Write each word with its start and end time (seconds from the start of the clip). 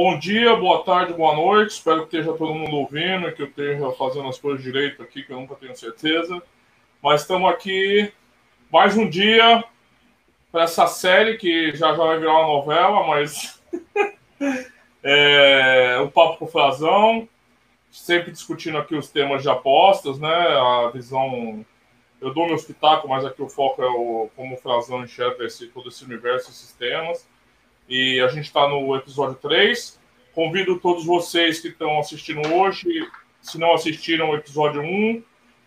bom 0.00 0.16
dia, 0.16 0.54
boa 0.54 0.84
tarde, 0.84 1.12
boa 1.12 1.34
noite. 1.34 1.72
Espero 1.72 2.06
que 2.06 2.16
esteja 2.16 2.38
todo 2.38 2.54
mundo 2.54 2.76
ouvindo, 2.76 3.32
que 3.32 3.42
eu 3.42 3.48
esteja 3.48 3.90
fazendo 3.90 4.28
as 4.28 4.38
coisas 4.38 4.62
direito 4.62 5.02
aqui, 5.02 5.24
que 5.24 5.32
eu 5.32 5.40
nunca 5.40 5.56
tenho 5.56 5.76
certeza. 5.76 6.40
Mas 7.02 7.22
estamos 7.22 7.50
aqui 7.50 8.12
mais 8.70 8.96
um 8.96 9.10
dia 9.10 9.64
para 10.52 10.62
essa 10.62 10.86
série 10.86 11.36
que 11.36 11.74
já 11.74 11.88
já 11.96 12.04
vai 12.04 12.16
virar 12.16 12.30
uma 12.30 12.46
novela, 12.46 13.08
mas 13.08 13.60
é, 15.02 15.98
o 16.00 16.08
papo 16.08 16.36
com 16.36 16.44
o 16.44 16.48
Frazão, 16.48 17.28
sempre 17.90 18.30
discutindo 18.30 18.78
aqui 18.78 18.94
os 18.94 19.10
temas 19.10 19.42
de 19.42 19.50
apostas, 19.50 20.20
né? 20.20 20.30
A 20.30 20.92
visão 20.94 21.66
eu 22.20 22.32
dou 22.32 22.46
meu 22.46 22.54
espetáculo, 22.54 23.12
mas 23.12 23.24
aqui 23.24 23.42
o 23.42 23.48
foco 23.48 23.82
é 23.82 23.88
o, 23.88 24.30
como 24.36 24.54
o 24.54 24.58
Frazão 24.58 25.02
enxerga 25.02 25.44
esse, 25.44 25.66
todo 25.66 25.88
esse 25.88 26.04
universo, 26.04 26.50
esses 26.52 26.72
temas. 26.74 27.26
E 27.88 28.20
a 28.20 28.28
gente 28.28 28.44
está 28.44 28.68
no 28.68 28.94
episódio 28.94 29.36
3. 29.36 29.98
Convido 30.34 30.78
todos 30.78 31.06
vocês 31.06 31.58
que 31.58 31.68
estão 31.68 31.98
assistindo 31.98 32.46
hoje, 32.54 33.08
se 33.40 33.58
não 33.58 33.72
assistiram 33.72 34.30
o 34.30 34.36
episódio 34.36 34.82
1, 34.82 35.22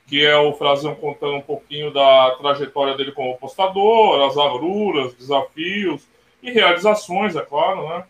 que 0.05 0.23
é 0.23 0.38
o 0.38 0.53
Frazão 0.53 0.94
contando 0.94 1.38
um 1.38 1.41
pouquinho 1.41 1.91
da 1.91 2.35
trajetória 2.39 2.95
dele 2.95 3.11
como 3.11 3.34
apostador, 3.34 4.21
as 4.21 4.38
agruras, 4.38 5.16
desafios 5.16 6.07
e 6.44 6.52
realizações, 6.52 7.35
é 7.35 7.41
claro, 7.41 7.89
né? 7.89 8.05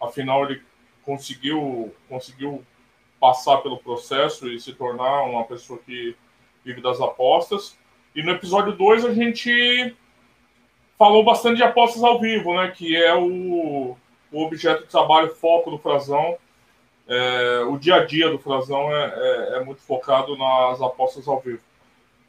Afinal, 0.00 0.44
ele 0.44 0.62
conseguiu, 1.02 1.92
conseguiu 2.08 2.64
passar 3.18 3.58
pelo 3.58 3.78
processo 3.78 4.48
e 4.48 4.60
se 4.60 4.72
tornar 4.72 5.24
uma 5.24 5.44
pessoa 5.44 5.78
que 5.84 6.14
vive 6.64 6.80
das 6.80 7.00
apostas. 7.00 7.76
E 8.14 8.22
no 8.22 8.30
episódio 8.30 8.72
2 8.72 9.04
a 9.04 9.12
gente 9.12 9.94
falou 11.00 11.24
bastante 11.24 11.56
de 11.56 11.62
apostas 11.62 12.04
ao 12.04 12.20
vivo, 12.20 12.54
né? 12.54 12.70
Que 12.76 12.94
é 12.94 13.14
o, 13.14 13.96
o 14.30 14.42
objeto 14.44 14.82
de 14.82 14.90
trabalho, 14.90 15.34
foco 15.34 15.70
do 15.70 15.78
Frazão. 15.78 16.36
É, 17.08 17.64
o 17.66 17.78
dia 17.78 17.94
a 17.94 18.04
dia 18.04 18.28
do 18.28 18.38
Frazão 18.38 18.94
é, 18.94 19.14
é, 19.16 19.56
é, 19.56 19.64
muito 19.64 19.80
focado 19.80 20.36
nas 20.36 20.82
apostas 20.82 21.26
ao 21.26 21.40
vivo. 21.40 21.62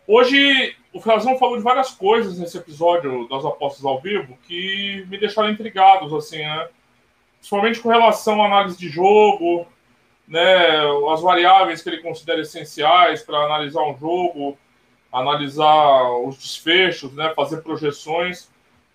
Hoje, 0.08 0.74
o 0.94 1.02
Frazão 1.02 1.38
falou 1.38 1.58
de 1.58 1.64
várias 1.64 1.92
coisas 1.92 2.40
nesse 2.40 2.58
episódio 2.58 3.28
das 3.28 3.44
apostas 3.44 3.84
ao 3.84 4.00
vivo 4.00 4.38
que 4.48 5.06
me 5.10 5.18
deixaram 5.18 5.50
intrigados, 5.50 6.14
assim, 6.14 6.40
né? 6.40 6.70
Principalmente 7.40 7.82
com 7.82 7.90
relação 7.90 8.42
à 8.42 8.46
análise 8.46 8.78
de 8.78 8.88
jogo, 8.88 9.68
né? 10.26 10.80
As 11.12 11.22
variáveis 11.22 11.82
que 11.82 11.90
ele 11.90 12.02
considera 12.02 12.40
essenciais 12.40 13.22
para 13.22 13.38
analisar 13.38 13.84
um 13.84 13.98
jogo, 13.98 14.58
analisar 15.12 16.10
os 16.26 16.38
desfechos, 16.38 17.14
né? 17.14 17.34
Fazer 17.36 17.58
projeções. 17.64 18.50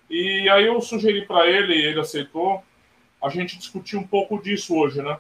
E 0.09 0.49
aí 0.49 0.67
eu 0.67 0.81
sugeri 0.81 1.27
para 1.27 1.47
ele, 1.47 1.75
ele 1.75 2.01
aceitou, 2.01 2.63
a 3.23 3.29
gente 3.29 3.59
discutir 3.59 3.97
um 3.97 4.07
pouco 4.07 4.41
disso 4.41 4.77
hoje, 4.77 5.03
né? 5.03 5.19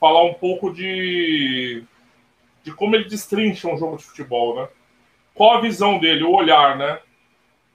Falar 0.00 0.24
um 0.24 0.34
pouco 0.34 0.72
de, 0.72 1.84
de 2.64 2.72
como 2.72 2.96
ele 2.96 3.08
destrincha 3.08 3.68
um 3.68 3.78
jogo 3.78 3.96
de 3.96 4.04
futebol, 4.04 4.56
né? 4.56 4.68
Qual 5.34 5.56
a 5.56 5.60
visão 5.60 5.98
dele, 5.98 6.24
o 6.24 6.32
olhar, 6.32 6.76
né? 6.76 6.98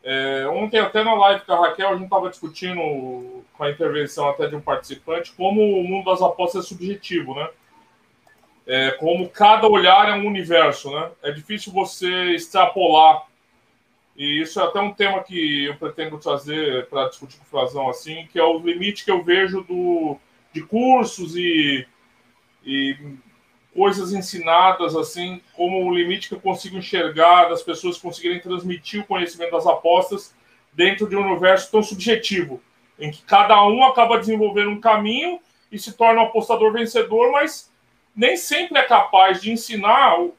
É, 0.03 0.45
ontem, 0.47 0.79
até 0.79 1.01
na 1.01 1.13
live 1.13 1.45
com 1.45 1.53
a 1.53 1.67
Raquel, 1.67 1.89
a 1.89 1.93
gente 1.93 2.03
estava 2.03 2.29
discutindo, 2.29 3.43
com 3.53 3.63
a 3.63 3.71
intervenção 3.71 4.27
até 4.27 4.47
de 4.47 4.55
um 4.55 4.59
participante, 4.61 5.31
como 5.31 5.61
o 5.61 5.83
mundo 5.83 6.11
das 6.11 6.21
apostas 6.21 6.65
é 6.65 6.67
subjetivo, 6.67 7.33
né? 7.35 7.49
É, 8.67 8.91
como 8.91 9.29
cada 9.29 9.67
olhar 9.67 10.09
é 10.09 10.13
um 10.13 10.27
universo, 10.27 10.91
né? 10.91 11.09
É 11.21 11.31
difícil 11.31 11.71
você 11.71 12.31
extrapolar 12.31 13.25
e 14.15 14.41
isso 14.41 14.59
é 14.59 14.63
até 14.63 14.79
um 14.79 14.93
tema 14.93 15.23
que 15.23 15.65
eu 15.65 15.75
pretendo 15.75 16.19
trazer 16.19 16.87
para 16.87 17.09
discutir 17.09 17.37
com 17.37 17.43
o 17.43 17.47
Frazão, 17.47 17.89
assim, 17.89 18.27
que 18.31 18.37
é 18.37 18.43
o 18.43 18.59
limite 18.59 19.03
que 19.03 19.11
eu 19.11 19.23
vejo 19.23 19.63
do, 19.63 20.17
de 20.53 20.61
cursos 20.61 21.35
e, 21.35 21.87
e 22.63 22.95
coisas 23.73 24.13
ensinadas, 24.13 24.95
assim, 24.95 25.41
como 25.55 25.83
o 25.83 25.93
limite 25.93 26.29
que 26.29 26.35
eu 26.35 26.39
consigo 26.39 26.77
enxergar 26.77 27.49
das 27.49 27.63
pessoas 27.63 27.97
conseguirem 27.97 28.39
transmitir 28.39 29.01
o 29.01 29.05
conhecimento 29.05 29.51
das 29.51 29.65
apostas 29.65 30.35
dentro 30.71 31.09
de 31.09 31.15
um 31.15 31.31
universo 31.31 31.71
tão 31.71 31.81
subjetivo, 31.81 32.61
em 32.99 33.09
que 33.09 33.23
cada 33.23 33.65
um 33.67 33.83
acaba 33.83 34.19
desenvolvendo 34.19 34.69
um 34.69 34.79
caminho 34.79 35.39
e 35.71 35.79
se 35.79 35.93
torna 35.93 36.21
um 36.21 36.25
apostador 36.25 36.71
vencedor, 36.71 37.31
mas 37.31 37.71
nem 38.15 38.37
sempre 38.37 38.77
é 38.77 38.83
capaz 38.83 39.41
de 39.41 39.51
ensinar 39.51 40.19
o, 40.19 40.35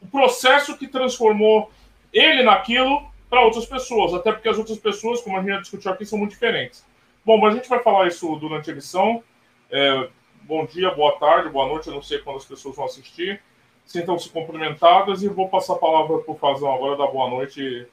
o 0.00 0.06
processo 0.06 0.78
que 0.78 0.88
transformou 0.88 1.70
ele 2.12 2.42
naquilo 2.42 3.09
para 3.30 3.44
outras 3.44 3.64
pessoas, 3.64 4.12
até 4.12 4.32
porque 4.32 4.48
as 4.48 4.58
outras 4.58 4.76
pessoas, 4.76 5.20
como 5.22 5.36
a 5.36 5.40
gente 5.40 5.50
já 5.50 5.60
discutiu 5.60 5.92
aqui, 5.92 6.04
são 6.04 6.18
muito 6.18 6.32
diferentes. 6.32 6.84
Bom, 7.24 7.38
mas 7.38 7.54
a 7.54 7.56
gente 7.58 7.68
vai 7.68 7.80
falar 7.80 8.08
isso 8.08 8.34
durante 8.36 8.68
a 8.68 8.72
edição. 8.72 9.22
É, 9.70 10.08
bom 10.42 10.66
dia, 10.66 10.90
boa 10.90 11.12
tarde, 11.12 11.48
boa 11.48 11.68
noite, 11.68 11.86
eu 11.86 11.94
não 11.94 12.02
sei 12.02 12.18
quando 12.18 12.38
as 12.38 12.44
pessoas 12.44 12.74
vão 12.74 12.86
assistir. 12.86 13.40
Sintam-se 13.86 14.28
cumprimentadas 14.28 15.22
e 15.22 15.28
vou 15.28 15.48
passar 15.48 15.74
a 15.74 15.78
palavra 15.78 16.18
para 16.18 16.32
o 16.32 16.36
Frazão 16.36 16.74
agora, 16.74 16.96
dar 16.96 17.06
boa 17.06 17.30
noite 17.30 17.62
e 17.62 17.86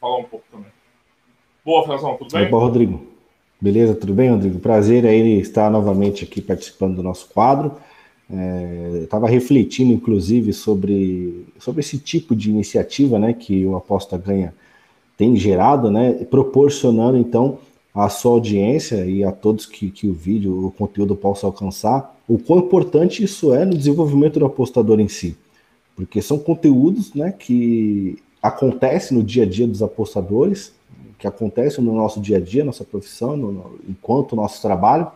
falar 0.00 0.16
um 0.16 0.24
pouco 0.24 0.46
também. 0.50 0.72
Boa, 1.62 1.84
Frazão, 1.84 2.16
tudo 2.16 2.32
bem? 2.32 2.48
Boa, 2.48 2.62
Rodrigo. 2.62 3.06
Beleza, 3.60 3.94
tudo 3.94 4.14
bem, 4.14 4.30
Rodrigo? 4.30 4.60
Prazer 4.60 5.06
aí 5.06 5.40
estar 5.40 5.70
novamente 5.70 6.24
aqui 6.24 6.40
participando 6.40 6.96
do 6.96 7.02
nosso 7.02 7.28
quadro. 7.28 7.76
É, 8.30 9.00
Estava 9.04 9.28
refletindo, 9.28 9.92
inclusive, 9.92 10.52
sobre, 10.52 11.46
sobre 11.58 11.80
esse 11.80 11.98
tipo 11.98 12.34
de 12.34 12.50
iniciativa 12.50 13.18
né, 13.18 13.32
que 13.32 13.64
o 13.66 13.76
Aposta 13.76 14.16
Ganha 14.16 14.54
tem 15.16 15.36
gerado, 15.36 15.90
né, 15.90 16.12
proporcionando, 16.30 17.16
então, 17.16 17.58
à 17.94 18.08
sua 18.08 18.32
audiência 18.32 19.04
e 19.06 19.22
a 19.22 19.30
todos 19.30 19.66
que, 19.66 19.90
que 19.90 20.08
o 20.08 20.12
vídeo, 20.12 20.66
o 20.66 20.70
conteúdo 20.70 21.14
possa 21.14 21.46
alcançar, 21.46 22.16
o 22.26 22.38
quão 22.38 22.60
importante 22.60 23.22
isso 23.22 23.54
é 23.54 23.64
no 23.64 23.76
desenvolvimento 23.76 24.38
do 24.38 24.46
apostador 24.46 24.98
em 24.98 25.08
si. 25.08 25.36
Porque 25.94 26.20
são 26.20 26.38
conteúdos 26.38 27.14
né, 27.14 27.30
que 27.30 28.18
acontecem 28.42 29.16
no 29.16 29.22
dia 29.22 29.44
a 29.44 29.46
dia 29.46 29.66
dos 29.66 29.82
apostadores, 29.82 30.72
que 31.18 31.26
acontecem 31.26 31.82
no 31.84 31.94
nosso 31.94 32.20
dia 32.20 32.38
a 32.38 32.40
dia, 32.40 32.64
nossa 32.64 32.84
profissão, 32.84 33.36
no, 33.36 33.52
no, 33.52 33.78
enquanto 33.88 34.34
nosso 34.34 34.60
trabalho, 34.60 35.06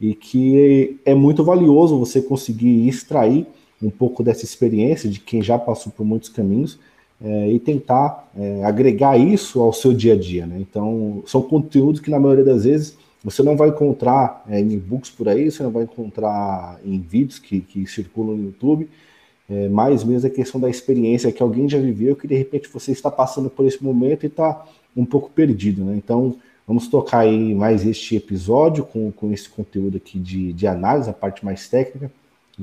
e 0.00 0.14
que 0.14 0.98
é 1.04 1.14
muito 1.14 1.44
valioso 1.44 1.98
você 1.98 2.20
conseguir 2.20 2.88
extrair 2.88 3.46
um 3.82 3.90
pouco 3.90 4.22
dessa 4.22 4.44
experiência 4.44 5.08
de 5.08 5.20
quem 5.20 5.42
já 5.42 5.58
passou 5.58 5.92
por 5.92 6.04
muitos 6.04 6.28
caminhos 6.28 6.78
é, 7.22 7.52
e 7.52 7.58
tentar 7.58 8.30
é, 8.36 8.64
agregar 8.64 9.16
isso 9.18 9.60
ao 9.60 9.72
seu 9.72 9.92
dia 9.92 10.14
a 10.14 10.16
dia. 10.16 10.46
Né? 10.46 10.58
Então, 10.60 11.22
são 11.26 11.42
conteúdos 11.42 12.00
que 12.00 12.10
na 12.10 12.18
maioria 12.18 12.44
das 12.44 12.64
vezes 12.64 12.96
você 13.22 13.42
não 13.42 13.56
vai 13.56 13.70
encontrar 13.70 14.44
é, 14.48 14.60
em 14.60 14.72
e-books 14.72 15.10
por 15.10 15.28
aí, 15.28 15.50
você 15.50 15.62
não 15.62 15.70
vai 15.70 15.84
encontrar 15.84 16.78
em 16.84 16.98
vídeos 17.00 17.38
que, 17.38 17.60
que 17.60 17.86
circulam 17.86 18.36
no 18.36 18.44
YouTube, 18.44 18.88
é, 19.48 19.68
mais 19.68 20.04
mesmo 20.04 20.26
a 20.26 20.30
questão 20.30 20.60
da 20.60 20.68
experiência 20.68 21.32
que 21.32 21.42
alguém 21.42 21.68
já 21.68 21.78
viveu, 21.78 22.16
que 22.16 22.26
de 22.26 22.34
repente 22.34 22.68
você 22.68 22.92
está 22.92 23.10
passando 23.10 23.48
por 23.48 23.66
esse 23.66 23.82
momento 23.82 24.24
e 24.24 24.26
está 24.26 24.66
um 24.96 25.04
pouco 25.04 25.30
perdido. 25.30 25.84
Né? 25.84 25.94
Então, 25.96 26.36
Vamos 26.66 26.88
tocar 26.88 27.20
aí 27.20 27.54
mais 27.54 27.86
este 27.86 28.16
episódio 28.16 28.84
com, 28.84 29.12
com 29.12 29.30
esse 29.32 29.48
conteúdo 29.48 29.98
aqui 29.98 30.18
de, 30.18 30.52
de 30.52 30.66
análise, 30.66 31.10
a 31.10 31.12
parte 31.12 31.44
mais 31.44 31.68
técnica. 31.68 32.10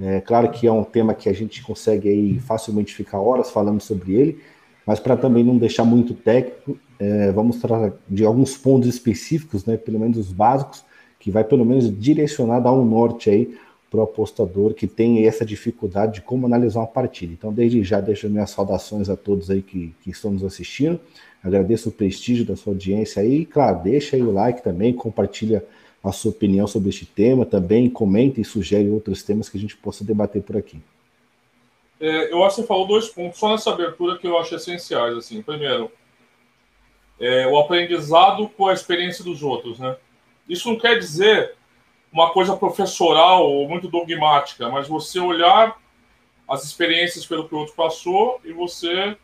É 0.02 0.20
claro 0.22 0.50
que 0.50 0.66
é 0.66 0.72
um 0.72 0.84
tema 0.84 1.14
que 1.14 1.30
a 1.30 1.34
gente 1.34 1.62
consegue 1.62 2.10
aí 2.10 2.40
facilmente 2.40 2.96
ficar 2.96 3.20
horas 3.20 3.52
falando 3.52 3.80
sobre 3.80 4.14
ele, 4.14 4.40
mas 4.88 5.00
para 5.00 5.16
também 5.16 5.44
não 5.44 5.58
deixar 5.58 5.84
muito 5.84 6.14
técnico, 6.14 6.80
é, 6.98 7.32
vamos 7.32 7.58
tratar 7.58 7.94
de 8.08 8.26
alguns 8.26 8.58
pontos 8.58 8.88
específicos, 8.88 9.66
né, 9.66 9.78
pelo 9.78 10.00
menos 10.00 10.18
os 10.18 10.32
básicos, 10.32 10.84
que 11.20 11.30
vai 11.30 11.44
pelo 11.44 11.66
menos 11.66 11.96
direcionar, 12.00 12.60
dar 12.60 12.72
um 12.72 12.86
norte 12.86 13.30
aí 13.30 13.56
para 13.92 14.00
o 14.00 14.04
apostador 14.04 14.74
que 14.74 14.88
tem 14.88 15.28
essa 15.28 15.46
dificuldade 15.46 16.14
de 16.14 16.22
como 16.22 16.46
analisar 16.46 16.80
uma 16.80 16.88
partida. 16.88 17.34
Então, 17.34 17.52
desde 17.52 17.84
já, 17.84 18.00
deixo 18.00 18.30
minhas 18.30 18.50
saudações 18.50 19.10
a 19.10 19.18
todos 19.18 19.52
aí 19.52 19.62
que, 19.62 19.94
que 20.02 20.10
estão 20.10 20.32
nos 20.32 20.46
assistindo. 20.46 20.98
Agradeço 21.44 21.90
o 21.90 21.92
prestígio 21.92 22.46
da 22.46 22.56
sua 22.56 22.72
audiência 22.72 23.22
aí. 23.22 23.46
Claro, 23.46 23.84
deixa 23.84 24.16
aí 24.16 24.24
o 24.24 24.32
like 24.32 24.64
também, 24.64 24.94
compartilha 24.94 25.66
a 26.02 26.14
sua 26.14 26.32
opinião 26.32 26.66
sobre 26.68 26.88
este 26.88 27.06
tema 27.06 27.46
também, 27.46 27.90
comenta 27.90 28.40
e 28.40 28.46
sugere 28.46 28.90
outros 28.90 29.24
temas 29.24 29.50
que 29.50 29.58
a 29.58 29.60
gente 29.60 29.76
possa 29.76 30.06
debater 30.06 30.42
por 30.42 30.56
aqui. 30.56 30.80
É, 32.00 32.32
eu 32.32 32.44
acho 32.46 32.56
que 32.56 32.62
você 32.62 32.68
falou 32.68 32.88
dois 32.88 33.10
pontos 33.10 33.38
só 33.38 33.52
nessa 33.52 33.72
abertura 33.72 34.18
que 34.18 34.26
eu 34.26 34.38
acho 34.38 34.56
essenciais. 34.56 35.18
Assim. 35.18 35.42
Primeiro, 35.42 35.92
é, 37.20 37.46
o 37.46 37.60
aprendizado 37.60 38.48
com 38.56 38.68
a 38.68 38.74
experiência 38.74 39.22
dos 39.22 39.44
outros. 39.44 39.80
Né? 39.80 39.98
Isso 40.48 40.70
não 40.70 40.80
quer 40.80 40.98
dizer 40.98 41.56
uma 42.12 42.32
coisa 42.32 42.58
professoral 42.58 43.50
ou 43.50 43.68
muito 43.68 43.88
dogmática, 43.88 44.70
mas 44.70 44.88
você 44.88 45.20
olhar 45.20 45.78
as 46.50 46.64
experiências 46.64 47.26
pelo 47.26 47.48
que 47.48 47.56
o 47.56 47.60
outro 47.60 47.74
passou 47.74 48.42
e 48.44 48.52
você 48.52 49.16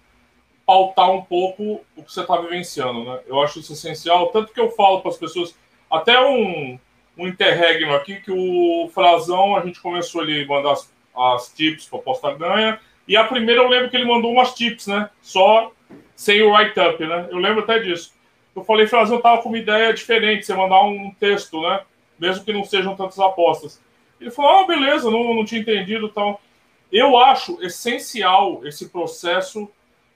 pautar 0.66 1.12
um 1.12 1.22
pouco 1.22 1.82
o 1.96 2.04
que 2.04 2.12
você 2.12 2.22
está 2.22 2.38
vivenciando, 2.38 3.04
né? 3.04 3.20
Eu 3.26 3.42
acho 3.42 3.60
isso 3.60 3.74
essencial, 3.74 4.28
tanto 4.28 4.54
que 4.54 4.60
eu 4.60 4.72
falo 4.72 5.02
para 5.02 5.12
as 5.12 5.18
pessoas, 5.18 5.58
até 5.90 6.20
um, 6.20 6.78
um 7.18 7.28
interregno 7.28 7.94
aqui, 7.96 8.22
que 8.22 8.32
o 8.32 8.90
Frazão, 8.94 9.56
a 9.56 9.62
gente 9.62 9.82
começou 9.82 10.22
a 10.22 10.26
mandar 10.46 10.74
as, 10.74 10.94
as 11.16 11.54
tips 11.54 11.86
para 11.86 12.00
aposta 12.00 12.34
ganha, 12.34 12.80
e 13.08 13.16
a 13.16 13.24
primeira 13.24 13.62
eu 13.62 13.70
lembro 13.70 13.90
que 13.90 13.96
ele 13.96 14.06
mandou 14.06 14.32
umas 14.32 14.54
tips, 14.54 14.88
né? 14.88 15.10
Só 15.22 15.72
sem 16.16 16.42
o 16.42 16.52
write-up, 16.52 17.02
né? 17.06 17.28
Eu 17.32 17.38
lembro 17.38 17.64
até 17.64 17.80
disso. 17.80 18.14
Eu 18.54 18.64
falei, 18.64 18.88
Frazão, 18.88 19.22
tava 19.22 19.42
com 19.42 19.50
uma 19.50 19.58
ideia 19.58 19.94
diferente, 19.94 20.46
você 20.46 20.54
mandar 20.54 20.84
um 20.84 21.14
texto, 21.18 21.62
né? 21.62 21.82
Mesmo 22.20 22.44
que 22.44 22.54
não 22.54 22.64
sejam 22.64 22.96
tantas 22.96 23.20
apostas. 23.20 23.82
Ele 24.20 24.32
falou: 24.32 24.52
ah, 24.52 24.68
beleza, 24.68 25.10
não, 25.10 25.34
não 25.34 25.46
tinha 25.46 25.62
entendido 25.62 26.10
tal. 26.10 26.42
Eu 26.92 27.18
acho 27.18 27.62
essencial 27.62 28.66
esse 28.66 28.90
processo 28.90 29.70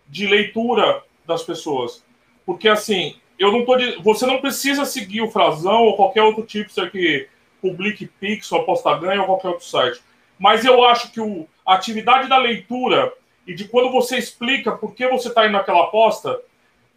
de 0.07 0.27
leitura 0.27 1.03
das 1.25 1.43
pessoas. 1.43 2.03
Porque 2.45 2.67
assim, 2.67 3.15
eu 3.37 3.51
não 3.51 3.65
tô 3.65 3.75
de... 3.75 4.01
você 4.01 4.25
não 4.25 4.39
precisa 4.39 4.85
seguir 4.85 5.21
o 5.21 5.31
Frazão 5.31 5.83
ou 5.83 5.95
qualquer 5.95 6.23
outro 6.23 6.45
tipo 6.45 6.71
que 6.89 7.27
publique 7.61 8.07
Pix 8.07 8.51
ou 8.51 8.61
Aposta 8.61 8.97
Ganha 8.97 9.21
ou 9.21 9.27
qualquer 9.27 9.49
outro 9.49 9.65
site. 9.65 10.01
Mas 10.39 10.65
eu 10.65 10.83
acho 10.83 11.11
que 11.11 11.21
o, 11.21 11.47
a 11.65 11.75
atividade 11.75 12.27
da 12.27 12.37
leitura 12.37 13.13
e 13.45 13.53
de 13.53 13.67
quando 13.67 13.91
você 13.91 14.17
explica 14.17 14.71
por 14.71 14.93
que 14.93 15.07
você 15.07 15.27
está 15.27 15.45
indo 15.45 15.53
naquela 15.53 15.83
aposta, 15.83 16.39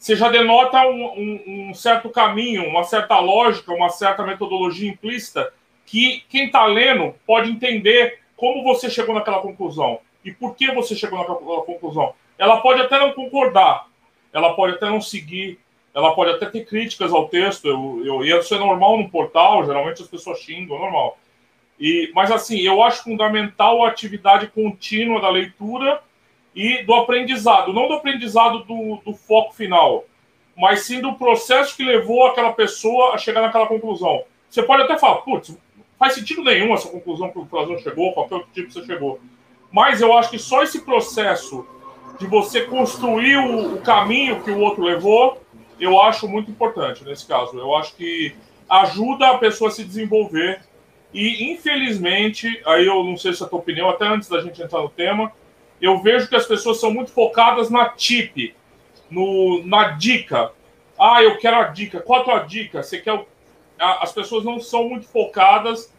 você 0.05 0.17
já 0.17 0.29
denota 0.29 0.87
um, 0.87 1.03
um, 1.03 1.69
um, 1.71 1.75
certo 1.75 2.11
caminho, 2.11 2.69
uma 2.69 2.85
certa 2.85 3.19
lógica, 3.19 3.73
uma 3.73 3.89
certa 3.89 4.23
metodologia 4.23 4.91
implícita 4.91 5.51
que 5.87 6.23
quem 6.29 6.45
está 6.45 6.67
lendo 6.67 7.15
pode 7.27 7.51
entender 7.51 8.19
como 8.37 8.63
você 8.63 8.91
chegou 8.91 9.15
naquela 9.15 9.41
conclusão 9.41 10.01
e 10.23 10.31
por 10.31 10.55
que 10.55 10.71
você 10.73 10.95
chegou 10.95 11.19
naquela 11.19 11.63
conclusão. 11.63 12.13
Ela 12.37 12.61
pode 12.61 12.83
até 12.83 12.99
não 12.99 13.13
concordar, 13.13 13.87
ela 14.31 14.53
pode 14.53 14.75
até 14.75 14.91
não 14.91 15.01
seguir, 15.01 15.59
ela 15.95 16.15
pode 16.15 16.33
até 16.33 16.51
ter 16.51 16.67
críticas 16.67 17.11
ao 17.11 17.27
texto. 17.27 17.67
Eu, 17.67 18.03
eu, 18.05 18.39
isso 18.39 18.55
é 18.55 18.59
normal 18.59 18.99
no 18.99 19.09
portal, 19.09 19.65
geralmente 19.65 20.03
as 20.03 20.09
pessoas 20.09 20.39
xingam, 20.39 20.77
é 20.77 20.81
normal. 20.81 21.17
E, 21.81 22.11
mas 22.15 22.31
assim, 22.31 22.61
eu 22.61 22.83
acho 22.83 23.05
fundamental 23.05 23.83
a 23.83 23.89
atividade 23.89 24.49
contínua 24.49 25.19
da 25.23 25.31
leitura 25.31 26.03
e 26.55 26.83
do 26.85 26.95
aprendizado, 26.95 27.73
não 27.73 27.89
do 27.89 27.95
aprendizado 27.95 28.65
do, 28.65 28.97
do 29.05 29.15
foco 29.15 29.55
final, 29.55 30.05
mas 30.57 30.83
sim 30.83 31.01
do 31.01 31.15
processo 31.15 31.77
que 31.77 31.83
levou 31.83 32.27
aquela 32.27 32.53
pessoa 32.53 33.15
a 33.15 33.19
chegar 33.19 33.43
naquela 33.43 33.67
conclusão. 33.67 34.23
Você 34.49 34.63
pode 34.63 34.83
até 34.83 34.97
falar, 34.97 35.17
putz, 35.17 35.57
faz 35.99 36.15
sentido 36.15 36.45
nenhum 36.45 36.73
essa 36.73 36.89
conclusão 36.89 37.31
que 37.31 37.39
o 37.39 37.47
Frazão 37.47 37.77
chegou, 37.79 38.13
qualquer 38.13 38.37
outro 38.37 38.51
tipo 38.53 38.69
que 38.69 38.75
você 38.75 38.87
chegou. 38.87 39.19
Mas 39.73 40.01
eu 40.01 40.17
acho 40.17 40.31
que 40.31 40.39
só 40.39 40.63
esse 40.63 40.83
processo 40.83 41.67
de 42.19 42.27
você 42.27 42.61
construir 42.61 43.37
o, 43.39 43.75
o 43.75 43.81
caminho 43.81 44.41
que 44.43 44.51
o 44.51 44.61
outro 44.61 44.85
levou, 44.85 45.43
eu 45.81 46.01
acho 46.01 46.29
muito 46.29 46.51
importante 46.51 47.05
nesse 47.05 47.27
caso. 47.27 47.59
Eu 47.59 47.75
acho 47.75 47.97
que 47.97 48.35
ajuda 48.69 49.31
a 49.31 49.39
pessoa 49.39 49.71
a 49.71 49.73
se 49.73 49.85
desenvolver. 49.85 50.61
E, 51.13 51.53
infelizmente, 51.53 52.63
aí 52.65 52.87
eu 52.87 53.03
não 53.03 53.17
sei 53.17 53.33
se 53.33 53.43
é 53.43 53.47
a 53.47 53.49
tua 53.49 53.59
opinião, 53.59 53.89
até 53.89 54.07
antes 54.07 54.29
da 54.29 54.41
gente 54.41 54.63
entrar 54.63 54.81
no 54.81 54.89
tema, 54.89 55.33
eu 55.81 56.01
vejo 56.01 56.29
que 56.29 56.37
as 56.37 56.47
pessoas 56.47 56.81
são 56.81 56.93
muito 56.93 57.11
focadas 57.11 57.71
na 57.71 57.89
tip, 57.89 58.55
no, 59.11 59.65
na 59.67 59.91
dica. 59.91 60.53
Ah, 60.99 61.23
eu 61.23 61.39
quero 61.39 61.57
a 61.57 61.65
dica. 61.65 62.01
Qual 62.01 62.21
a 62.21 62.25
tua 62.25 62.39
dica? 62.41 62.83
Você 62.83 62.99
quer 62.99 63.13
o... 63.13 63.27
As 63.79 64.13
pessoas 64.13 64.45
não 64.45 64.61
são 64.61 64.89
muito 64.89 65.07
focadas 65.07 65.93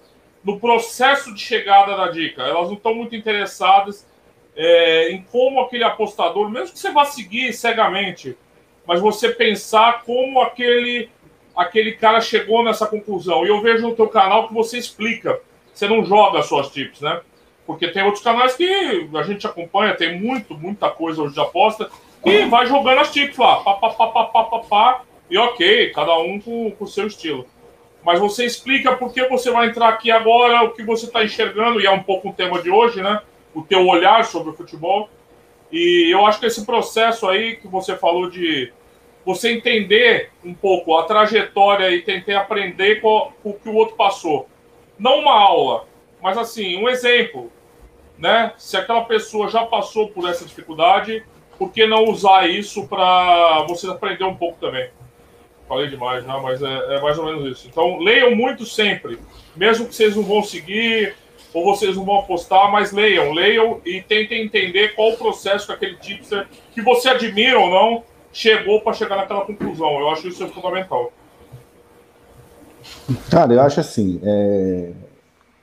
no 0.44 0.60
processo 0.60 1.34
de 1.34 1.42
chegada 1.42 1.96
da 1.98 2.10
dica. 2.10 2.44
Elas 2.44 2.68
não 2.68 2.76
estão 2.76 2.96
muito 2.96 3.16
interessadas 3.16 4.08
é, 4.56 5.12
em 5.12 5.22
como 5.24 5.60
aquele 5.60 5.84
apostador, 5.84 6.50
mesmo 6.50 6.74
que 6.74 6.80
você 6.80 6.92
vá 6.92 7.04
seguir 7.04 7.52
cegamente, 7.52 8.38
mas 8.88 9.02
você 9.02 9.30
pensar 9.30 10.04
como 10.04 10.40
aquele 10.40 11.10
aquele 11.56 11.94
cara 11.94 12.20
chegou 12.20 12.64
nessa 12.64 12.86
conclusão. 12.86 13.46
E 13.46 13.50
eu 13.50 13.62
vejo 13.62 13.88
no 13.88 13.96
teu 13.96 14.10
canal 14.10 14.48
que 14.48 14.54
você 14.54 14.78
explica. 14.78 15.40
Você 15.74 15.88
não 15.88 16.04
joga 16.04 16.40
as 16.40 16.48
suas 16.48 16.70
tips, 16.70 17.02
né? 17.02 17.22
Porque 17.66 17.88
tem 17.88 18.04
outros 18.04 18.24
canais 18.24 18.56
que 18.56 19.10
a 19.14 19.24
gente 19.24 19.46
acompanha, 19.48 19.96
tem 19.96 20.20
muito, 20.20 20.56
muita 20.56 20.90
coisa 20.90 21.22
hoje 21.22 21.34
de 21.34 21.40
aposta, 21.40 21.90
e 22.24 22.46
vai 22.46 22.66
jogando 22.66 23.00
as 23.00 23.12
tips 23.12 23.38
lá, 23.38 23.58
pá, 23.58 23.74
pá, 23.74 23.90
pá, 23.90 24.08
pá, 24.08 24.26
pá, 24.26 24.44
pá, 24.44 24.60
pá, 24.60 25.02
e 25.30 25.38
ok, 25.38 25.92
cada 25.92 26.18
um 26.20 26.40
com 26.40 26.76
o 26.80 26.88
seu 26.88 27.08
estilo. 27.08 27.46
Mas 28.04 28.20
você 28.20 28.46
explica 28.46 28.96
por 28.96 29.12
que 29.12 29.28
você 29.28 29.50
vai 29.50 29.68
entrar 29.68 29.90
aqui 29.90 30.12
agora, 30.12 30.64
o 30.64 30.72
que 30.72 30.84
você 30.84 31.08
está 31.08 31.24
enxergando, 31.24 31.82
e 31.82 31.88
é 31.88 31.92
um 31.92 32.04
pouco 32.04 32.30
o 32.30 32.34
tema 32.34 32.62
de 32.62 32.70
hoje, 32.70 33.02
né? 33.02 33.20
O 33.54 33.64
teu 33.64 33.88
olhar 33.88 34.24
sobre 34.26 34.52
o 34.52 34.56
futebol. 34.56 35.10
E 35.72 36.14
eu 36.14 36.24
acho 36.26 36.40
que 36.40 36.46
esse 36.46 36.64
processo 36.64 37.28
aí 37.28 37.56
que 37.56 37.68
você 37.68 37.96
falou 37.96 38.30
de 38.30 38.72
você 39.26 39.52
entender 39.52 40.30
um 40.44 40.54
pouco 40.54 40.96
a 40.96 41.04
trajetória 41.04 41.90
e 41.90 42.04
tentar 42.04 42.42
aprender 42.42 43.02
com 43.02 43.32
o 43.44 43.54
que 43.54 43.68
o 43.68 43.74
outro 43.74 43.96
passou. 43.96 44.48
Não 45.00 45.22
uma 45.22 45.34
aula, 45.34 45.88
mas 46.22 46.38
assim, 46.38 46.78
um 46.78 46.88
exemplo 46.88 47.52
né? 48.18 48.54
Se 48.58 48.78
aquela 48.78 49.04
pessoa 49.06 49.50
já 49.50 49.66
passou 49.66 50.10
por 50.10 50.30
essa 50.30 50.46
dificuldade, 50.46 51.24
por 51.58 51.72
que 51.72 51.86
não 51.86 52.06
usar 52.06 52.50
isso 52.50 52.88
para 52.88 53.64
você 53.68 53.88
aprender 53.88 54.24
um 54.24 54.36
pouco 54.36 54.60
também? 54.60 54.90
Falei 55.68 55.88
demais, 55.88 56.26
né? 56.26 56.40
Mas 56.42 56.62
é, 56.62 56.96
é, 56.96 57.02
mais 57.02 57.18
ou 57.18 57.26
menos 57.26 57.58
isso. 57.58 57.68
Então, 57.68 57.98
leiam 57.98 58.36
muito 58.36 58.66
sempre. 58.66 59.18
Mesmo 59.56 59.88
que 59.88 59.96
vocês 59.96 60.16
não 60.16 60.24
vão 60.24 60.44
seguir 60.44 61.16
ou 61.54 61.64
vocês 61.64 61.96
não 61.96 62.04
vão 62.04 62.20
apostar, 62.20 62.70
mas 62.70 62.92
leiam, 62.92 63.32
leiam 63.32 63.80
e 63.86 64.02
tentem 64.02 64.44
entender 64.44 64.90
qual 64.90 65.14
o 65.14 65.18
processo 65.18 65.68
que 65.68 65.72
aquele 65.72 65.96
tipster, 65.96 66.48
que 66.74 66.82
você 66.82 67.10
admira 67.10 67.58
ou 67.58 67.70
não, 67.70 68.04
chegou 68.32 68.82
para 68.82 68.94
chegar 68.94 69.16
naquela 69.16 69.46
conclusão. 69.46 69.98
Eu 69.98 70.10
acho 70.10 70.28
isso 70.28 70.46
fundamental. 70.50 71.14
Cara, 73.32 73.54
eu 73.54 73.62
acho 73.62 73.80
assim, 73.80 74.20
é... 74.24 74.92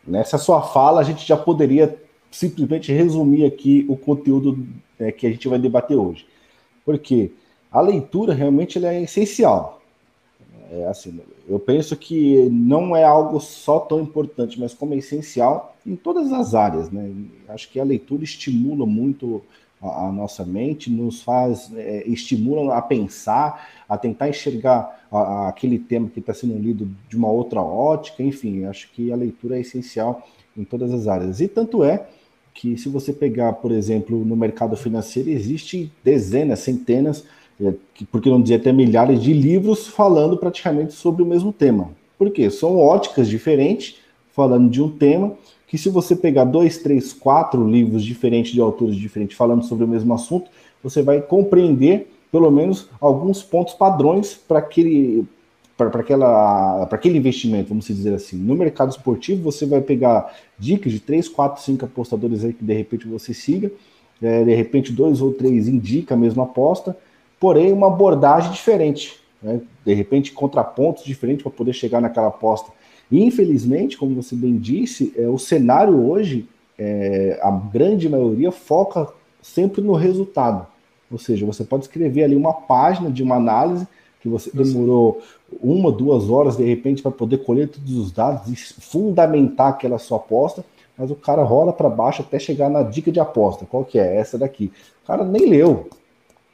nessa 0.04 0.38
sua 0.38 0.62
fala 0.62 1.00
a 1.00 1.04
gente 1.04 1.26
já 1.26 1.36
poderia 1.36 2.01
simplesmente 2.32 2.90
resumir 2.90 3.44
aqui 3.44 3.84
o 3.88 3.96
conteúdo 3.96 4.66
é, 4.98 5.12
que 5.12 5.26
a 5.26 5.30
gente 5.30 5.46
vai 5.46 5.58
debater 5.58 5.96
hoje. 5.96 6.26
Porque 6.84 7.30
a 7.70 7.80
leitura 7.80 8.34
realmente 8.34 8.84
é 8.84 9.02
essencial. 9.02 9.80
É, 10.70 10.86
assim, 10.86 11.20
eu 11.46 11.58
penso 11.58 11.94
que 11.96 12.48
não 12.50 12.96
é 12.96 13.04
algo 13.04 13.38
só 13.38 13.78
tão 13.78 14.00
importante, 14.00 14.58
mas 14.58 14.72
como 14.72 14.94
é 14.94 14.96
essencial 14.96 15.76
em 15.86 15.94
todas 15.94 16.32
as 16.32 16.54
áreas. 16.54 16.90
Né? 16.90 17.12
Acho 17.48 17.70
que 17.70 17.78
a 17.78 17.84
leitura 17.84 18.24
estimula 18.24 18.86
muito 18.86 19.42
a, 19.82 20.06
a 20.06 20.12
nossa 20.12 20.44
mente, 20.44 20.90
nos 20.90 21.20
faz, 21.22 21.70
é, 21.76 22.04
estimula 22.06 22.74
a 22.76 22.80
pensar, 22.80 23.68
a 23.86 23.98
tentar 23.98 24.30
enxergar 24.30 25.06
a, 25.12 25.18
a 25.18 25.48
aquele 25.48 25.78
tema 25.78 26.08
que 26.08 26.20
está 26.20 26.32
sendo 26.32 26.58
lido 26.58 26.88
de 27.08 27.16
uma 27.16 27.28
outra 27.28 27.60
ótica. 27.60 28.22
Enfim, 28.22 28.64
acho 28.64 28.90
que 28.92 29.12
a 29.12 29.16
leitura 29.16 29.58
é 29.58 29.60
essencial 29.60 30.26
em 30.56 30.64
todas 30.64 30.92
as 30.92 31.06
áreas. 31.06 31.40
E 31.40 31.48
tanto 31.48 31.84
é 31.84 32.06
que 32.54 32.76
se 32.76 32.88
você 32.88 33.12
pegar, 33.12 33.54
por 33.54 33.72
exemplo, 33.72 34.24
no 34.24 34.36
mercado 34.36 34.76
financeiro, 34.76 35.30
existe 35.30 35.90
dezenas, 36.04 36.60
centenas, 36.60 37.24
é, 37.60 37.72
por 38.10 38.20
que 38.20 38.30
não 38.30 38.42
dizer 38.42 38.56
até 38.56 38.72
milhares 38.72 39.22
de 39.22 39.32
livros 39.32 39.86
falando 39.86 40.36
praticamente 40.36 40.92
sobre 40.92 41.22
o 41.22 41.26
mesmo 41.26 41.52
tema. 41.52 41.90
Por 42.18 42.30
quê? 42.30 42.50
São 42.50 42.78
óticas 42.78 43.28
diferentes, 43.28 43.96
falando 44.32 44.70
de 44.70 44.82
um 44.82 44.88
tema, 44.88 45.34
que 45.66 45.78
se 45.78 45.88
você 45.88 46.14
pegar 46.14 46.44
dois, 46.44 46.78
três, 46.78 47.12
quatro 47.12 47.66
livros 47.66 48.04
diferentes 48.04 48.52
de 48.52 48.60
autores 48.60 48.96
diferentes 48.96 49.36
falando 49.36 49.64
sobre 49.64 49.84
o 49.84 49.88
mesmo 49.88 50.12
assunto, 50.12 50.50
você 50.82 51.02
vai 51.02 51.20
compreender 51.20 52.12
pelo 52.30 52.50
menos 52.50 52.88
alguns 53.00 53.42
pontos 53.42 53.74
padrões 53.74 54.34
para 54.34 54.58
aquele 54.58 55.26
para 55.76 56.86
aquele 56.90 57.18
investimento, 57.18 57.70
vamos 57.70 57.86
dizer 57.86 58.14
assim. 58.14 58.36
No 58.36 58.54
mercado 58.54 58.90
esportivo, 58.90 59.42
você 59.42 59.66
vai 59.66 59.80
pegar 59.80 60.34
dicas 60.58 60.92
de 60.92 61.00
três, 61.00 61.28
quatro, 61.28 61.62
cinco 61.62 61.84
apostadores 61.84 62.44
aí 62.44 62.52
que 62.52 62.64
de 62.64 62.74
repente 62.74 63.06
você 63.06 63.32
siga, 63.32 63.70
é, 64.20 64.44
de 64.44 64.54
repente 64.54 64.92
dois 64.92 65.20
ou 65.20 65.32
três 65.32 65.66
indica 65.68 66.14
a 66.14 66.18
mesma 66.18 66.44
aposta, 66.44 66.96
porém 67.40 67.72
uma 67.72 67.88
abordagem 67.88 68.52
diferente, 68.52 69.18
né? 69.42 69.60
de 69.84 69.94
repente 69.94 70.32
contrapontos 70.32 71.04
diferentes 71.04 71.42
para 71.42 71.50
poder 71.50 71.72
chegar 71.72 72.00
naquela 72.00 72.28
aposta. 72.28 72.70
E, 73.10 73.22
infelizmente, 73.22 73.98
como 73.98 74.14
você 74.14 74.34
bem 74.34 74.56
disse, 74.56 75.12
é, 75.16 75.28
o 75.28 75.38
cenário 75.38 76.08
hoje, 76.08 76.48
é, 76.78 77.38
a 77.42 77.50
grande 77.50 78.08
maioria 78.08 78.50
foca 78.50 79.08
sempre 79.42 79.82
no 79.82 79.92
resultado. 79.92 80.66
Ou 81.10 81.18
seja, 81.18 81.44
você 81.44 81.62
pode 81.62 81.84
escrever 81.84 82.24
ali 82.24 82.34
uma 82.34 82.54
página 82.54 83.10
de 83.10 83.22
uma 83.22 83.36
análise 83.36 83.86
que 84.22 84.28
você 84.28 84.50
demorou 84.54 85.20
uma, 85.60 85.90
duas 85.90 86.30
horas 86.30 86.56
de 86.56 86.64
repente 86.64 87.02
para 87.02 87.10
poder 87.10 87.38
colher 87.38 87.68
todos 87.68 87.96
os 87.96 88.12
dados 88.12 88.48
e 88.50 88.56
fundamentar 88.80 89.70
aquela 89.70 89.98
sua 89.98 90.18
aposta, 90.18 90.64
mas 90.96 91.10
o 91.10 91.16
cara 91.16 91.42
rola 91.42 91.72
para 91.72 91.90
baixo 91.90 92.22
até 92.22 92.38
chegar 92.38 92.70
na 92.70 92.84
dica 92.84 93.10
de 93.10 93.18
aposta. 93.18 93.66
Qual 93.66 93.84
que 93.84 93.98
é? 93.98 94.16
Essa 94.16 94.38
daqui. 94.38 94.72
O 95.02 95.06
cara 95.06 95.24
nem 95.24 95.46
leu. 95.46 95.88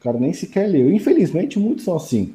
O 0.00 0.02
cara 0.02 0.18
nem 0.18 0.32
sequer 0.32 0.66
leu. 0.66 0.90
Infelizmente, 0.90 1.58
muitos 1.58 1.84
são 1.84 1.96
assim. 1.96 2.34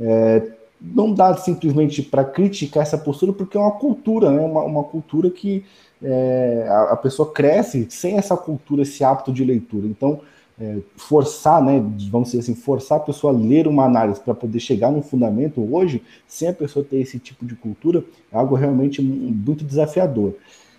É, 0.00 0.50
não 0.80 1.12
dá 1.12 1.36
simplesmente 1.36 2.02
para 2.02 2.24
criticar 2.24 2.82
essa 2.82 2.96
postura, 2.96 3.34
porque 3.34 3.58
é 3.58 3.60
uma 3.60 3.72
cultura, 3.72 4.30
né? 4.30 4.40
uma, 4.40 4.62
uma 4.62 4.84
cultura 4.84 5.28
que 5.28 5.64
é, 6.02 6.66
a, 6.68 6.92
a 6.92 6.96
pessoa 6.96 7.30
cresce 7.30 7.86
sem 7.90 8.16
essa 8.16 8.36
cultura, 8.36 8.82
esse 8.82 9.04
hábito 9.04 9.30
de 9.30 9.44
leitura. 9.44 9.86
Então, 9.86 10.20
é, 10.60 10.78
forçar, 10.94 11.62
né, 11.64 11.82
vamos 12.10 12.30
dizer 12.30 12.40
assim, 12.40 12.54
forçar 12.54 12.98
a 12.98 13.02
pessoa 13.02 13.32
a 13.32 13.36
ler 13.36 13.66
uma 13.66 13.84
análise 13.84 14.20
para 14.20 14.34
poder 14.34 14.60
chegar 14.60 14.90
no 14.92 15.02
fundamento 15.02 15.66
hoje, 15.74 16.02
sem 16.28 16.48
a 16.48 16.52
pessoa 16.52 16.84
ter 16.84 16.98
esse 16.98 17.18
tipo 17.18 17.46
de 17.46 17.54
cultura, 17.56 18.04
é 18.30 18.36
algo 18.36 18.54
realmente 18.54 19.00
muito 19.00 19.64
desafiador. 19.64 20.34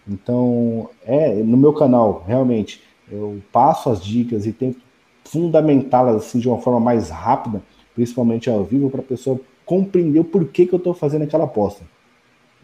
Então, 0.08 0.90
é 1.04 1.34
no 1.36 1.58
meu 1.58 1.74
canal, 1.74 2.24
realmente, 2.28 2.82
eu 3.12 3.42
passo 3.52 3.90
as 3.90 4.04
dicas 4.04 4.46
e 4.46 4.52
tento 4.52 4.80
fundamentá-las 5.26 6.18
assim 6.18 6.40
de 6.40 6.48
uma 6.48 6.60
forma 6.60 6.80
mais 6.80 7.10
rápida, 7.10 7.62
principalmente 7.96 8.50
ao 8.50 8.64
vivo, 8.64 8.90
para 8.90 9.02
a 9.02 9.04
pessoa 9.04 9.40
compreender 9.66 10.20
o 10.20 10.24
porquê 10.24 10.66
que 10.66 10.74
eu 10.74 10.78
estou 10.78 10.94
fazendo 10.94 11.24
aquela 11.24 11.46
aposta. 11.46 11.84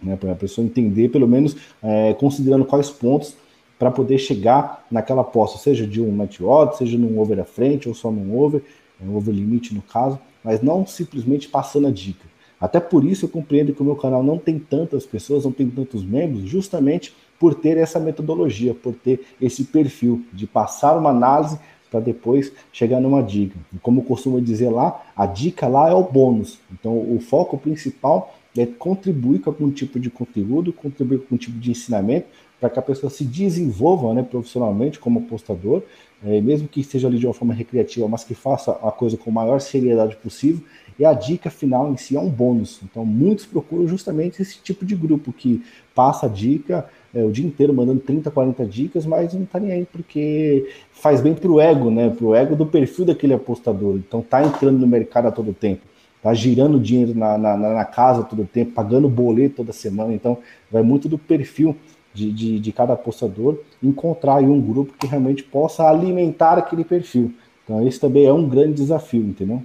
né? 0.01 0.15
Para 0.15 0.33
a 0.33 0.35
pessoa 0.35 0.65
entender, 0.65 1.09
pelo 1.09 1.27
menos, 1.27 1.55
é, 1.81 2.13
considerando 2.13 2.65
quais 2.65 2.89
pontos 2.89 3.35
para 3.77 3.91
poder 3.91 4.17
chegar 4.17 4.85
naquela 4.89 5.21
aposta, 5.21 5.57
seja 5.57 5.85
de 5.85 6.01
um 6.01 6.11
match 6.11 6.41
odd, 6.41 6.77
seja 6.77 6.97
num 6.97 7.19
over 7.19 7.39
à 7.39 7.45
frente 7.45 7.87
ou 7.87 7.93
só 7.93 8.11
num 8.11 8.37
over, 8.37 8.61
um 9.01 9.15
over 9.15 9.33
limite 9.33 9.73
no 9.73 9.81
caso, 9.81 10.19
mas 10.43 10.61
não 10.61 10.85
simplesmente 10.85 11.47
passando 11.47 11.87
a 11.87 11.91
dica. 11.91 12.25
Até 12.59 12.79
por 12.79 13.05
isso 13.05 13.25
eu 13.25 13.29
compreendo 13.29 13.73
que 13.73 13.81
o 13.81 13.85
meu 13.85 13.95
canal 13.95 14.23
não 14.23 14.39
tem 14.39 14.57
tantas 14.57 15.05
pessoas, 15.05 15.45
não 15.45 15.51
tem 15.51 15.69
tantos 15.69 16.03
membros, 16.03 16.49
justamente 16.49 17.13
por 17.39 17.53
ter 17.53 17.77
essa 17.77 17.99
metodologia, 17.99 18.73
por 18.73 18.93
ter 18.93 19.21
esse 19.39 19.65
perfil 19.65 20.25
de 20.33 20.47
passar 20.47 20.97
uma 20.97 21.11
análise 21.11 21.59
para 21.91 21.99
depois 21.99 22.51
chegar 22.73 22.99
numa 22.99 23.21
dica. 23.21 23.55
E 23.73 23.77
como 23.77 24.01
eu 24.01 24.05
costumo 24.05 24.41
dizer 24.41 24.69
lá, 24.69 25.05
a 25.15 25.25
dica 25.25 25.67
lá 25.67 25.89
é 25.89 25.93
o 25.93 26.03
bônus. 26.03 26.59
Então 26.71 26.97
o 26.97 27.19
foco 27.19 27.57
principal 27.57 28.33
é 28.57 28.65
contribuir 28.65 29.39
com 29.39 29.51
algum 29.51 29.69
tipo 29.69 29.99
de 29.99 30.09
conteúdo, 30.09 30.73
contribuir 30.73 31.19
com 31.19 31.25
algum 31.25 31.37
tipo 31.37 31.57
de 31.59 31.71
ensinamento, 31.71 32.27
para 32.59 32.69
que 32.69 32.79
a 32.79 32.81
pessoa 32.81 33.09
se 33.09 33.23
desenvolva 33.23 34.13
né, 34.13 34.23
profissionalmente 34.23 34.99
como 34.99 35.19
apostador, 35.19 35.83
é, 36.25 36.41
mesmo 36.41 36.67
que 36.67 36.79
esteja 36.79 37.07
ali 37.07 37.19
de 37.19 37.27
uma 37.27 37.33
forma 37.33 37.53
recreativa, 37.53 38.07
mas 38.07 38.23
que 38.23 38.33
faça 38.33 38.71
a 38.71 38.91
coisa 38.91 39.15
com 39.15 39.29
a 39.29 39.33
maior 39.33 39.59
seriedade 39.59 40.15
possível. 40.15 40.61
E 40.97 41.05
a 41.05 41.13
dica 41.13 41.51
final 41.51 41.91
em 41.91 41.97
si 41.97 42.17
é 42.17 42.19
um 42.19 42.29
bônus. 42.29 42.79
Então, 42.83 43.05
muitos 43.05 43.45
procuram 43.45 43.87
justamente 43.87 44.41
esse 44.41 44.59
tipo 44.59 44.83
de 44.83 44.95
grupo 44.95 45.31
que 45.31 45.63
passa 45.93 46.25
a 46.25 46.29
dica 46.29 46.89
é, 47.13 47.23
o 47.23 47.31
dia 47.31 47.45
inteiro 47.45 47.73
mandando 47.73 47.99
30, 47.99 48.31
40 48.31 48.65
dicas, 48.65 49.05
mas 49.05 49.33
não 49.33 49.45
tá 49.45 49.59
nem 49.59 49.71
aí 49.71 49.85
porque 49.85 50.67
faz 50.91 51.21
bem 51.21 51.35
pro 51.35 51.59
ego, 51.59 51.91
né? 51.91 52.09
Pro 52.09 52.33
ego 52.33 52.55
do 52.55 52.65
perfil 52.65 53.05
daquele 53.05 53.33
apostador. 53.33 53.95
Então, 53.97 54.21
tá 54.21 54.43
entrando 54.43 54.79
no 54.79 54.87
mercado 54.87 55.27
a 55.27 55.31
todo 55.31 55.53
tempo 55.53 55.81
tá 56.21 56.33
girando 56.33 56.79
dinheiro 56.79 57.13
na, 57.15 57.37
na, 57.37 57.55
na, 57.55 57.85
casa 57.85 58.23
todo 58.23 58.41
o 58.41 58.45
tempo, 58.45 58.71
pagando 58.71 59.07
boleto 59.07 59.57
toda 59.57 59.71
semana. 59.71 60.13
Então, 60.13 60.39
vai 60.69 60.81
muito 60.81 61.07
do 61.07 61.17
perfil 61.17 61.75
de, 62.17 62.31
de, 62.31 62.59
de 62.59 62.71
cada 62.71 62.93
apostador 62.93 63.59
encontrar 63.81 64.41
um 64.41 64.59
grupo 64.59 64.93
que 64.97 65.05
realmente 65.05 65.43
possa 65.43 65.87
alimentar 65.87 66.57
aquele 66.57 66.83
perfil. 66.83 67.33
Então, 67.63 67.87
esse 67.87 67.99
também 67.99 68.25
é 68.25 68.33
um 68.33 68.49
grande 68.49 68.73
desafio, 68.73 69.21
entendeu? 69.21 69.63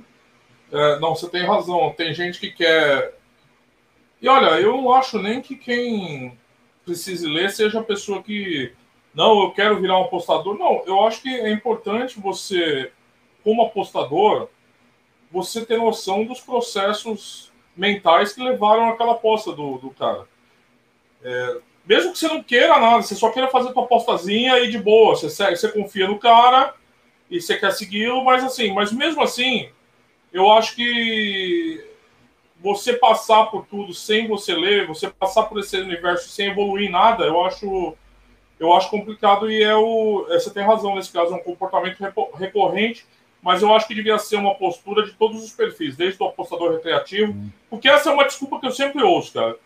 É, 0.71 0.99
não, 1.01 1.15
você 1.15 1.29
tem 1.31 1.47
razão. 1.47 1.95
Tem 1.97 2.13
gente 2.13 2.39
que 2.39 2.51
quer. 2.51 3.15
E 4.21 4.29
olha, 4.29 4.61
eu 4.61 4.77
não 4.77 4.93
acho 4.93 5.19
nem 5.19 5.41
que 5.41 5.57
quem 5.57 6.39
precise 6.85 7.27
ler 7.27 7.51
seja 7.51 7.81
a 7.81 7.85
pessoa 7.85 8.23
que. 8.23 8.73
Não, 9.15 9.45
eu 9.45 9.51
quero 9.53 9.81
virar 9.81 9.99
um 9.99 10.05
apostador. 10.05 10.59
Não, 10.59 10.83
eu 10.87 11.07
acho 11.07 11.23
que 11.23 11.29
é 11.29 11.51
importante 11.51 12.21
você, 12.21 12.91
como 13.43 13.63
apostador, 13.63 14.49
você 15.31 15.65
ter 15.65 15.79
noção 15.79 16.25
dos 16.25 16.41
processos 16.41 17.51
mentais 17.77 18.33
que 18.33 18.43
levaram 18.43 18.89
aquela 18.89 19.13
aposta 19.13 19.53
do, 19.53 19.79
do 19.79 19.91
cara. 19.91 20.27
É, 21.23 21.61
mesmo 21.87 22.13
que 22.13 22.19
você 22.19 22.29
não 22.29 22.43
queira 22.43 22.79
nada, 22.79 23.03
você 23.03 23.15
só 23.15 23.31
queira 23.31 23.49
fazer 23.49 23.73
tua 23.73 23.85
apostazinha 23.85 24.59
e 24.59 24.71
de 24.71 24.79
boa, 24.79 25.17
você, 25.17 25.29
você 25.29 25.69
confia 25.69 26.07
no 26.07 26.19
cara 26.19 26.75
e 27.31 27.41
você 27.41 27.57
quer 27.57 27.73
segui-lo, 27.73 28.25
mas 28.25 28.45
assim, 28.45 28.73
mas 28.73 28.93
mesmo 28.93 29.23
assim, 29.23 29.69
eu 30.33 30.51
acho 30.53 30.77
que 30.77 31.85
você 32.61 32.93
passar 32.93 33.47
por 33.47 33.67
tudo 33.67 33.93
sem 33.93 34.29
você 34.29 34.55
ler, 34.55 34.87
você 34.87 35.11
passar 35.11 35.45
por 35.45 35.59
esse 35.59 35.77
universo 35.77 36.29
sem 36.29 36.49
evoluir 36.49 36.91
nada, 36.91 37.25
eu 37.25 37.45
acho 37.45 37.97
eu 38.61 38.73
acho 38.73 38.91
complicado 38.91 39.51
e 39.51 39.61
é 39.61 39.75
o 39.75 40.27
é, 40.31 40.39
você 40.39 40.51
tem 40.51 40.63
razão 40.63 40.95
nesse 40.95 41.13
caso, 41.13 41.33
é 41.33 41.37
um 41.37 41.43
comportamento 41.43 41.99
recorrente 42.35 43.05
mas 43.43 43.61
eu 43.61 43.75
acho 43.75 43.89
que 43.89 43.95
devia 43.95 44.17
ser 44.19 44.37
uma 44.37 44.55
postura 44.55 45.05
de 45.05 45.13
todos 45.13 45.43
os 45.43 45.51
perfis, 45.51 45.97
desde 45.97 46.23
o 46.23 46.27
apostador 46.27 46.75
recreativo, 46.75 47.35
porque 47.69 47.89
essa 47.89 48.09
é 48.09 48.13
uma 48.13 48.25
desculpa 48.25 48.61
que 48.61 48.67
eu 48.67 48.71
sempre 48.71 49.03
ouço, 49.03 49.33
cara. 49.33 49.57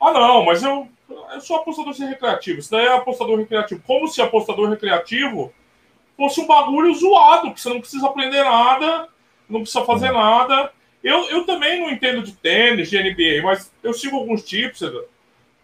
Ah, 0.00 0.12
não, 0.12 0.44
mas 0.44 0.62
eu, 0.62 0.88
eu 1.32 1.40
sou 1.40 1.56
apostador 1.56 1.94
sem 1.94 2.08
recreativo. 2.08 2.58
Isso 2.58 2.70
daí 2.70 2.86
é 2.86 2.92
apostador 2.92 3.38
recreativo. 3.38 3.82
Como 3.86 4.08
se 4.08 4.20
apostador 4.20 4.68
recreativo 4.68 5.52
fosse 6.16 6.40
um 6.40 6.46
bagulho 6.46 6.94
zoado, 6.94 7.52
que 7.52 7.60
você 7.60 7.68
não 7.68 7.80
precisa 7.80 8.06
aprender 8.06 8.44
nada, 8.44 9.08
não 9.48 9.60
precisa 9.60 9.84
fazer 9.84 10.12
nada. 10.12 10.72
Eu, 11.02 11.28
eu 11.30 11.44
também 11.44 11.80
não 11.80 11.90
entendo 11.90 12.22
de 12.22 12.32
tênis, 12.32 12.88
de 12.88 12.98
NBA, 12.98 13.42
mas 13.42 13.72
eu 13.82 13.92
sigo 13.92 14.16
alguns 14.16 14.44
tipos, 14.44 14.80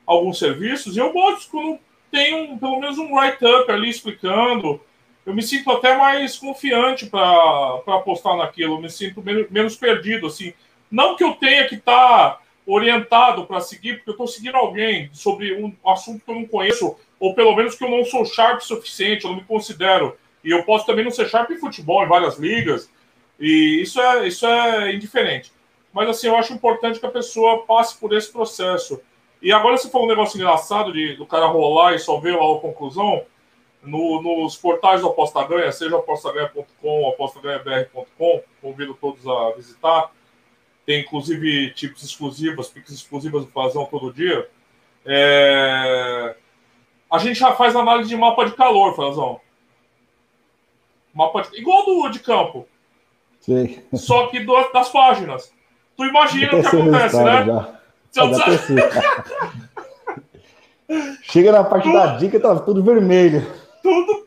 alguns 0.06 0.38
serviços, 0.38 0.96
e 0.96 0.98
eu 0.98 1.12
gosto 1.12 1.50
quando 1.50 1.78
tem 2.10 2.34
um, 2.34 2.58
pelo 2.58 2.80
menos 2.80 2.98
um 2.98 3.14
write-up 3.14 3.70
ali 3.70 3.88
explicando 3.88 4.80
eu 5.24 5.34
me 5.34 5.42
sinto 5.42 5.70
até 5.70 5.96
mais 5.96 6.36
confiante 6.36 7.06
para 7.06 7.82
apostar 7.86 8.36
naquilo, 8.36 8.74
eu 8.74 8.80
me 8.80 8.90
sinto 8.90 9.22
menos, 9.22 9.50
menos, 9.50 9.76
perdido, 9.76 10.26
assim. 10.26 10.52
Não 10.90 11.14
que 11.14 11.22
eu 11.22 11.34
tenha 11.34 11.68
que 11.68 11.76
estar 11.76 12.30
tá 12.30 12.40
orientado 12.72 13.46
para 13.46 13.60
seguir, 13.60 13.96
porque 13.96 14.10
eu 14.10 14.14
estou 14.14 14.26
seguindo 14.26 14.56
alguém 14.56 15.10
sobre 15.12 15.54
um 15.54 15.74
assunto 15.84 16.24
que 16.24 16.30
eu 16.30 16.36
não 16.36 16.46
conheço, 16.46 16.96
ou 17.18 17.34
pelo 17.34 17.54
menos 17.54 17.74
que 17.74 17.84
eu 17.84 17.90
não 17.90 18.04
sou 18.04 18.24
sharp 18.24 18.60
o 18.60 18.64
suficiente, 18.64 19.24
eu 19.24 19.30
não 19.30 19.38
me 19.38 19.44
considero. 19.44 20.16
E 20.44 20.50
eu 20.50 20.62
posso 20.64 20.86
também 20.86 21.04
não 21.04 21.10
ser 21.10 21.28
sharp 21.28 21.50
em 21.50 21.58
futebol, 21.58 22.04
em 22.04 22.08
várias 22.08 22.38
ligas, 22.38 22.90
e 23.38 23.80
isso 23.82 24.00
é, 24.00 24.28
isso 24.28 24.46
é 24.46 24.94
indiferente. 24.94 25.52
Mas 25.92 26.08
assim, 26.08 26.28
eu 26.28 26.36
acho 26.36 26.52
importante 26.52 27.00
que 27.00 27.06
a 27.06 27.10
pessoa 27.10 27.64
passe 27.66 27.98
por 27.98 28.12
esse 28.12 28.30
processo. 28.30 29.00
E 29.42 29.52
agora 29.52 29.76
você 29.76 29.90
falou 29.90 30.06
um 30.06 30.10
negócio 30.10 30.36
engraçado 30.36 30.92
de 30.92 31.16
do 31.16 31.26
cara 31.26 31.46
rolar 31.46 31.94
e 31.94 31.98
só 31.98 32.20
ver 32.20 32.36
lá 32.36 32.42
a 32.42 32.60
conclusão 32.60 33.24
no, 33.82 34.22
nos 34.22 34.56
portais 34.56 35.00
do 35.00 35.08
Aposta 35.08 35.42
Ganha, 35.44 35.72
seja 35.72 35.96
apostaganha.com, 35.96 37.08
apostaganhabr.com, 37.08 38.42
convido 38.60 38.94
todos 38.94 39.26
a 39.26 39.52
visitar. 39.56 40.10
Tem 40.90 41.02
inclusive 41.02 41.70
tipos 41.70 42.02
exclusivos, 42.02 42.68
piques 42.68 42.92
exclusivas 42.92 43.44
do 43.44 43.52
Fazão 43.52 43.84
todo 43.84 44.12
dia. 44.12 44.48
É... 45.06 46.34
A 47.08 47.16
gente 47.18 47.38
já 47.38 47.52
faz 47.52 47.76
análise 47.76 48.08
de 48.08 48.16
mapa 48.16 48.44
de 48.44 48.56
calor, 48.56 48.96
Fazão. 48.96 49.40
Mapa 51.14 51.42
de... 51.42 51.60
Igual 51.60 51.86
do 51.86 52.08
de 52.08 52.18
campo. 52.18 52.66
Sim. 53.38 53.80
Só 53.94 54.26
que 54.26 54.40
do, 54.40 54.52
das 54.72 54.88
páginas. 54.88 55.54
Tu 55.96 56.06
imagina 56.06 56.56
o 56.56 56.60
que 56.60 56.66
acontece, 56.66 57.22
né? 57.22 57.46
Já. 57.46 57.80
Chega 61.22 61.52
na 61.52 61.62
parte 61.62 61.92
da 61.92 62.16
dica, 62.16 62.40
tá 62.40 62.58
tudo 62.58 62.82
vermelho 62.82 63.46
tudo. 63.80 64.26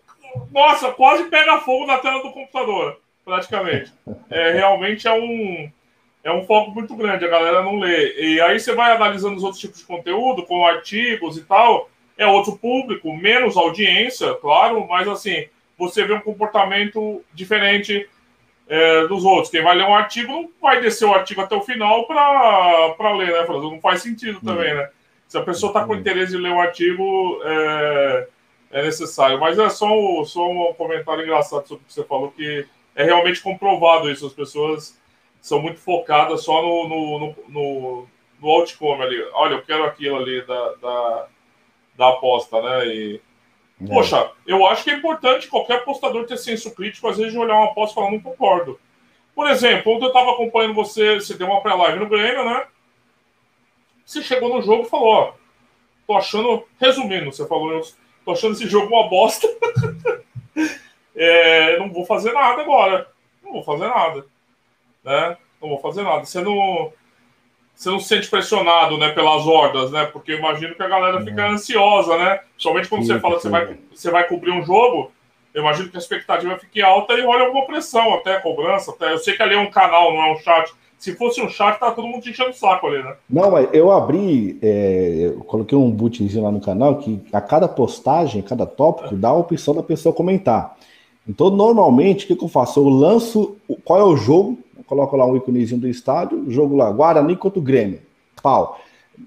Nossa, 0.49 0.93
quase 0.93 1.25
pega 1.25 1.59
fogo 1.59 1.85
na 1.85 1.97
tela 1.97 2.23
do 2.23 2.31
computador, 2.31 3.01
praticamente. 3.25 3.91
É, 4.29 4.53
realmente 4.53 5.05
é 5.05 5.11
um, 5.11 5.69
é 6.23 6.31
um 6.31 6.45
foco 6.45 6.71
muito 6.71 6.95
grande, 6.95 7.25
a 7.25 7.29
galera 7.29 7.61
não 7.61 7.79
lê. 7.79 8.13
E 8.19 8.41
aí 8.41 8.59
você 8.59 8.73
vai 8.73 8.93
analisando 8.93 9.35
os 9.35 9.43
outros 9.43 9.59
tipos 9.59 9.79
de 9.79 9.85
conteúdo, 9.85 10.43
como 10.43 10.65
artigos 10.65 11.37
e 11.37 11.41
tal, 11.41 11.89
é 12.17 12.25
outro 12.25 12.57
público, 12.57 13.15
menos 13.15 13.57
audiência, 13.57 14.33
claro, 14.35 14.87
mas 14.87 15.07
assim, 15.07 15.45
você 15.77 16.05
vê 16.05 16.13
um 16.13 16.21
comportamento 16.21 17.21
diferente 17.33 18.07
é, 18.67 19.07
dos 19.07 19.25
outros. 19.25 19.49
Quem 19.49 19.61
vai 19.61 19.75
ler 19.75 19.85
um 19.85 19.95
artigo 19.95 20.31
não 20.31 20.49
vai 20.61 20.79
descer 20.79 21.05
o 21.05 21.13
artigo 21.13 21.41
até 21.41 21.55
o 21.55 21.61
final 21.61 22.05
para 22.07 23.13
ler, 23.15 23.33
né, 23.33 23.45
Não 23.47 23.81
faz 23.81 24.01
sentido 24.01 24.39
também, 24.41 24.73
né? 24.73 24.89
Se 25.27 25.37
a 25.37 25.43
pessoa 25.43 25.71
está 25.71 25.83
com 25.85 25.95
interesse 25.95 26.35
em 26.35 26.39
ler 26.39 26.51
um 26.51 26.61
artigo, 26.61 27.41
é, 27.43 28.27
é 28.71 28.83
necessário. 28.83 29.39
Mas 29.39 29.57
é 29.57 29.69
só, 29.69 29.87
só 30.25 30.49
um 30.49 30.73
comentário 30.75 31.23
engraçado 31.23 31.67
sobre 31.67 31.83
o 31.83 31.87
que 31.87 31.93
você 31.93 32.03
falou, 32.03 32.31
que 32.31 32.65
é 32.95 33.03
realmente 33.03 33.41
comprovado 33.41 34.09
isso. 34.09 34.27
As 34.27 34.33
pessoas 34.33 34.97
são 35.43 35.61
muito 35.61 35.81
focadas 35.81 36.45
só 36.45 36.61
no, 36.61 36.87
no, 36.87 37.19
no, 37.19 37.35
no, 37.49 38.07
no 38.41 38.49
outcome 38.49 39.03
ali. 39.03 39.21
Olha, 39.33 39.55
eu 39.55 39.61
quero 39.61 39.83
aquilo 39.83 40.15
ali 40.15 40.41
da, 40.43 40.73
da, 40.75 41.27
da 41.97 42.09
aposta, 42.09 42.61
né? 42.61 42.87
E, 42.87 43.21
é. 43.81 43.87
Poxa, 43.87 44.31
eu 44.47 44.65
acho 44.65 44.85
que 44.85 44.91
é 44.91 44.95
importante 44.95 45.49
qualquer 45.49 45.79
apostador 45.79 46.25
ter 46.25 46.37
senso 46.37 46.73
crítico, 46.73 47.09
às 47.09 47.17
vezes, 47.17 47.33
de 47.33 47.37
olhar 47.37 47.55
uma 47.55 47.71
aposta 47.71 47.91
e 47.91 47.95
falar, 47.95 48.11
não 48.11 48.21
concordo. 48.21 48.79
Por 49.35 49.49
exemplo, 49.49 49.91
ontem 49.91 50.05
eu 50.05 50.07
estava 50.07 50.31
acompanhando 50.31 50.75
você, 50.75 51.15
você 51.15 51.33
deu 51.33 51.47
uma 51.47 51.61
pré-live 51.61 51.99
no 51.99 52.07
Grêmio, 52.07 52.45
né? 52.45 52.65
Você 54.05 54.21
chegou 54.23 54.47
no 54.47 54.61
jogo 54.61 54.83
e 54.83 54.89
falou, 54.89 55.07
ó, 55.07 55.33
tô 56.07 56.13
achando, 56.13 56.65
resumindo, 56.79 57.33
você 57.33 57.45
falou, 57.45 57.81
Tô 58.23 58.31
achando 58.31 58.53
esse 58.53 58.69
jogo 58.69 58.95
uma 58.95 59.09
bosta. 59.09 59.45
é, 61.13 61.77
não 61.79 61.91
vou 61.91 62.05
fazer 62.05 62.31
nada 62.31 62.61
agora. 62.61 63.11
Não 63.43 63.51
vou 63.51 63.63
fazer 63.63 63.89
nada. 63.89 64.25
Né? 65.03 65.37
Não 65.61 65.69
vou 65.69 65.79
fazer 65.79 66.03
nada. 66.03 66.25
Você 66.25 66.41
não, 66.41 66.91
você 67.73 67.89
não 67.89 67.99
se 67.99 68.07
sente 68.07 68.29
pressionado 68.29 68.97
né, 68.97 69.09
pelas 69.09 69.45
hordas, 69.45 69.91
né? 69.91 70.05
Porque 70.05 70.33
eu 70.33 70.39
imagino 70.39 70.75
que 70.75 70.83
a 70.83 70.87
galera 70.87 71.21
fica 71.21 71.41
é. 71.41 71.49
ansiosa, 71.49 72.17
né? 72.17 72.39
Principalmente 72.51 72.89
quando 72.89 73.05
você 73.05 73.19
fala 73.19 73.35
que 73.35 73.41
você 73.41 73.49
vai, 73.49 73.77
você 73.93 74.11
vai 74.11 74.27
cobrir 74.27 74.51
um 74.51 74.63
jogo. 74.63 75.11
Eu 75.53 75.61
imagino 75.61 75.89
que 75.89 75.97
a 75.97 75.99
expectativa 75.99 76.57
fique 76.57 76.81
alta 76.81 77.13
e 77.13 77.21
olha 77.21 77.45
alguma 77.45 77.65
pressão, 77.65 78.13
até 78.15 78.39
cobrança. 78.39 78.91
Até. 78.91 79.13
Eu 79.13 79.19
sei 79.19 79.35
que 79.35 79.43
ali 79.43 79.55
é 79.55 79.59
um 79.59 79.69
canal, 79.69 80.11
não 80.13 80.23
é 80.23 80.31
um 80.33 80.39
chat 80.39 80.73
se 81.03 81.13
fosse 81.15 81.41
um 81.41 81.49
chat, 81.49 81.77
tá 81.77 81.91
todo 81.91 82.07
mundo 82.07 82.23
te 82.23 82.29
enchendo 82.29 82.51
o 82.51 82.53
saco 82.53 82.87
ali, 82.87 83.03
né? 83.03 83.13
Não, 83.29 83.51
mas 83.51 83.67
eu 83.73 83.91
abri, 83.91 84.57
é, 84.61 85.33
eu 85.35 85.43
coloquei 85.43 85.77
um 85.77 85.91
bootzinho 85.91 86.41
lá 86.41 86.49
no 86.49 86.61
canal 86.61 86.97
que 86.99 87.19
a 87.33 87.41
cada 87.41 87.67
postagem, 87.67 88.39
a 88.39 88.43
cada 88.43 88.65
tópico, 88.65 89.13
dá 89.13 89.27
a 89.27 89.33
opção 89.33 89.75
da 89.75 89.83
pessoa 89.83 90.15
comentar. 90.15 90.77
Então, 91.27 91.49
normalmente, 91.49 92.23
o 92.23 92.27
que, 92.29 92.37
que 92.37 92.43
eu 92.45 92.47
faço? 92.47 92.79
Eu 92.79 92.87
lanço 92.87 93.57
qual 93.83 93.99
é 93.99 94.03
o 94.05 94.15
jogo, 94.15 94.59
eu 94.93 95.07
coloco 95.07 95.17
lá 95.17 95.25
um 95.25 95.35
íconezinho 95.35 95.81
do 95.81 95.87
estádio, 95.87 96.49
jogo 96.49 96.75
lá, 96.75 96.91
Guarani 96.91 97.35
contra 97.35 97.59
o 97.59 97.61
Grêmio. 97.61 97.99
Pau. 98.41 98.79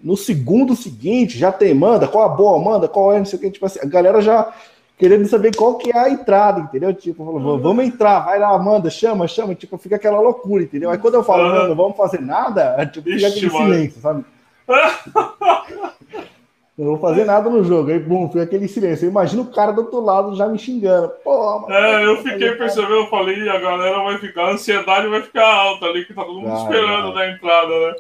no 0.03 0.17
segundo 0.17 0.77
seguinte 0.77 1.39
já 1.39 1.51
tem, 1.51 1.73
manda, 1.75 2.07
qual 2.07 2.25
a 2.25 2.29
boa, 2.29 2.59
manda, 2.63 2.87
qual 2.87 3.15
é, 3.15 3.19
não 3.19 3.25
sei 3.25 3.39
o 3.39 3.43
que, 3.43 3.51
tipo 3.51 3.65
assim, 3.65 3.79
a 3.81 3.87
galera 3.87 4.21
já 4.21 4.53
querendo 4.99 5.27
saber 5.27 5.55
qual 5.55 5.77
que 5.77 5.91
é 5.91 5.99
a 5.99 6.11
entrada, 6.11 6.61
entendeu? 6.61 6.93
Tipo, 6.93 7.25
falou, 7.25 7.59
vamos 7.59 7.85
entrar, 7.85 8.21
vai 8.21 8.39
lá, 8.39 8.59
manda, 8.59 8.91
chama, 8.91 9.29
chama, 9.29 9.55
tipo, 9.55 9.77
fica 9.79 9.97
aquela 9.97 10.21
loucura, 10.21 10.63
entendeu? 10.63 10.91
Aí 10.91 10.99
quando 10.99 11.15
eu 11.15 11.25
falo, 11.25 11.49
não, 11.49 11.69
não 11.69 11.77
vamos 11.77 11.97
fazer 11.97 12.21
nada, 12.21 12.85
tipo, 12.93 13.09
fica 13.11 13.29
aquele 13.29 13.51
silêncio, 13.51 14.01
sabe? 14.01 14.25
não 16.76 16.92
vou 16.92 16.99
fazer 16.99 17.25
nada 17.25 17.49
no 17.49 17.64
jogo. 17.64 17.90
Aí, 17.90 17.99
bum, 17.99 18.28
fica 18.28 18.42
aquele 18.42 18.68
silêncio. 18.68 19.06
Eu 19.06 19.11
imagino 19.11 19.42
o 19.42 19.50
cara 19.50 19.73
do 19.73 19.80
outro 19.83 20.00
lado 20.00 20.37
já 20.37 20.47
me 20.47 20.59
xingando. 20.59 21.09
Pô, 21.25 21.61
mano, 21.61 21.75
é, 21.75 22.04
eu 22.04 22.18
fiquei 22.23 22.52
percebendo, 22.52 22.95
eu 22.95 23.06
falei, 23.06 23.49
a 23.49 23.59
galera 23.59 24.02
vai 24.02 24.18
ficar, 24.18 24.45
a 24.45 24.50
ansiedade 24.52 25.09
vai 25.09 25.23
ficar 25.23 25.47
alta 25.47 25.87
ali, 25.87 26.04
que 26.04 26.12
tá 26.12 26.23
todo 26.23 26.38
mundo 26.38 26.52
vai, 26.52 26.62
esperando 26.62 27.14
na 27.14 27.30
entrada, 27.30 27.68
né? 27.68 27.95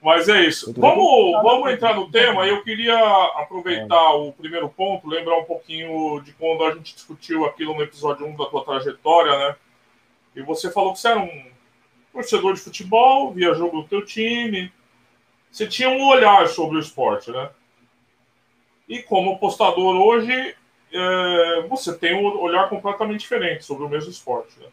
Mas 0.00 0.28
é 0.28 0.42
isso. 0.42 0.72
Vamos, 0.76 1.42
vamos 1.42 1.72
entrar 1.72 1.94
no 1.94 2.10
tema. 2.10 2.46
Eu 2.46 2.62
queria 2.62 2.98
aproveitar 3.36 4.14
o 4.14 4.32
primeiro 4.32 4.68
ponto, 4.68 5.08
lembrar 5.08 5.38
um 5.38 5.44
pouquinho 5.44 6.20
de 6.20 6.32
quando 6.32 6.64
a 6.64 6.74
gente 6.74 6.94
discutiu 6.94 7.44
aquilo 7.44 7.74
no 7.74 7.82
episódio 7.82 8.26
1 8.26 8.36
da 8.36 8.46
tua 8.46 8.64
trajetória, 8.64 9.36
né? 9.38 9.56
E 10.34 10.42
você 10.42 10.70
falou 10.70 10.92
que 10.92 11.00
você 11.00 11.08
era 11.08 11.20
um 11.20 11.44
torcedor 12.12 12.54
de 12.54 12.60
futebol, 12.60 13.32
via 13.32 13.54
jogo 13.54 13.82
do 13.82 13.88
teu 13.88 14.04
time. 14.04 14.72
Você 15.50 15.66
tinha 15.66 15.88
um 15.88 16.08
olhar 16.08 16.48
sobre 16.48 16.76
o 16.76 16.80
esporte, 16.80 17.30
né? 17.30 17.50
E 18.92 19.02
como 19.02 19.32
apostador 19.32 19.96
hoje, 19.96 20.54
é, 20.92 21.62
você 21.66 21.96
tem 21.96 22.14
um 22.14 22.38
olhar 22.38 22.68
completamente 22.68 23.20
diferente 23.20 23.64
sobre 23.64 23.84
o 23.84 23.88
mesmo 23.88 24.10
esporte, 24.10 24.60
né? 24.60 24.66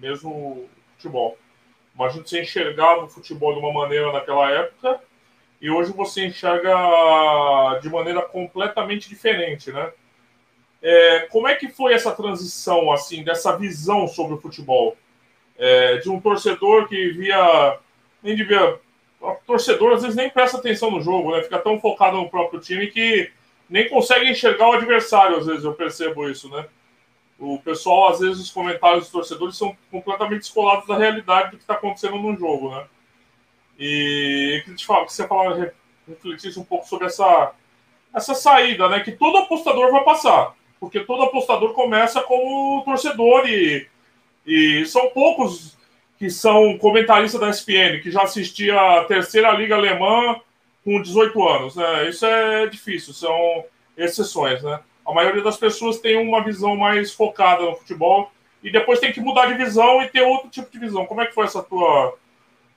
mesmo 0.00 0.66
futebol. 0.96 1.36
Imagina 1.94 2.26
você 2.26 2.40
enxergava 2.40 3.04
o 3.04 3.10
futebol 3.10 3.52
de 3.52 3.58
uma 3.60 3.70
maneira 3.70 4.10
naquela 4.10 4.50
época 4.50 4.98
e 5.60 5.68
hoje 5.68 5.92
você 5.92 6.24
enxerga 6.24 7.78
de 7.82 7.90
maneira 7.90 8.22
completamente 8.22 9.06
diferente, 9.06 9.70
né? 9.70 9.92
É, 10.80 11.20
como 11.30 11.46
é 11.46 11.54
que 11.54 11.68
foi 11.68 11.92
essa 11.92 12.12
transição, 12.12 12.90
assim, 12.90 13.22
dessa 13.22 13.54
visão 13.54 14.08
sobre 14.08 14.32
o 14.32 14.40
futebol? 14.40 14.96
É, 15.58 15.98
de 15.98 16.08
um 16.08 16.18
torcedor 16.18 16.88
que 16.88 17.10
via... 17.10 17.78
Nem 18.22 18.34
devia... 18.34 18.80
O 19.20 19.34
torcedor, 19.46 19.92
às 19.92 20.00
vezes, 20.00 20.16
nem 20.16 20.30
presta 20.30 20.56
atenção 20.56 20.90
no 20.90 21.02
jogo, 21.02 21.36
né? 21.36 21.42
Fica 21.42 21.58
tão 21.58 21.78
focado 21.78 22.16
no 22.16 22.30
próprio 22.30 22.60
time 22.60 22.86
que 22.86 23.30
nem 23.68 23.88
consegue 23.88 24.30
enxergar 24.30 24.68
o 24.68 24.72
adversário, 24.72 25.36
às 25.36 25.46
vezes, 25.46 25.64
eu 25.64 25.74
percebo 25.74 26.28
isso, 26.28 26.48
né? 26.48 26.66
O 27.38 27.58
pessoal, 27.58 28.08
às 28.08 28.20
vezes, 28.20 28.40
os 28.40 28.50
comentários 28.50 29.04
dos 29.04 29.12
torcedores 29.12 29.56
são 29.56 29.76
completamente 29.90 30.40
descolados 30.40 30.86
da 30.86 30.96
realidade 30.96 31.50
do 31.50 31.56
que 31.56 31.62
está 31.62 31.74
acontecendo 31.74 32.16
no 32.16 32.36
jogo, 32.36 32.70
né? 32.70 32.86
E 33.78 34.62
que 34.66 34.86
você 34.86 35.26
falar, 35.26 35.72
refletisse 36.06 36.58
um 36.58 36.64
pouco 36.64 36.88
sobre 36.88 37.06
essa, 37.06 37.52
essa 38.12 38.34
saída, 38.34 38.88
né? 38.88 39.00
Que 39.00 39.12
todo 39.12 39.38
apostador 39.38 39.92
vai 39.92 40.02
passar. 40.02 40.54
Porque 40.80 41.00
todo 41.00 41.24
apostador 41.24 41.72
começa 41.74 42.20
como 42.22 42.82
torcedor 42.84 43.48
e, 43.48 43.86
e 44.46 44.84
são 44.86 45.10
poucos 45.10 45.76
que 46.18 46.30
são 46.30 46.76
comentaristas 46.78 47.40
da 47.40 47.50
SPN, 47.50 48.00
que 48.00 48.10
já 48.10 48.22
assistia 48.22 48.80
a 48.80 49.04
terceira 49.04 49.52
liga 49.52 49.76
alemã 49.76 50.40
com 50.88 51.02
18 51.02 51.46
anos, 51.46 51.76
né? 51.76 52.08
Isso 52.08 52.24
é 52.24 52.66
difícil, 52.66 53.12
são 53.12 53.62
exceções, 53.94 54.62
né? 54.62 54.80
A 55.04 55.12
maioria 55.12 55.42
das 55.42 55.58
pessoas 55.58 55.98
tem 55.98 56.16
uma 56.16 56.42
visão 56.42 56.74
mais 56.76 57.12
focada 57.12 57.62
no 57.62 57.76
futebol 57.76 58.30
e 58.62 58.72
depois 58.72 58.98
tem 58.98 59.12
que 59.12 59.20
mudar 59.20 59.46
de 59.46 59.54
visão 59.54 60.02
e 60.02 60.08
ter 60.08 60.22
outro 60.22 60.48
tipo 60.48 60.70
de 60.70 60.78
visão. 60.78 61.04
Como 61.04 61.20
é 61.20 61.26
que 61.26 61.34
foi 61.34 61.44
essa 61.44 61.62
tua 61.62 62.14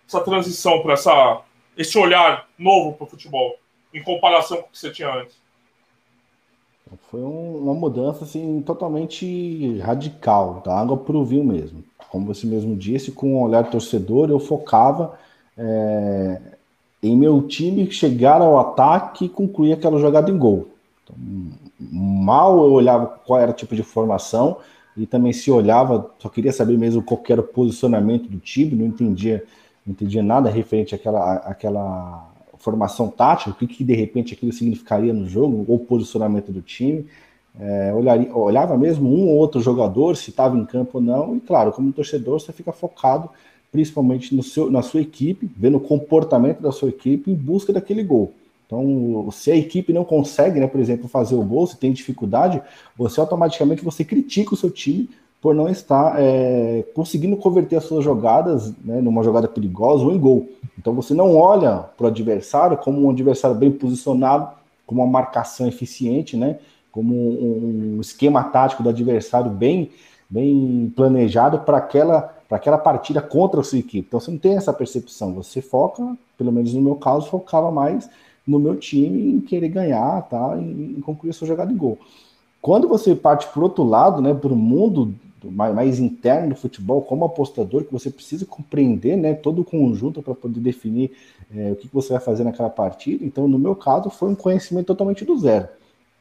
essa 0.05 0.19
transição 0.19 0.81
para 0.81 0.93
essa 0.93 1.41
esse 1.77 1.97
olhar 1.97 2.49
novo 2.59 2.93
para 2.97 3.05
o 3.05 3.09
futebol 3.09 3.57
em 3.93 4.03
comparação 4.03 4.57
com 4.57 4.67
o 4.67 4.71
que 4.71 4.77
você 4.77 4.91
tinha 4.91 5.13
antes? 5.13 5.39
Foi 7.09 7.21
um, 7.21 7.59
uma 7.59 7.73
mudança 7.73 8.25
assim 8.25 8.61
totalmente 8.61 9.79
radical, 9.79 10.61
da 10.65 10.77
água 10.77 10.97
para 10.97 11.15
o 11.15 11.23
vinho 11.23 11.45
mesmo. 11.45 11.81
Como 12.09 12.25
você 12.25 12.45
mesmo 12.45 12.75
disse, 12.75 13.13
com 13.13 13.35
um 13.35 13.41
olhar 13.41 13.69
torcedor, 13.69 14.29
eu 14.29 14.39
focava 14.39 15.17
é, 15.57 16.41
em 17.01 17.15
meu 17.15 17.41
time 17.47 17.89
chegar 17.91 18.41
ao 18.41 18.59
ataque 18.59 19.25
e 19.25 19.29
concluir 19.29 19.73
aquela 19.73 19.99
jogada 19.99 20.29
em 20.29 20.37
gol. 20.37 20.67
Então, 21.03 21.15
mal 21.79 22.63
eu 22.63 22.71
olhava 22.71 23.07
qual 23.25 23.39
era 23.39 23.51
o 23.51 23.55
tipo 23.55 23.75
de 23.75 23.83
formação 23.83 24.57
e 24.95 25.05
também 25.05 25.33
se 25.33 25.49
olhava, 25.49 26.11
só 26.19 26.29
queria 26.29 26.51
saber 26.51 26.77
mesmo 26.77 27.01
qual 27.01 27.21
era 27.29 27.41
o 27.41 27.45
posicionamento 27.45 28.29
do 28.29 28.37
time, 28.37 28.75
não 28.75 28.85
entendia, 28.85 29.43
não 29.85 29.93
entendia 29.93 30.21
nada 30.21 30.49
referente 30.49 30.93
àquela, 30.93 31.35
àquela 31.37 32.29
formação 32.57 33.07
tática, 33.07 33.51
o 33.51 33.55
que, 33.55 33.65
que 33.65 33.83
de 33.83 33.95
repente 33.95 34.33
aquilo 34.33 34.51
significaria 34.51 35.13
no 35.13 35.27
jogo, 35.27 35.65
ou 35.67 35.79
posicionamento 35.79 36.51
do 36.51 36.61
time. 36.61 37.07
É, 37.59 37.93
olharia, 37.93 38.33
olhava 38.33 38.77
mesmo 38.77 39.09
um 39.09 39.27
ou 39.27 39.35
outro 39.35 39.59
jogador, 39.59 40.15
se 40.15 40.29
estava 40.29 40.57
em 40.57 40.65
campo 40.65 40.99
ou 40.99 41.03
não, 41.03 41.35
e 41.35 41.39
claro, 41.41 41.71
como 41.71 41.91
torcedor, 41.91 42.39
você 42.39 42.53
fica 42.53 42.71
focado 42.71 43.29
principalmente 43.71 44.35
no 44.35 44.43
seu, 44.43 44.69
na 44.69 44.81
sua 44.81 45.01
equipe, 45.01 45.49
vendo 45.55 45.77
o 45.77 45.81
comportamento 45.81 46.61
da 46.61 46.71
sua 46.71 46.89
equipe 46.89 47.31
em 47.31 47.35
busca 47.35 47.71
daquele 47.71 48.03
gol. 48.03 48.33
Então, 48.65 49.29
se 49.31 49.51
a 49.51 49.55
equipe 49.55 49.91
não 49.91 50.05
consegue, 50.05 50.59
né, 50.59 50.67
por 50.67 50.79
exemplo, 50.79 51.07
fazer 51.07 51.35
o 51.35 51.43
gol, 51.43 51.67
se 51.67 51.77
tem 51.77 51.91
dificuldade, 51.91 52.61
você 52.97 53.19
automaticamente 53.19 53.83
você 53.83 54.05
critica 54.05 54.53
o 54.53 54.57
seu 54.57 54.71
time 54.71 55.09
por 55.41 55.55
não 55.55 55.67
estar 55.67 56.15
é, 56.19 56.85
conseguindo 56.93 57.35
converter 57.35 57.75
as 57.75 57.83
suas 57.83 58.03
jogadas 58.03 58.73
né, 58.85 59.01
numa 59.01 59.23
jogada 59.23 59.47
perigosa 59.47 60.05
ou 60.05 60.13
em 60.13 60.19
gol. 60.19 60.47
Então 60.77 60.93
você 60.93 61.13
não 61.13 61.35
olha 61.35 61.77
para 61.97 62.05
o 62.05 62.07
adversário 62.07 62.77
como 62.77 63.05
um 63.05 63.09
adversário 63.09 63.57
bem 63.57 63.71
posicionado, 63.71 64.49
como 64.85 65.01
uma 65.01 65.11
marcação 65.11 65.67
eficiente, 65.67 66.37
né, 66.37 66.59
como 66.91 67.15
um, 67.15 67.95
um 67.97 68.01
esquema 68.01 68.43
tático 68.43 68.83
do 68.83 68.89
adversário 68.89 69.49
bem, 69.49 69.89
bem 70.29 70.93
planejado 70.95 71.59
para 71.59 71.77
aquela, 71.77 72.37
para 72.51 72.57
aquela 72.57 72.77
partida 72.77 73.21
contra 73.21 73.61
a 73.61 73.63
sua 73.63 73.79
equipe. 73.79 74.05
Então 74.09 74.19
você 74.19 74.29
não 74.29 74.37
tem 74.37 74.57
essa 74.57 74.73
percepção, 74.73 75.33
você 75.33 75.61
foca, 75.61 76.17
pelo 76.37 76.51
menos 76.51 76.73
no 76.73 76.81
meu 76.81 76.95
caso, 76.95 77.29
focava 77.29 77.71
mais 77.71 78.09
no 78.45 78.59
meu 78.59 78.75
time 78.75 79.35
em 79.35 79.39
querer 79.39 79.69
ganhar, 79.69 80.21
tá? 80.23 80.57
Em, 80.57 80.95
em 80.97 80.99
concluir 80.99 81.29
a 81.29 81.33
sua 81.33 81.47
jogada 81.47 81.71
de 81.71 81.79
gol. 81.79 81.97
Quando 82.61 82.89
você 82.89 83.15
parte 83.15 83.47
para 83.47 83.63
outro 83.63 83.85
lado, 83.85 84.21
né, 84.21 84.33
para 84.33 84.51
o 84.51 84.55
mundo 84.57 85.15
mais, 85.45 85.73
mais, 85.73 85.97
interno 85.97 86.49
do 86.49 86.55
futebol, 86.55 87.01
como 87.01 87.23
apostador, 87.23 87.85
que 87.85 87.93
você 87.93 88.11
precisa 88.11 88.45
compreender 88.45 89.15
né, 89.15 89.33
todo 89.33 89.61
o 89.61 89.65
conjunto 89.65 90.21
para 90.21 90.35
poder 90.35 90.59
definir 90.59 91.11
é, 91.55 91.71
o 91.71 91.77
que, 91.77 91.87
que 91.87 91.93
você 91.93 92.11
vai 92.11 92.21
fazer 92.21 92.43
naquela 92.43 92.69
partida. 92.69 93.23
Então, 93.23 93.47
no 93.47 93.57
meu 93.57 93.77
caso, 93.77 94.09
foi 94.09 94.27
um 94.27 94.35
conhecimento 94.35 94.87
totalmente 94.87 95.23
do 95.23 95.37
zero. 95.39 95.69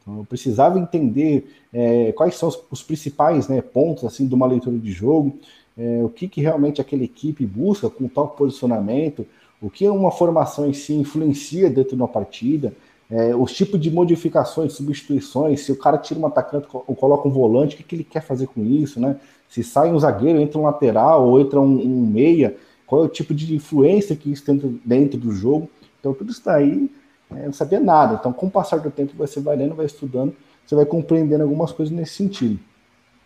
Então, 0.01 0.19
eu 0.19 0.25
precisava 0.25 0.79
entender 0.79 1.53
é, 1.73 2.13
quais 2.13 2.35
são 2.35 2.47
os, 2.49 2.57
os, 2.71 2.81
principais 2.81 3.47
né, 3.49 3.61
pontos 3.61 4.05
assim 4.05 4.25
de 4.25 4.33
uma 4.33 4.47
leitura 4.47 4.77
de 4.77 4.91
jogo, 4.91 5.37
é, 5.81 6.03
o 6.03 6.09
que, 6.09 6.27
que 6.27 6.41
realmente 6.41 6.79
aquela 6.79 7.03
equipe 7.03 7.43
busca 7.43 7.89
com 7.89 8.07
tal 8.07 8.27
posicionamento, 8.29 9.25
o 9.59 9.67
que 9.67 9.87
uma 9.89 10.11
formação 10.11 10.67
em 10.67 10.73
si 10.73 10.93
influencia 10.93 11.69
dentro 11.71 11.95
de 11.95 12.01
uma 12.01 12.07
partida, 12.07 12.71
é, 13.09 13.35
os 13.35 13.51
tipos 13.51 13.81
de 13.81 13.89
modificações, 13.89 14.73
substituições, 14.73 15.61
se 15.61 15.71
o 15.71 15.75
cara 15.75 15.97
tira 15.97 16.19
um 16.19 16.27
atacante 16.27 16.67
ou 16.71 16.95
coloca 16.95 17.27
um 17.27 17.31
volante, 17.31 17.73
o 17.73 17.77
que, 17.77 17.83
que 17.83 17.95
ele 17.95 18.03
quer 18.03 18.21
fazer 18.21 18.47
com 18.47 18.63
isso, 18.63 18.99
né? 18.99 19.17
Se 19.49 19.63
sai 19.63 19.91
um 19.91 19.99
zagueiro, 19.99 20.39
entra 20.39 20.59
um 20.59 20.63
lateral 20.63 21.27
ou 21.27 21.41
entra 21.41 21.59
um, 21.59 21.81
um 21.81 22.05
meia, 22.05 22.55
qual 22.85 23.01
é 23.01 23.05
o 23.05 23.09
tipo 23.09 23.33
de 23.33 23.53
influência 23.53 24.15
que 24.15 24.31
isso 24.31 24.45
tem 24.45 24.79
dentro 24.85 25.19
do 25.19 25.31
jogo. 25.31 25.67
Então, 25.99 26.13
tudo 26.13 26.31
isso 26.31 26.43
daí, 26.45 26.89
é, 27.31 27.45
não 27.45 27.53
sabia 27.53 27.79
nada. 27.79 28.17
Então, 28.19 28.31
com 28.31 28.45
o 28.45 28.51
passar 28.51 28.79
do 28.79 28.91
tempo, 28.91 29.13
você 29.17 29.41
vai 29.41 29.57
lendo, 29.57 29.75
vai 29.75 29.87
estudando, 29.87 30.33
você 30.65 30.75
vai 30.75 30.85
compreendendo 30.85 31.43
algumas 31.43 31.71
coisas 31.71 31.93
nesse 31.93 32.13
sentido. 32.13 32.59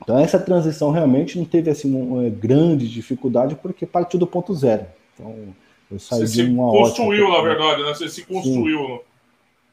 Então, 0.02 0.20
essa 0.20 0.40
transição 0.40 0.92
realmente 0.92 1.38
não 1.38 1.46
teve 1.46 1.70
assim 1.70 1.94
uma 1.94 2.30
grande 2.30 2.88
dificuldade, 2.88 3.56
porque 3.56 3.86
partiu 3.86 4.20
do 4.20 4.28
ponto 4.28 4.54
zero. 4.54 4.86
Então, 5.14 5.34
eu 5.92 6.00
saí 6.00 6.28
Você 6.28 6.44
de 6.44 6.52
uma 6.52 6.72
se 6.72 6.78
construiu, 6.78 7.28
ótica, 7.28 7.38
na 7.38 7.50
verdade, 7.50 7.84
né? 7.84 7.94
Você 7.94 8.10
se 8.10 8.24
construiu. 8.24 8.80
Sim, 8.80 9.00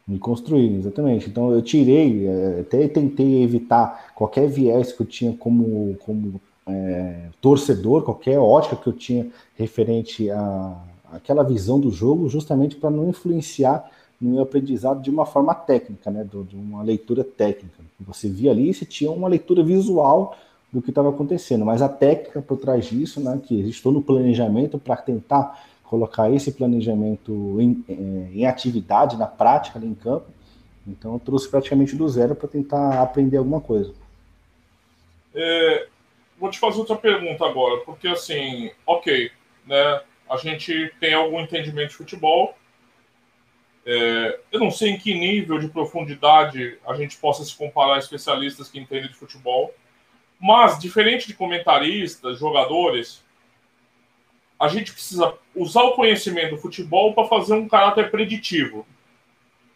me 0.06 0.18
construí, 0.18 0.76
exatamente. 0.76 1.28
Então 1.28 1.52
eu 1.52 1.62
tirei, 1.62 2.26
é, 2.26 2.60
até 2.60 2.88
tentei 2.88 3.42
evitar 3.42 4.12
qualquer 4.14 4.48
viés 4.48 4.92
que 4.92 5.00
eu 5.02 5.06
tinha 5.06 5.32
como, 5.36 5.96
como 6.04 6.40
é, 6.66 7.28
torcedor, 7.40 8.02
qualquer 8.02 8.38
ótica 8.38 8.76
que 8.76 8.86
eu 8.86 8.92
tinha 8.92 9.28
referente 9.56 10.30
a 10.30 10.76
aquela 11.12 11.42
visão 11.42 11.78
do 11.78 11.90
jogo, 11.90 12.28
justamente 12.28 12.76
para 12.76 12.90
não 12.90 13.10
influenciar 13.10 13.84
no 14.22 14.30
meu 14.30 14.42
aprendizado 14.42 15.02
de 15.02 15.10
uma 15.10 15.26
forma 15.26 15.54
técnica, 15.54 16.10
né, 16.10 16.24
de 16.24 16.56
uma 16.56 16.82
leitura 16.82 17.24
técnica. 17.24 17.82
Você 18.00 18.28
via 18.28 18.52
ali, 18.52 18.72
você 18.72 18.84
tinha 18.84 19.10
uma 19.10 19.28
leitura 19.28 19.62
visual 19.62 20.36
do 20.72 20.80
que 20.80 20.90
estava 20.90 21.10
acontecendo, 21.10 21.64
mas 21.64 21.82
a 21.82 21.88
técnica 21.88 22.40
por 22.40 22.56
trás 22.56 22.86
disso, 22.86 23.20
né, 23.20 23.40
que 23.44 23.54
estou 23.68 23.92
no 23.92 24.00
planejamento 24.00 24.78
para 24.78 24.96
tentar 24.96 25.60
colocar 25.82 26.30
esse 26.32 26.52
planejamento 26.52 27.60
em, 27.60 27.84
é, 27.88 27.92
em 27.92 28.46
atividade, 28.46 29.18
na 29.18 29.26
prática, 29.26 29.78
ali 29.78 29.88
em 29.88 29.94
campo. 29.94 30.26
Então, 30.86 31.14
eu 31.14 31.20
trouxe 31.20 31.48
praticamente 31.48 31.94
do 31.94 32.08
zero 32.08 32.34
para 32.34 32.48
tentar 32.48 33.02
aprender 33.02 33.36
alguma 33.36 33.60
coisa. 33.60 33.92
É, 35.34 35.86
vou 36.38 36.50
te 36.50 36.58
fazer 36.58 36.78
outra 36.78 36.96
pergunta 36.96 37.44
agora, 37.44 37.78
porque 37.84 38.08
assim, 38.08 38.70
ok, 38.86 39.30
né? 39.66 40.00
A 40.30 40.36
gente 40.38 40.90
tem 40.98 41.12
algum 41.12 41.40
entendimento 41.40 41.90
de 41.90 41.96
futebol, 41.96 42.54
É, 43.84 44.38
eu 44.52 44.60
não 44.60 44.70
sei 44.70 44.90
em 44.90 44.98
que 44.98 45.12
nível 45.14 45.58
de 45.58 45.68
profundidade 45.68 46.78
a 46.86 46.94
gente 46.94 47.16
possa 47.16 47.44
se 47.44 47.56
comparar 47.56 47.96
a 47.96 47.98
especialistas 47.98 48.68
que 48.68 48.78
entendem 48.78 49.08
de 49.08 49.16
futebol, 49.16 49.74
mas, 50.38 50.78
diferente 50.78 51.26
de 51.26 51.34
comentaristas, 51.34 52.38
jogadores, 52.38 53.24
a 54.58 54.68
gente 54.68 54.92
precisa 54.92 55.34
usar 55.54 55.82
o 55.82 55.94
conhecimento 55.94 56.56
do 56.56 56.60
futebol 56.60 57.14
para 57.14 57.28
fazer 57.28 57.54
um 57.54 57.68
caráter 57.68 58.10
preditivo. 58.10 58.86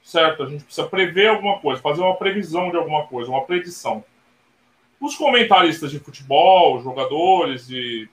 Certo? 0.02 0.44
A 0.44 0.48
gente 0.48 0.64
precisa 0.64 0.86
prever 0.86 1.28
alguma 1.28 1.58
coisa, 1.58 1.82
fazer 1.82 2.00
uma 2.00 2.16
previsão 2.16 2.70
de 2.70 2.76
alguma 2.76 3.06
coisa, 3.06 3.30
uma 3.30 3.44
predição. 3.44 4.04
Os 5.00 5.16
comentaristas 5.16 5.90
de 5.90 5.98
futebol, 5.98 6.80
jogadores 6.80 7.68
e 7.68 8.08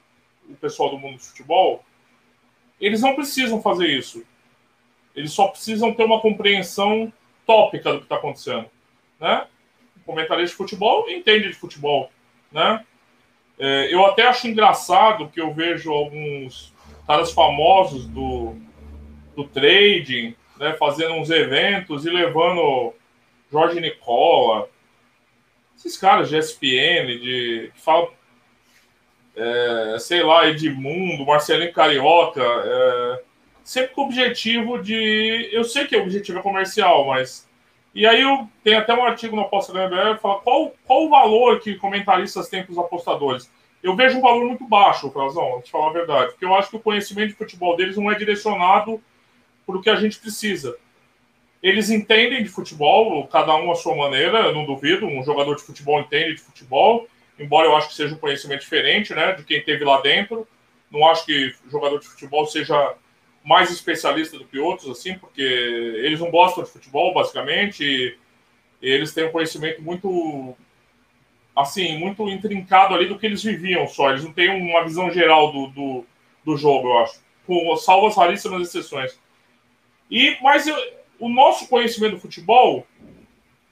o 0.50 0.56
pessoal 0.56 0.90
do 0.90 0.98
mundo 0.98 1.18
do 1.18 1.24
futebol, 1.24 1.84
eles 2.82 3.02
não 3.02 3.16
precisam 3.16 3.62
fazer 3.62 3.88
isso. 3.88 4.26
Eles 5.16 5.32
só 5.32 5.48
precisam 5.48 5.94
ter 5.94 6.04
uma 6.04 6.20
compreensão 6.20 7.12
tópica 7.46 7.92
do 7.92 8.00
que 8.00 8.06
está 8.06 8.16
acontecendo. 8.16 8.66
Né? 9.20 9.46
O 9.98 10.06
comentarista 10.06 10.54
de 10.54 10.58
futebol 10.58 11.10
entende 11.10 11.50
de 11.50 11.54
futebol. 11.54 12.12
Né? 12.52 12.84
É, 13.60 13.94
eu 13.94 14.06
até 14.06 14.28
acho 14.28 14.48
engraçado 14.48 15.30
que 15.30 15.40
eu 15.40 15.54
vejo 15.54 15.92
alguns 15.92 16.74
caras 17.06 17.32
famosos 17.32 18.08
do, 18.08 18.56
do 19.36 19.44
trading 19.46 20.36
né, 20.58 20.74
fazendo 20.74 21.14
uns 21.16 21.30
eventos 21.30 22.06
e 22.06 22.10
levando 22.10 22.94
Jorge 23.52 23.80
Nicola, 23.80 24.70
esses 25.78 25.98
caras 25.98 26.30
de 26.30 26.38
ESPN, 26.38 27.20
de, 27.20 27.72
que 27.74 27.82
falam, 27.82 28.10
é, 29.36 29.98
sei 30.00 30.24
lá, 30.24 30.48
Edmundo, 30.48 31.26
Marcelinho 31.26 31.74
Carioca, 31.74 32.42
é, 32.42 33.24
sempre 33.64 33.94
com 33.94 34.02
o 34.02 34.06
objetivo 34.06 34.82
de. 34.82 35.50
Eu 35.52 35.64
sei 35.64 35.88
que 35.88 35.96
o 35.96 36.02
objetivo 36.02 36.40
é 36.40 36.42
comercial, 36.42 37.06
mas. 37.08 37.48
E 37.96 38.08
aí 38.08 38.22
eu 38.22 38.48
tenho 38.64 38.80
até 38.80 38.94
um 38.94 39.04
artigo 39.04 39.36
na 39.36 39.44
Aposta 39.44 39.72
que 39.72 40.22
fala 40.22 40.40
qual, 40.40 40.74
qual 40.84 41.06
o 41.06 41.10
valor 41.10 41.60
que 41.60 41.76
comentaristas 41.76 42.50
têm 42.50 42.64
para 42.64 42.72
os 42.72 42.78
apostadores. 42.78 43.50
Eu 43.84 43.96
vejo 43.96 44.18
um 44.18 44.22
valor 44.22 44.46
muito 44.46 44.66
baixo, 44.66 45.12
Frazão, 45.12 45.52
vou 45.52 45.62
te 45.62 45.70
falar 45.70 45.90
a 45.90 45.94
verdade, 45.94 46.32
porque 46.32 46.46
eu 46.46 46.56
acho 46.56 46.70
que 46.70 46.78
o 46.78 46.80
conhecimento 46.80 47.30
de 47.30 47.36
futebol 47.36 47.76
deles 47.76 47.98
não 47.98 48.10
é 48.10 48.16
direcionado 48.16 49.00
para 49.66 49.76
o 49.78 49.82
que 49.82 49.90
a 49.90 49.96
gente 49.96 50.18
precisa. 50.18 50.76
Eles 51.62 51.90
entendem 51.90 52.42
de 52.42 52.50
futebol, 52.50 53.28
cada 53.28 53.56
um 53.56 53.72
à 53.72 53.76
sua 53.76 53.96
maneira, 53.96 54.40
eu 54.40 54.56
não 54.56 54.66
duvido, 54.66 55.06
um 55.06 55.24
jogador 55.24 55.56
de 55.56 55.64
futebol 55.64 56.00
entende 56.00 56.36
de 56.36 56.42
futebol, 56.42 57.08
embora 57.38 57.68
eu 57.68 57.76
acho 57.76 57.90
que 57.90 57.96
seja 57.96 58.16
um 58.16 58.18
conhecimento 58.18 58.62
diferente, 58.62 59.14
né, 59.14 59.34
de 59.34 59.44
quem 59.44 59.62
teve 59.62 59.86
lá 59.86 60.02
dentro. 60.02 60.48
Não 60.90 61.06
acho 61.08 61.26
que 61.26 61.54
jogador 61.70 62.00
de 62.00 62.08
futebol 62.08 62.46
seja 62.48 62.96
mais 63.44 63.70
especialista 63.70 64.38
do 64.38 64.46
que 64.46 64.58
outros, 64.58 64.90
assim, 64.90 65.18
porque 65.18 65.42
eles 65.42 66.20
não 66.20 66.32
gostam 66.32 66.64
de 66.64 66.70
futebol, 66.70 67.14
basicamente, 67.14 67.84
e 67.84 68.18
eles 68.82 69.14
têm 69.14 69.26
um 69.26 69.32
conhecimento 69.32 69.82
muito, 69.82 70.56
assim, 71.56 71.98
muito 71.98 72.28
intrincado 72.30 72.96
ali 72.96 73.08
do 73.08 73.20
que 73.20 73.26
eles 73.26 73.44
viviam 73.44 73.88
só. 73.88 74.10
Eles 74.10 74.24
não 74.24 74.32
têm 74.32 74.50
uma 74.50 74.84
visão 74.84 75.12
geral 75.12 75.52
do, 75.52 75.68
do, 75.68 76.06
do 76.46 76.58
jogo, 76.58 76.88
eu 76.88 77.00
acho, 77.00 77.22
com 77.46 77.76
salvo 77.76 78.08
as 78.08 78.16
raríssimas 78.16 78.68
exceções. 78.68 79.20
E, 80.10 80.38
mas 80.42 80.66
eu, 80.68 80.76
o 81.20 81.28
nosso 81.28 81.68
conhecimento 81.68 82.16
do 82.16 82.22
futebol 82.22 82.88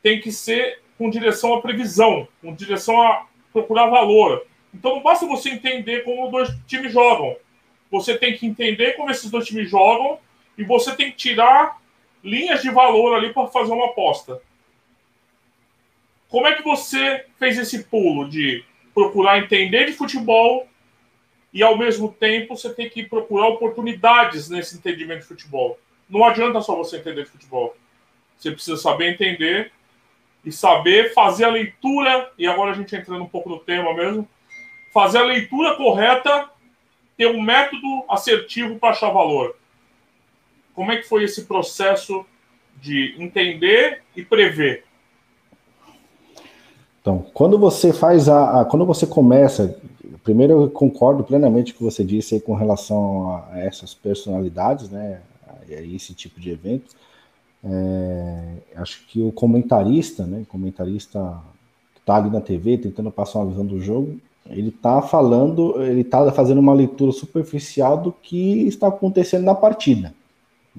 tem 0.04 0.20
que 0.20 0.32
ser 0.32 0.82
com 0.98 1.10
direção 1.10 1.54
à 1.54 1.62
previsão, 1.62 2.28
com 2.42 2.54
direção 2.54 3.02
a 3.02 3.26
procurar 3.54 3.88
valor. 3.88 4.46
Então 4.74 4.96
não 4.96 5.04
basta 5.04 5.26
você 5.26 5.50
entender 5.50 6.04
como 6.04 6.30
dois 6.30 6.50
times 6.68 6.92
jogam 6.94 7.38
você 7.92 8.18
tem 8.18 8.38
que 8.38 8.48
entender 8.48 8.94
como 8.94 9.12
esses 9.12 9.30
dois 9.30 9.46
times 9.46 9.70
jogam 9.70 10.18
e 10.58 10.64
você 10.64 10.96
tem 10.96 11.12
que 11.12 11.18
tirar 11.18 11.80
linhas 12.24 12.62
de 12.62 12.70
valor 12.70 13.16
ali 13.16 13.34
para 13.34 13.48
fazer 13.48 13.74
uma 13.74 13.88
aposta. 13.88 14.42
Como 16.30 16.48
é 16.48 16.56
que 16.56 16.64
você 16.64 17.26
fez 17.38 17.58
esse 17.58 17.84
pulo 17.84 18.30
de 18.30 18.64
procurar 18.94 19.40
entender 19.40 19.86
de 19.86 19.94
futebol 19.94 20.68
e 21.54 21.62
ao 21.62 21.78
mesmo 21.78 22.14
tempo 22.14 22.56
você 22.56 22.74
tem 22.74 22.90
que 22.90 23.04
procurar 23.04 23.48
oportunidades 23.48 24.50
nesse 24.50 24.78
entendimento 24.78 25.22
de 25.22 25.28
futebol? 25.28 25.78
Não 26.10 26.24
adianta 26.24 26.62
só 26.62 26.76
você 26.76 26.98
entender 26.98 27.26
de 27.26 27.30
futebol. 27.30 27.76
Você 28.38 28.52
precisa 28.52 28.78
saber 28.78 29.12
entender 29.12 29.72
e 30.46 30.52
saber 30.52 31.14
fazer 31.14 31.44
a 31.44 31.50
leitura, 31.50 32.32
e 32.38 32.48
agora 32.48 32.72
a 32.72 32.74
gente 32.74 32.96
entrando 32.96 33.24
um 33.24 33.30
pouco 33.30 33.50
no 33.50 33.60
tema 33.60 33.94
mesmo, 33.94 34.28
fazer 34.94 35.20
a 35.20 35.24
leitura 35.24 35.76
correta 35.76 36.50
ter 37.22 37.28
um 37.28 37.40
método 37.40 38.04
assertivo 38.10 38.80
para 38.80 38.90
achar 38.90 39.12
valor. 39.12 39.56
Como 40.74 40.92
é 40.92 40.98
que 40.98 41.08
foi 41.08 41.24
esse 41.24 41.44
processo 41.44 42.26
de 42.82 43.16
entender 43.20 44.02
e 44.16 44.26
prever? 44.26 44.86
Então, 47.00 47.24
quando 47.32 47.60
você 47.60 47.94
faz 47.94 48.28
a, 48.28 48.62
a, 48.62 48.66
quando 48.66 48.88
você 48.88 49.06
começa, 49.06 49.80
primeiro 50.24 50.64
eu 50.64 50.70
concordo 50.72 51.24
plenamente 51.24 51.76
com 51.76 51.86
o 51.86 51.88
que 51.88 51.94
você 51.96 52.04
disse 52.04 52.34
aí 52.34 52.42
com 52.42 52.56
relação 52.56 53.36
a 53.36 53.60
essas 53.60 53.94
personalidades, 53.94 54.90
né, 54.90 55.22
a 55.48 55.74
esse 55.74 56.16
tipo 56.16 56.40
de 56.40 56.50
eventos. 56.50 56.96
É, 57.64 58.54
acho 58.78 59.06
que 59.06 59.22
o 59.22 59.32
comentarista, 59.32 60.26
né, 60.26 60.44
comentarista 60.50 61.40
que 61.94 62.00
está 62.00 62.16
ali 62.16 62.32
na 62.32 62.42
TV 62.42 62.80
tentando 62.80 63.12
passar 63.12 63.38
uma 63.38 63.52
visão 63.52 63.66
do 63.66 63.80
jogo, 63.80 64.20
ele 64.50 64.70
está 64.70 65.02
falando, 65.02 65.82
ele 65.82 66.02
está 66.02 66.32
fazendo 66.32 66.60
uma 66.60 66.74
leitura 66.74 67.12
superficial 67.12 67.98
do 67.98 68.12
que 68.12 68.68
está 68.68 68.88
acontecendo 68.88 69.44
na 69.44 69.56
partida. 69.56 70.14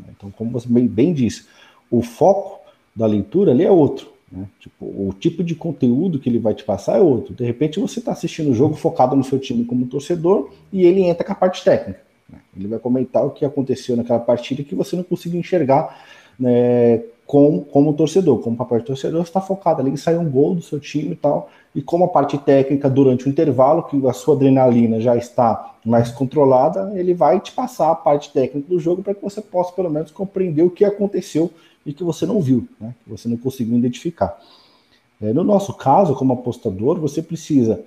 Então, 0.09 0.31
como 0.31 0.51
você 0.51 0.69
bem, 0.69 0.87
bem 0.87 1.13
disse, 1.13 1.47
o 1.91 2.03
foco 2.03 2.61
da 2.95 3.07
leitura 3.07 3.53
ali 3.53 3.65
é 3.65 3.71
outro. 3.71 4.11
Né? 4.31 4.47
Tipo, 4.59 4.87
o 4.87 5.15
tipo 5.19 5.45
de 5.45 5.55
conteúdo 5.55 6.19
que 6.19 6.29
ele 6.29 6.39
vai 6.39 6.55
te 6.55 6.65
passar 6.65 6.97
é 6.97 7.01
outro. 7.01 7.35
De 7.35 7.45
repente, 7.45 7.79
você 7.79 7.99
está 7.99 8.13
assistindo 8.13 8.51
o 8.51 8.55
jogo 8.55 8.75
focado 8.75 9.15
no 9.15 9.23
seu 9.23 9.39
time 9.39 9.65
como 9.65 9.87
torcedor 9.87 10.51
e 10.73 10.85
ele 10.85 11.03
entra 11.03 11.25
com 11.25 11.33
a 11.33 11.37
parte 11.37 11.63
técnica. 11.63 12.01
Né? 12.29 12.39
Ele 12.57 12.67
vai 12.67 12.79
comentar 12.79 13.25
o 13.25 13.31
que 13.31 13.45
aconteceu 13.45 13.97
naquela 13.97 14.21
partida 14.21 14.63
que 14.63 14.75
você 14.75 14.97
não 14.97 15.03
conseguiu 15.03 15.39
enxergar 15.39 16.05
né, 16.39 17.03
com, 17.27 17.61
como 17.61 17.93
torcedor, 17.95 18.39
como 18.41 18.57
papel 18.57 18.79
de 18.79 18.85
torcedor, 18.85 19.23
está 19.23 19.41
focado 19.41 19.81
ali 19.81 19.91
em 19.91 19.97
sair 19.97 20.19
um 20.19 20.31
gol 20.31 20.55
do 20.55 20.63
seu 20.63 20.79
time 20.79 21.13
e 21.13 21.17
tal, 21.17 21.51
e 21.75 21.81
como 21.81 22.05
a 22.05 22.09
parte 22.09 22.37
técnica 22.37 22.91
durante 22.91 23.27
o 23.27 23.31
intervalo, 23.31 23.85
que 23.85 24.07
a 24.07 24.13
sua 24.13 24.35
adrenalina 24.35 25.01
já 25.01 25.17
está 25.17 25.75
mais 25.85 26.11
controlada, 26.11 26.93
ele 26.95 27.15
vai 27.15 27.41
te 27.41 27.53
passar 27.53 27.91
a 27.91 27.95
parte 27.95 28.31
técnica 28.33 28.69
do 28.69 28.79
jogo 28.79 29.03
para 29.03 29.15
que 29.15 29.23
você 29.23 29.41
possa 29.41 29.73
pelo 29.73 29.91
menos 29.91 30.11
compreender 30.11 30.63
o 30.63 30.71
que 30.71 30.85
aconteceu 30.85 31.51
e 31.85 31.93
que 31.93 32.05
você 32.05 32.27
não 32.27 32.41
viu, 32.41 32.69
né? 32.81 32.95
que 33.03 33.11
você 33.11 33.29
não 33.29 33.37
conseguiu 33.37 33.77
identificar. 33.77 34.39
É, 35.21 35.33
no 35.33 35.43
nosso 35.43 35.73
caso, 35.75 36.15
como 36.15 36.35
apostador, 36.35 36.99
você 36.99 37.23
precisa 37.23 37.81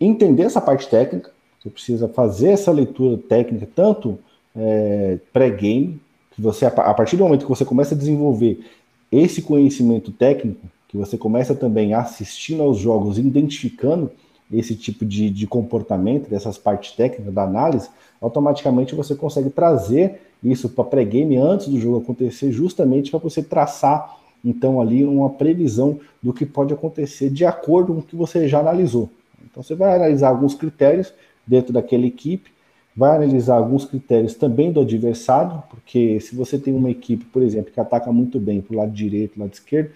entender 0.00 0.42
essa 0.42 0.60
parte 0.60 0.88
técnica, 0.88 1.30
você 1.60 1.70
precisa 1.70 2.08
fazer 2.08 2.50
essa 2.50 2.70
leitura 2.70 3.18
técnica, 3.18 3.68
tanto 3.74 4.18
é, 4.56 5.18
pré-game, 5.32 6.00
que 6.32 6.42
você, 6.42 6.66
a 6.66 6.94
partir 6.94 7.16
do 7.16 7.24
momento 7.24 7.42
que 7.42 7.48
você 7.48 7.64
começa 7.64 7.94
a 7.94 7.98
desenvolver 7.98 8.64
esse 9.10 9.42
conhecimento 9.42 10.10
técnico, 10.12 10.66
que 10.88 10.96
você 10.96 11.16
começa 11.18 11.54
também 11.54 11.94
assistindo 11.94 12.62
aos 12.62 12.78
jogos, 12.78 13.18
identificando 13.18 14.10
esse 14.52 14.74
tipo 14.74 15.04
de, 15.04 15.28
de 15.28 15.46
comportamento, 15.46 16.30
dessas 16.30 16.56
partes 16.56 16.92
técnicas 16.92 17.32
da 17.32 17.42
análise, 17.42 17.88
automaticamente 18.20 18.94
você 18.94 19.14
consegue 19.14 19.50
trazer 19.50 20.22
isso 20.42 20.68
para 20.68 20.84
pré-game 20.84 21.36
antes 21.36 21.68
do 21.68 21.78
jogo 21.78 21.98
acontecer, 21.98 22.50
justamente 22.52 23.10
para 23.10 23.20
você 23.20 23.42
traçar 23.42 24.16
então 24.44 24.80
ali 24.80 25.04
uma 25.04 25.30
previsão 25.30 25.98
do 26.22 26.32
que 26.32 26.46
pode 26.46 26.72
acontecer 26.72 27.30
de 27.30 27.44
acordo 27.44 27.92
com 27.92 28.00
o 28.00 28.02
que 28.02 28.16
você 28.16 28.48
já 28.48 28.60
analisou. 28.60 29.10
Então 29.44 29.62
você 29.62 29.74
vai 29.74 29.94
analisar 29.94 30.28
alguns 30.28 30.54
critérios 30.54 31.12
dentro 31.46 31.72
daquela 31.72 32.06
equipe, 32.06 32.50
vai 32.98 33.14
analisar 33.14 33.54
alguns 33.54 33.84
critérios 33.84 34.34
também 34.34 34.72
do 34.72 34.80
adversário, 34.80 35.62
porque 35.70 36.18
se 36.18 36.34
você 36.34 36.58
tem 36.58 36.74
uma 36.74 36.90
equipe, 36.90 37.24
por 37.26 37.42
exemplo, 37.42 37.72
que 37.72 37.78
ataca 37.78 38.10
muito 38.10 38.40
bem 38.40 38.60
para 38.60 38.74
o 38.74 38.76
lado 38.76 38.90
direito, 38.90 39.38
lado 39.38 39.52
esquerdo, 39.52 39.92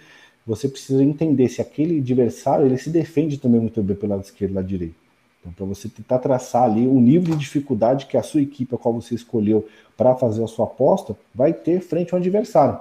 você 0.46 0.68
precisa 0.68 1.02
entender 1.02 1.48
se 1.48 1.60
aquele 1.60 1.98
adversário 1.98 2.64
ele 2.64 2.78
se 2.78 2.90
defende 2.90 3.38
também 3.38 3.60
muito 3.60 3.82
bem 3.82 3.96
pelo 3.96 4.12
lado 4.12 4.22
esquerdo, 4.22 4.54
lado 4.54 4.68
direito. 4.68 4.94
Então, 5.40 5.52
para 5.52 5.66
você 5.66 5.88
tentar 5.88 6.20
traçar 6.20 6.62
ali 6.62 6.86
o 6.86 7.00
nível 7.00 7.34
de 7.34 7.40
dificuldade 7.40 8.06
que 8.06 8.16
a 8.16 8.22
sua 8.22 8.40
equipe, 8.40 8.72
a 8.72 8.78
qual 8.78 8.94
você 8.94 9.16
escolheu 9.16 9.66
para 9.96 10.14
fazer 10.14 10.44
a 10.44 10.46
sua 10.46 10.66
aposta, 10.66 11.16
vai 11.34 11.52
ter 11.52 11.80
frente 11.80 12.14
ao 12.14 12.20
adversário. 12.20 12.78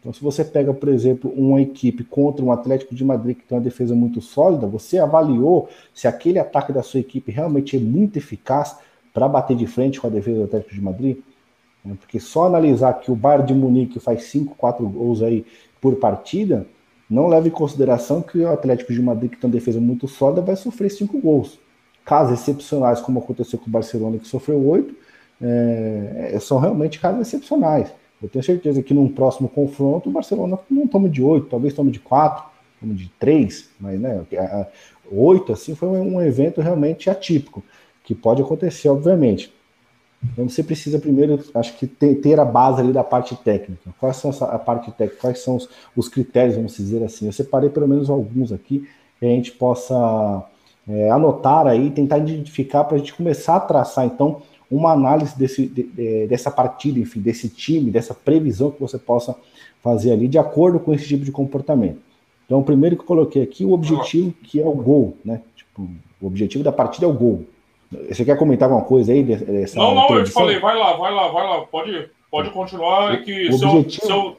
Então, 0.00 0.12
se 0.12 0.20
você 0.20 0.44
pega, 0.44 0.74
por 0.74 0.88
exemplo, 0.88 1.32
uma 1.36 1.62
equipe 1.62 2.02
contra 2.02 2.44
um 2.44 2.50
Atlético 2.50 2.92
de 2.92 3.04
Madrid 3.04 3.36
que 3.36 3.44
tem 3.44 3.56
uma 3.56 3.62
defesa 3.62 3.94
muito 3.94 4.20
sólida, 4.20 4.66
você 4.66 4.98
avaliou 4.98 5.68
se 5.94 6.08
aquele 6.08 6.40
ataque 6.40 6.72
da 6.72 6.82
sua 6.82 6.98
equipe 6.98 7.30
realmente 7.30 7.76
é 7.76 7.78
muito 7.78 8.16
eficaz 8.16 8.76
para 9.12 9.28
bater 9.28 9.56
de 9.56 9.66
frente 9.66 10.00
com 10.00 10.06
a 10.06 10.10
defesa 10.10 10.38
do 10.38 10.44
Atlético 10.44 10.74
de 10.74 10.80
Madrid? 10.80 11.18
Né? 11.84 11.96
Porque 11.98 12.20
só 12.20 12.46
analisar 12.46 12.94
que 12.94 13.10
o 13.10 13.16
Bayern 13.16 13.46
de 13.46 13.54
Munique 13.54 13.98
faz 13.98 14.24
5, 14.24 14.54
4 14.56 14.86
gols 14.88 15.22
aí 15.22 15.44
por 15.80 15.96
partida, 15.96 16.66
não 17.08 17.26
leva 17.26 17.48
em 17.48 17.50
consideração 17.50 18.22
que 18.22 18.38
o 18.38 18.48
Atlético 18.48 18.92
de 18.92 19.02
Madrid, 19.02 19.30
que 19.30 19.36
tem 19.36 19.48
uma 19.48 19.52
defesa 19.52 19.80
muito 19.80 20.06
sólida, 20.06 20.40
vai 20.40 20.54
sofrer 20.54 20.90
cinco 20.90 21.18
gols. 21.18 21.58
Casos 22.04 22.38
excepcionais, 22.38 23.00
como 23.00 23.18
aconteceu 23.18 23.58
com 23.58 23.66
o 23.66 23.70
Barcelona, 23.70 24.18
que 24.18 24.28
sofreu 24.28 24.64
oito, 24.68 24.94
é, 25.42 26.38
são 26.40 26.58
realmente 26.58 27.00
casos 27.00 27.20
excepcionais. 27.26 27.92
Eu 28.22 28.28
tenho 28.28 28.44
certeza 28.44 28.82
que 28.82 28.94
num 28.94 29.08
próximo 29.08 29.48
confronto 29.48 30.08
o 30.08 30.12
Barcelona 30.12 30.58
não 30.70 30.86
toma 30.86 31.08
de 31.08 31.22
8, 31.22 31.48
talvez 31.48 31.74
tome 31.74 31.90
de 31.90 31.98
4, 31.98 32.44
tome 32.78 32.94
de 32.94 33.08
3, 33.18 33.70
mas 33.80 33.98
né, 33.98 34.22
8 35.10 35.52
assim 35.52 35.74
foi 35.74 35.88
um 35.88 36.20
evento 36.20 36.60
realmente 36.60 37.10
atípico, 37.10 37.62
que 38.10 38.14
pode 38.16 38.42
acontecer, 38.42 38.88
obviamente. 38.88 39.52
Então 40.32 40.48
você 40.48 40.64
precisa 40.64 40.98
primeiro, 40.98 41.38
acho 41.54 41.78
que 41.78 41.86
ter, 41.86 42.40
a 42.40 42.44
base 42.44 42.80
ali 42.80 42.92
da 42.92 43.04
parte 43.04 43.36
técnica. 43.36 43.94
Quais 44.00 44.16
são 44.16 44.32
a 44.48 44.58
parte 44.58 44.90
técnica? 44.90 45.20
Quais 45.20 45.38
são 45.38 45.54
os, 45.54 45.68
os, 45.94 46.08
critérios, 46.08 46.56
vamos 46.56 46.76
dizer 46.76 47.04
assim? 47.04 47.26
Eu 47.26 47.32
separei 47.32 47.70
pelo 47.70 47.86
menos 47.86 48.10
alguns 48.10 48.50
aqui 48.50 48.84
que 49.20 49.24
a 49.24 49.28
gente 49.28 49.52
possa 49.52 50.44
é, 50.88 51.08
anotar 51.08 51.68
aí, 51.68 51.88
tentar 51.92 52.18
identificar 52.18 52.82
para 52.82 52.96
a 52.96 52.98
gente 52.98 53.14
começar 53.14 53.54
a 53.54 53.60
traçar 53.60 54.04
então 54.04 54.42
uma 54.68 54.90
análise 54.90 55.38
desse, 55.38 55.68
de, 55.68 56.26
dessa 56.26 56.50
partida, 56.50 56.98
enfim, 56.98 57.20
desse 57.20 57.48
time, 57.48 57.92
dessa 57.92 58.12
previsão 58.12 58.72
que 58.72 58.80
você 58.80 58.98
possa 58.98 59.36
fazer 59.80 60.10
ali 60.10 60.26
de 60.26 60.36
acordo 60.36 60.80
com 60.80 60.92
esse 60.92 61.06
tipo 61.06 61.24
de 61.24 61.30
comportamento. 61.30 62.00
Então, 62.44 62.58
o 62.58 62.64
primeiro 62.64 62.96
que 62.96 63.02
eu 63.02 63.06
coloquei 63.06 63.40
aqui, 63.40 63.64
o 63.64 63.70
objetivo 63.70 64.32
que 64.32 64.60
é 64.60 64.66
o 64.66 64.74
gol, 64.74 65.16
né? 65.24 65.40
Tipo, 65.54 65.88
o 66.20 66.26
objetivo 66.26 66.64
da 66.64 66.72
partida 66.72 67.06
é 67.06 67.08
o 67.08 67.12
gol. 67.12 67.46
Você 68.08 68.24
quer 68.24 68.36
comentar 68.36 68.68
alguma 68.68 68.86
coisa 68.86 69.12
aí? 69.12 69.24
Dessa 69.24 69.76
não, 69.76 69.94
não, 69.94 70.16
eu 70.16 70.24
te 70.24 70.30
falei, 70.30 70.60
vai 70.60 70.78
lá, 70.78 70.96
vai 70.96 71.12
lá, 71.12 71.28
vai 71.28 71.44
lá, 71.44 71.60
pode, 71.62 72.08
pode 72.30 72.50
continuar. 72.50 73.20
que 73.22 73.48
o 73.48 73.54
objetivo, 73.54 74.06
seu, 74.06 74.36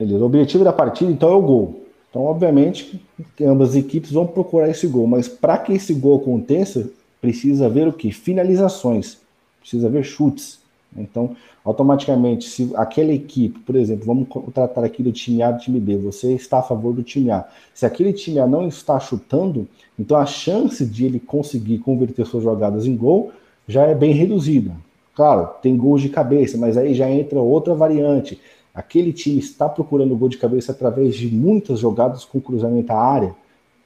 seu... 0.00 0.18
o 0.18 0.24
objetivo 0.24 0.64
da 0.64 0.72
partida, 0.72 1.10
então, 1.10 1.30
é 1.30 1.34
o 1.34 1.42
gol. 1.42 1.82
Então, 2.08 2.24
obviamente, 2.24 3.02
ambas 3.40 3.70
as 3.70 3.76
equipes 3.76 4.12
vão 4.12 4.26
procurar 4.26 4.68
esse 4.70 4.86
gol, 4.86 5.06
mas 5.06 5.28
para 5.28 5.58
que 5.58 5.72
esse 5.72 5.92
gol 5.92 6.20
aconteça, 6.20 6.90
precisa 7.20 7.68
ver 7.68 7.88
o 7.88 7.92
que? 7.92 8.10
Finalizações, 8.10 9.18
precisa 9.60 9.88
ver 9.88 10.02
chutes. 10.02 10.61
Então, 10.96 11.34
automaticamente, 11.64 12.44
se 12.44 12.70
aquela 12.74 13.12
equipe, 13.12 13.58
por 13.60 13.76
exemplo, 13.76 14.04
vamos 14.04 14.28
tratar 14.52 14.84
aqui 14.84 15.02
do 15.02 15.12
time 15.12 15.42
A 15.42 15.50
do 15.50 15.60
time 15.60 15.80
B, 15.80 15.96
você 15.96 16.32
está 16.34 16.58
a 16.58 16.62
favor 16.62 16.92
do 16.92 17.02
time 17.02 17.30
A. 17.30 17.46
Se 17.72 17.86
aquele 17.86 18.12
time 18.12 18.38
A 18.38 18.46
não 18.46 18.68
está 18.68 19.00
chutando, 19.00 19.66
então 19.98 20.16
a 20.16 20.26
chance 20.26 20.84
de 20.84 21.06
ele 21.06 21.18
conseguir 21.18 21.78
converter 21.78 22.26
suas 22.26 22.42
jogadas 22.42 22.86
em 22.86 22.96
gol 22.96 23.32
já 23.66 23.86
é 23.86 23.94
bem 23.94 24.12
reduzida. 24.12 24.72
Claro, 25.14 25.48
tem 25.62 25.76
gols 25.76 26.02
de 26.02 26.08
cabeça, 26.08 26.56
mas 26.56 26.76
aí 26.76 26.94
já 26.94 27.10
entra 27.10 27.40
outra 27.40 27.74
variante. 27.74 28.40
Aquele 28.74 29.12
time 29.12 29.38
está 29.38 29.68
procurando 29.68 30.16
gol 30.16 30.28
de 30.28 30.38
cabeça 30.38 30.72
através 30.72 31.14
de 31.14 31.28
muitas 31.28 31.78
jogadas 31.78 32.24
com 32.24 32.40
cruzamento 32.40 32.92
à 32.92 32.96
área, 32.96 33.34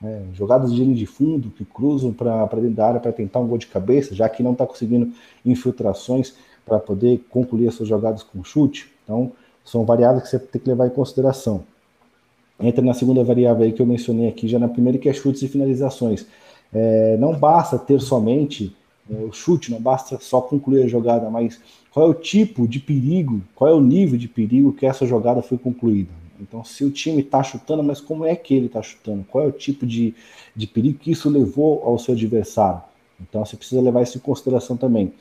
né? 0.01 0.23
jogadas 0.33 0.73
de 0.73 0.81
linha 0.81 0.95
de 0.95 1.07
fundo 1.07 1.51
que 1.51 1.65
cruzam 1.65 2.13
para 2.13 2.47
dentro 2.55 2.71
da 2.71 2.87
área 2.87 3.01
para 3.01 3.13
tentar 3.13 3.41
um 3.41 3.49
gol 3.49 3.59
de 3.59 3.67
cabeça, 3.67 4.15
já 4.15 4.29
que 4.29 4.43
não 4.43 4.53
está 4.53 4.65
conseguindo 4.65 5.13
infiltrações 5.45 6.35
para 6.67 6.79
poder 6.81 7.25
concluir 7.31 7.69
as 7.69 7.75
suas 7.75 7.89
jogadas 7.89 8.23
com 8.23 8.45
chute. 8.45 8.93
Então, 9.05 9.33
são 9.65 9.85
variáveis 9.85 10.25
que 10.25 10.31
você 10.31 10.39
tem 10.39 10.61
que 10.61 10.69
levar 10.69 10.89
em 10.89 10.91
consideração. 10.91 11.65
Entra 12.59 12.85
na 12.85 12.93
segunda 12.93 13.23
variável 13.23 13.65
aí 13.65 13.73
que 13.73 13.81
eu 13.81 13.87
mencionei 13.87 14.29
aqui, 14.29 14.49
já 14.49 14.59
na 14.59 14.69
primeira, 14.69 14.99
que 14.99 15.09
é 15.09 15.13
chutes 15.13 15.43
e 15.43 15.49
finalizações. 15.49 16.27
É, 16.73 17.17
não 17.19 17.35
basta 17.35 17.79
ter 17.79 18.01
somente 18.01 18.75
é, 19.11 19.15
o 19.25 19.33
chute, 19.33 19.71
não 19.71 19.81
basta 19.81 20.19
só 20.21 20.41
concluir 20.41 20.83
a 20.83 20.89
jogada, 20.89 21.31
mas 21.31 21.61
qual 21.91 22.07
é 22.07 22.11
o 22.11 22.15
tipo 22.15 22.67
de 22.67 22.81
perigo, 22.81 23.41
qual 23.55 23.71
é 23.71 23.75
o 23.75 23.81
nível 23.81 24.19
de 24.19 24.29
perigo 24.29 24.73
que 24.73 24.87
essa 24.87 25.07
jogada 25.07 25.43
foi 25.43 25.59
concluída. 25.59 26.11
Então, 26.41 26.65
se 26.65 26.85
o 26.85 26.91
time 26.91 27.23
está 27.23 27.43
chutando, 27.43 27.83
mas 27.83 28.01
como 28.01 28.25
é 28.25 28.35
que 28.37 28.55
ele 28.55 28.67
está 28.67 28.83
chutando? 28.83 29.25
Qual 29.31 29.45
é 29.45 29.47
o 29.47 29.53
tipo 29.53 29.87
de, 29.87 30.15
de 30.55 30.67
perigo 30.67 30.99
que 30.99 31.11
isso 31.11 31.31
levou 31.31 31.83
ao 31.85 31.99
seu 31.99 32.15
adversário? 32.15 32.83
Então, 33.21 33.45
você 33.45 33.57
precisa 33.57 33.81
levar 33.81 34.03
isso 34.03 34.19
em 34.19 34.21
consideração 34.21 34.77
também. 34.77 35.13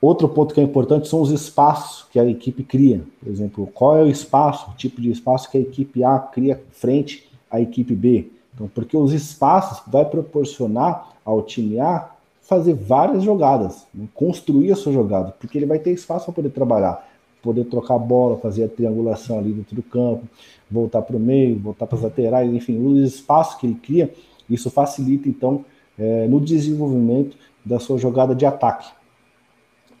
Outro 0.00 0.28
ponto 0.28 0.54
que 0.54 0.60
é 0.60 0.62
importante 0.62 1.08
são 1.08 1.20
os 1.20 1.30
espaços 1.30 2.06
que 2.10 2.18
a 2.18 2.24
equipe 2.24 2.62
cria. 2.62 3.02
Por 3.20 3.30
exemplo, 3.30 3.66
qual 3.72 3.96
é 3.96 4.02
o 4.02 4.08
espaço, 4.08 4.70
o 4.70 4.74
tipo 4.74 5.00
de 5.00 5.10
espaço 5.10 5.50
que 5.50 5.56
a 5.56 5.60
equipe 5.60 6.04
A 6.04 6.18
cria 6.18 6.62
frente 6.70 7.26
à 7.50 7.60
equipe 7.60 7.94
B. 7.94 8.28
Então, 8.54 8.68
porque 8.74 8.96
os 8.96 9.12
espaços 9.12 9.82
vai 9.86 10.04
proporcionar 10.04 11.10
ao 11.24 11.42
time 11.42 11.80
A 11.80 12.10
fazer 12.42 12.74
várias 12.74 13.24
jogadas, 13.24 13.86
né? 13.92 14.06
construir 14.14 14.70
a 14.70 14.76
sua 14.76 14.92
jogada, 14.92 15.34
porque 15.38 15.58
ele 15.58 15.66
vai 15.66 15.78
ter 15.78 15.90
espaço 15.90 16.26
para 16.26 16.34
poder 16.34 16.50
trabalhar, 16.50 17.04
poder 17.42 17.64
trocar 17.64 17.94
a 17.96 17.98
bola, 17.98 18.38
fazer 18.38 18.64
a 18.64 18.68
triangulação 18.68 19.38
ali 19.38 19.52
dentro 19.52 19.74
do 19.74 19.82
campo, 19.82 20.22
voltar 20.70 21.02
para 21.02 21.16
o 21.16 21.20
meio, 21.20 21.58
voltar 21.58 21.86
para 21.86 21.96
as 21.98 22.04
laterais, 22.04 22.52
enfim, 22.52 22.78
os 22.86 23.14
espaços 23.14 23.56
que 23.56 23.66
ele 23.66 23.74
cria, 23.74 24.14
isso 24.48 24.70
facilita 24.70 25.28
então 25.28 25.64
é, 25.98 26.28
no 26.28 26.40
desenvolvimento 26.40 27.36
da 27.64 27.80
sua 27.80 27.98
jogada 27.98 28.34
de 28.34 28.46
ataque. 28.46 28.95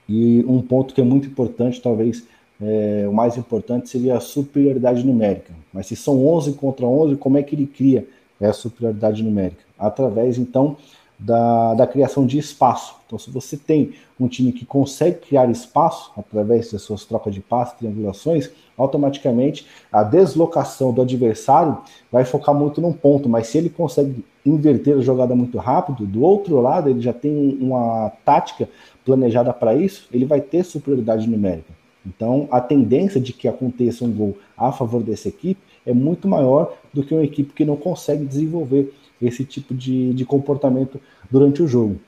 E 0.08 0.44
um 0.46 0.60
ponto 0.62 0.94
que 0.94 1.00
é 1.00 1.04
muito 1.04 1.26
importante, 1.26 1.80
talvez 1.80 2.24
é, 2.60 3.06
o 3.08 3.12
mais 3.12 3.36
importante, 3.36 3.88
seria 3.88 4.16
a 4.16 4.20
superioridade 4.20 5.04
numérica. 5.04 5.52
Mas 5.72 5.86
se 5.86 5.96
são 5.96 6.26
11 6.26 6.52
contra 6.54 6.86
11, 6.86 7.16
como 7.16 7.36
é 7.36 7.42
que 7.42 7.54
ele 7.54 7.66
cria 7.66 8.06
essa 8.40 8.60
superioridade 8.60 9.22
numérica? 9.22 9.62
Através, 9.78 10.38
então, 10.38 10.76
da, 11.18 11.74
da 11.74 11.86
criação 11.86 12.26
de 12.26 12.38
espaço. 12.38 12.96
Então, 13.06 13.18
se 13.18 13.30
você 13.30 13.56
tem 13.56 13.92
um 14.18 14.28
time 14.28 14.52
que 14.52 14.66
consegue 14.66 15.18
criar 15.18 15.50
espaço 15.50 16.12
através 16.16 16.72
das 16.72 16.82
suas 16.82 17.04
trocas 17.04 17.34
de 17.34 17.40
passes, 17.40 17.78
triangulações, 17.78 18.50
automaticamente 18.76 19.66
a 19.90 20.02
deslocação 20.02 20.92
do 20.92 21.02
adversário 21.02 21.78
vai 22.10 22.24
focar 22.24 22.54
muito 22.54 22.80
num 22.80 22.92
ponto, 22.92 23.28
mas 23.28 23.46
se 23.46 23.58
ele 23.58 23.70
consegue 23.70 24.24
inverter 24.44 24.96
a 24.96 25.00
jogada 25.00 25.34
muito 25.34 25.58
rápido, 25.58 26.06
do 26.06 26.22
outro 26.22 26.60
lado 26.60 26.90
ele 26.90 27.00
já 27.00 27.12
tem 27.12 27.56
uma 27.60 28.10
tática 28.24 28.68
planejada 29.04 29.52
para 29.52 29.74
isso, 29.74 30.08
ele 30.12 30.24
vai 30.24 30.40
ter 30.40 30.64
superioridade 30.64 31.28
numérica. 31.28 31.74
Então, 32.04 32.46
a 32.52 32.60
tendência 32.60 33.20
de 33.20 33.32
que 33.32 33.48
aconteça 33.48 34.04
um 34.04 34.12
gol 34.12 34.36
a 34.56 34.70
favor 34.70 35.02
dessa 35.02 35.28
equipe 35.28 35.60
é 35.84 35.92
muito 35.92 36.28
maior 36.28 36.76
do 36.92 37.02
que 37.02 37.14
uma 37.14 37.24
equipe 37.24 37.52
que 37.52 37.64
não 37.64 37.76
consegue 37.76 38.24
desenvolver 38.24 38.92
esse 39.20 39.44
tipo 39.44 39.74
de, 39.74 40.12
de 40.12 40.24
comportamento 40.24 41.00
durante 41.30 41.62
o 41.62 41.68
jogo. 41.68 42.00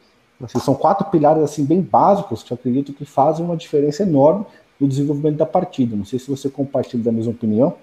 Assim, 0.42 0.60
são 0.60 0.74
quatro 0.74 1.06
pilares 1.06 1.42
assim 1.42 1.64
bem 1.64 1.80
básicos 1.80 2.42
que 2.42 2.52
eu 2.52 2.54
acredito 2.54 2.92
que 2.92 3.04
fazem 3.04 3.44
uma 3.44 3.56
diferença 3.56 4.02
enorme 4.02 4.46
no 4.78 4.86
desenvolvimento 4.86 5.36
da 5.36 5.46
partida. 5.46 5.96
Não 5.96 6.04
sei 6.04 6.18
se 6.18 6.30
você 6.30 6.48
compartilha 6.48 7.02
da 7.02 7.10
mesma 7.10 7.32
opinião. 7.32 7.76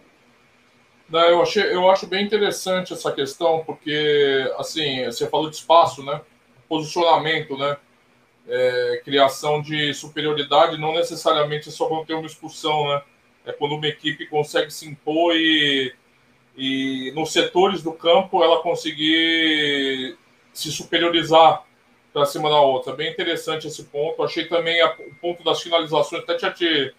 Não, 1.09 1.19
eu, 1.19 1.41
achei, 1.41 1.63
eu 1.63 1.89
acho 1.89 2.07
bem 2.07 2.25
interessante 2.25 2.93
essa 2.93 3.11
questão, 3.11 3.63
porque 3.65 4.51
assim, 4.57 5.05
você 5.05 5.27
falou 5.27 5.49
de 5.49 5.57
espaço, 5.57 6.03
né? 6.03 6.21
Posicionamento, 6.67 7.57
né? 7.57 7.77
É, 8.47 9.01
criação 9.03 9.61
de 9.61 9.93
superioridade 9.93 10.77
não 10.77 10.93
necessariamente 10.93 11.69
é 11.69 11.71
só 11.71 11.87
quando 11.87 12.05
tem 12.05 12.15
uma 12.15 12.25
expulsão, 12.25 12.87
né? 12.87 13.01
É 13.45 13.51
quando 13.51 13.75
uma 13.75 13.87
equipe 13.87 14.25
consegue 14.27 14.71
se 14.71 14.87
impor 14.87 15.35
e 15.35 15.93
e 16.57 17.11
nos 17.13 17.31
setores 17.33 17.81
do 17.81 17.91
campo 17.91 18.43
ela 18.43 18.61
conseguir 18.61 20.17
se 20.53 20.71
superiorizar 20.71 21.63
para 22.13 22.25
cima 22.25 22.49
da 22.49 22.61
outra. 22.61 22.93
Bem 22.93 23.11
interessante 23.11 23.67
esse 23.67 23.83
ponto. 23.83 24.23
Achei 24.23 24.45
também 24.45 24.81
a, 24.81 24.93
o 24.93 25.15
ponto 25.21 25.43
das 25.43 25.61
finalizações, 25.61 26.23
até 26.23 26.35
tinha 26.35 26.51
te, 26.51 26.93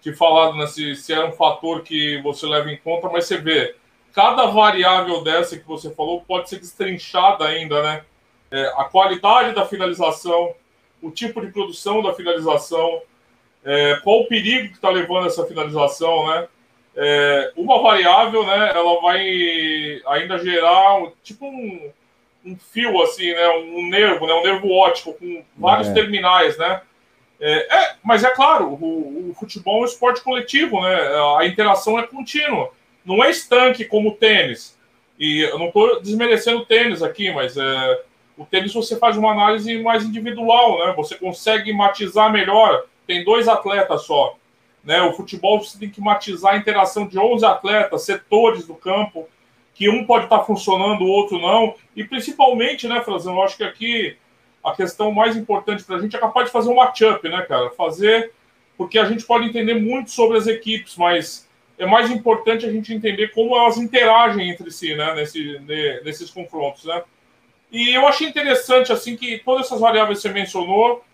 te 0.00 0.12
falado 0.12 0.56
né, 0.56 0.66
se, 0.66 0.96
se 0.96 1.12
era 1.12 1.26
um 1.26 1.32
fator 1.32 1.82
que 1.82 2.20
você 2.22 2.46
leva 2.46 2.70
em 2.70 2.76
conta, 2.76 3.08
mas 3.08 3.26
você 3.26 3.36
vê, 3.36 3.76
cada 4.12 4.46
variável 4.46 5.22
dessa 5.22 5.56
que 5.56 5.66
você 5.66 5.90
falou 5.90 6.22
pode 6.22 6.48
ser 6.48 6.58
destrinchada 6.58 7.44
ainda, 7.44 7.80
né? 7.80 8.04
É, 8.50 8.66
a 8.76 8.84
qualidade 8.84 9.54
da 9.54 9.64
finalização, 9.64 10.52
o 11.00 11.12
tipo 11.12 11.40
de 11.40 11.52
produção 11.52 12.02
da 12.02 12.12
finalização, 12.12 13.02
é, 13.64 14.00
qual 14.02 14.22
o 14.22 14.26
perigo 14.26 14.68
que 14.68 14.74
está 14.74 14.90
levando 14.90 15.28
essa 15.28 15.46
finalização, 15.46 16.26
né? 16.26 16.48
É, 16.96 17.52
uma 17.56 17.80
variável, 17.82 18.44
né, 18.44 18.72
ela 18.74 19.00
vai 19.00 20.02
ainda 20.06 20.38
gerar 20.38 21.00
tipo 21.22 21.46
um, 21.46 21.90
um 22.44 22.56
fio, 22.56 23.00
assim, 23.02 23.32
né, 23.32 23.48
um 23.48 23.88
nervo, 23.88 24.26
né, 24.26 24.34
um 24.34 24.42
nervo 24.42 24.70
óptico 24.70 25.14
com 25.14 25.44
vários 25.56 25.88
é. 25.88 25.94
terminais, 25.94 26.56
né. 26.58 26.80
É, 27.40 27.74
é, 27.74 27.94
mas 28.02 28.22
é 28.22 28.30
claro, 28.30 28.66
o, 28.68 29.30
o, 29.30 29.34
futebol 29.34 29.78
é 29.78 29.82
um 29.82 29.84
esporte 29.86 30.22
coletivo, 30.22 30.82
né, 30.82 30.94
a 31.38 31.46
interação 31.46 31.98
é 31.98 32.06
contínua, 32.06 32.70
não 33.04 33.24
é 33.24 33.30
estanque 33.30 33.84
como 33.84 34.10
o 34.10 34.14
tênis. 34.14 34.78
E 35.18 35.40
eu 35.40 35.58
não 35.58 35.68
estou 35.68 36.00
desmerecendo 36.00 36.60
o 36.60 36.66
tênis 36.66 37.02
aqui, 37.02 37.30
mas 37.30 37.56
é, 37.56 38.02
o 38.36 38.44
tênis 38.44 38.72
você 38.72 38.96
faz 38.96 39.16
uma 39.16 39.32
análise 39.32 39.78
mais 39.78 40.04
individual, 40.04 40.84
né, 40.84 40.92
você 40.94 41.14
consegue 41.14 41.72
matizar 41.72 42.32
melhor, 42.32 42.84
tem 43.06 43.24
dois 43.24 43.48
atletas 43.48 44.02
só. 44.02 44.36
Né? 44.84 45.00
O 45.02 45.12
futebol 45.12 45.62
você 45.62 45.78
tem 45.78 45.90
que 45.90 46.00
matizar 46.00 46.54
a 46.54 46.56
interação 46.56 47.06
de 47.06 47.18
11 47.18 47.44
atletas, 47.44 48.02
setores 48.04 48.66
do 48.66 48.74
campo, 48.74 49.28
que 49.74 49.88
um 49.88 50.04
pode 50.04 50.24
estar 50.24 50.40
funcionando, 50.40 51.02
o 51.02 51.08
outro 51.08 51.38
não. 51.38 51.74
E 51.96 52.04
principalmente, 52.04 52.86
né, 52.88 53.00
Frazão, 53.02 53.34
eu 53.36 53.42
acho 53.42 53.56
que 53.56 53.64
aqui 53.64 54.16
a 54.62 54.72
questão 54.72 55.10
mais 55.10 55.36
importante 55.36 55.84
para 55.84 55.96
a 55.96 56.00
gente 56.00 56.14
é 56.14 56.18
capaz 56.18 56.46
de 56.46 56.52
fazer 56.52 56.68
um 56.68 56.76
matchup, 56.76 57.26
né, 57.28 57.42
cara? 57.42 57.70
Fazer, 57.70 58.32
porque 58.76 58.98
a 58.98 59.04
gente 59.04 59.24
pode 59.24 59.46
entender 59.46 59.74
muito 59.74 60.10
sobre 60.10 60.36
as 60.36 60.46
equipes, 60.46 60.96
mas 60.96 61.48
é 61.78 61.86
mais 61.86 62.10
importante 62.10 62.66
a 62.66 62.70
gente 62.70 62.92
entender 62.92 63.28
como 63.28 63.56
elas 63.56 63.78
interagem 63.78 64.50
entre 64.50 64.70
si, 64.70 64.94
né, 64.94 65.14
nesse, 65.14 65.58
nesses 66.04 66.30
confrontos, 66.30 66.84
né? 66.84 67.02
E 67.72 67.94
eu 67.94 68.06
achei 68.06 68.28
interessante, 68.28 68.92
assim, 68.92 69.16
que 69.16 69.38
todas 69.38 69.66
essas 69.66 69.80
variáveis 69.80 70.18
que 70.18 70.22
você 70.28 70.34
mencionou, 70.34 71.04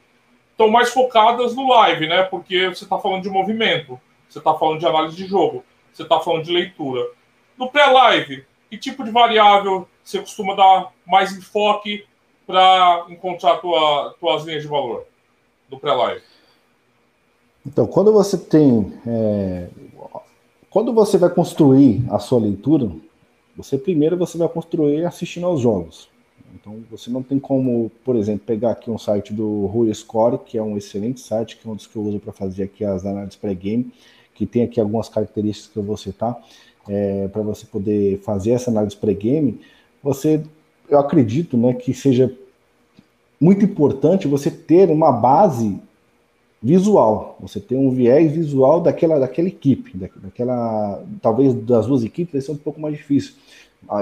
estão 0.56 0.70
mais 0.70 0.88
focadas 0.88 1.54
no 1.54 1.68
live, 1.68 2.08
né? 2.08 2.22
Porque 2.22 2.68
você 2.68 2.84
está 2.84 2.98
falando 2.98 3.22
de 3.22 3.28
movimento, 3.28 4.00
você 4.28 4.38
está 4.38 4.54
falando 4.54 4.80
de 4.80 4.86
análise 4.86 5.14
de 5.14 5.26
jogo, 5.26 5.62
você 5.92 6.02
está 6.02 6.18
falando 6.18 6.44
de 6.44 6.50
leitura. 6.50 7.06
No 7.58 7.70
pré-live, 7.70 8.44
que 8.70 8.78
tipo 8.78 9.04
de 9.04 9.10
variável 9.10 9.86
você 10.02 10.18
costuma 10.18 10.54
dar 10.54 10.92
mais 11.06 11.36
enfoque 11.36 12.06
para 12.46 13.04
encontrar 13.10 13.58
tua, 13.58 14.14
tuas 14.18 14.44
linhas 14.44 14.62
de 14.62 14.68
valor 14.68 15.04
do 15.68 15.78
pré-live? 15.78 16.22
Então, 17.66 17.86
quando 17.86 18.12
você 18.12 18.38
tem. 18.38 18.98
É, 19.06 19.68
quando 20.70 20.92
você 20.92 21.18
vai 21.18 21.30
construir 21.30 22.04
a 22.10 22.18
sua 22.18 22.40
leitura, 22.40 22.90
você 23.56 23.76
primeiro 23.76 24.16
você 24.16 24.38
vai 24.38 24.48
construir 24.48 25.04
assistindo 25.04 25.46
aos 25.46 25.60
jogos. 25.60 26.08
Então, 26.66 26.82
você 26.90 27.08
não 27.12 27.22
tem 27.22 27.38
como, 27.38 27.92
por 28.04 28.16
exemplo, 28.16 28.42
pegar 28.44 28.72
aqui 28.72 28.90
um 28.90 28.98
site 28.98 29.32
do 29.32 29.66
Rui 29.66 29.94
Score, 29.94 30.36
que 30.36 30.58
é 30.58 30.62
um 30.62 30.76
excelente 30.76 31.20
site, 31.20 31.56
que 31.56 31.66
é 31.66 31.70
um 31.70 31.76
dos 31.76 31.86
que 31.86 31.94
eu 31.94 32.02
uso 32.02 32.18
para 32.18 32.32
fazer 32.32 32.64
aqui 32.64 32.84
as 32.84 33.06
análises 33.06 33.36
pré-game, 33.36 33.92
que 34.34 34.44
tem 34.44 34.64
aqui 34.64 34.80
algumas 34.80 35.08
características 35.08 35.72
que 35.72 35.78
eu 35.78 35.84
vou 35.84 35.96
citar, 35.96 36.36
é, 36.88 37.28
para 37.28 37.40
você 37.42 37.64
poder 37.66 38.18
fazer 38.18 38.50
essa 38.50 38.68
análise 38.68 38.96
pré-game. 38.96 39.60
Você, 40.02 40.42
eu 40.90 40.98
acredito, 40.98 41.56
né, 41.56 41.72
que 41.72 41.94
seja 41.94 42.36
muito 43.40 43.64
importante 43.64 44.26
você 44.26 44.50
ter 44.50 44.90
uma 44.90 45.12
base 45.12 45.78
visual, 46.60 47.36
você 47.38 47.60
ter 47.60 47.76
um 47.76 47.90
viés 47.90 48.32
visual 48.32 48.80
daquela, 48.80 49.20
daquela 49.20 49.46
equipe, 49.46 49.96
daquela, 49.96 51.04
talvez 51.22 51.54
das 51.54 51.86
duas 51.86 52.02
equipes 52.02 52.32
vai 52.32 52.40
ser 52.40 52.50
um 52.50 52.56
pouco 52.56 52.80
mais 52.80 52.96
difícil, 52.96 53.34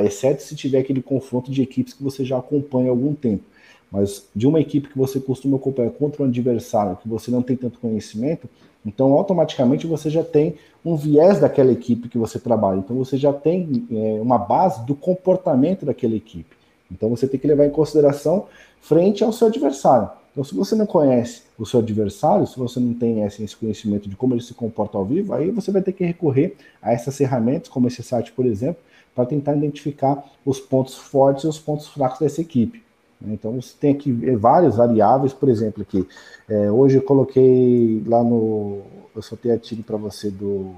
exceto 0.04 0.42
se 0.42 0.54
tiver 0.54 0.78
aquele 0.78 1.02
confronto 1.02 1.50
de 1.50 1.62
equipes 1.62 1.94
que 1.94 2.02
você 2.02 2.24
já 2.24 2.38
acompanha 2.38 2.88
há 2.88 2.90
algum 2.90 3.14
tempo. 3.14 3.44
Mas 3.90 4.26
de 4.34 4.46
uma 4.46 4.60
equipe 4.60 4.88
que 4.88 4.98
você 4.98 5.20
costuma 5.20 5.56
acompanhar 5.56 5.90
contra 5.90 6.22
um 6.22 6.26
adversário 6.26 6.96
que 6.96 7.08
você 7.08 7.30
não 7.30 7.42
tem 7.42 7.56
tanto 7.56 7.78
conhecimento, 7.78 8.48
então 8.84 9.12
automaticamente 9.12 9.86
você 9.86 10.10
já 10.10 10.22
tem 10.22 10.56
um 10.84 10.96
viés 10.96 11.40
daquela 11.40 11.72
equipe 11.72 12.08
que 12.08 12.18
você 12.18 12.38
trabalha. 12.38 12.78
Então 12.78 12.96
você 12.96 13.16
já 13.16 13.32
tem 13.32 13.86
é, 13.90 14.20
uma 14.20 14.38
base 14.38 14.84
do 14.84 14.94
comportamento 14.94 15.86
daquela 15.86 16.14
equipe. 16.14 16.56
Então 16.90 17.08
você 17.08 17.26
tem 17.26 17.38
que 17.38 17.46
levar 17.46 17.66
em 17.66 17.70
consideração 17.70 18.46
frente 18.80 19.24
ao 19.24 19.32
seu 19.32 19.46
adversário. 19.46 20.10
Então, 20.34 20.42
se 20.42 20.52
você 20.52 20.74
não 20.74 20.84
conhece 20.84 21.42
o 21.56 21.64
seu 21.64 21.78
adversário, 21.78 22.44
se 22.44 22.58
você 22.58 22.80
não 22.80 22.92
tem 22.92 23.22
esse 23.22 23.56
conhecimento 23.56 24.08
de 24.08 24.16
como 24.16 24.34
ele 24.34 24.42
se 24.42 24.52
comporta 24.52 24.98
ao 24.98 25.04
vivo, 25.04 25.32
aí 25.32 25.52
você 25.52 25.70
vai 25.70 25.80
ter 25.80 25.92
que 25.92 26.04
recorrer 26.04 26.56
a 26.82 26.92
essas 26.92 27.16
ferramentas, 27.16 27.68
como 27.68 27.86
esse 27.86 28.02
site, 28.02 28.32
por 28.32 28.44
exemplo, 28.44 28.82
para 29.14 29.26
tentar 29.26 29.54
identificar 29.54 30.24
os 30.44 30.58
pontos 30.58 30.96
fortes 30.96 31.44
e 31.44 31.48
os 31.48 31.58
pontos 31.58 31.88
fracos 31.88 32.18
dessa 32.18 32.40
equipe. 32.40 32.82
Então 33.26 33.52
você 33.52 33.74
tem 33.78 33.92
aqui 33.92 34.12
várias 34.36 34.76
variáveis, 34.76 35.32
por 35.32 35.48
exemplo, 35.48 35.82
aqui. 35.82 36.06
É, 36.48 36.70
hoje 36.70 36.96
eu 36.96 37.02
coloquei 37.02 38.02
lá 38.06 38.22
no. 38.22 38.82
Eu 39.14 39.22
soltei 39.22 39.52
artigo 39.52 39.82
para 39.82 39.96
você 39.96 40.30
do 40.30 40.74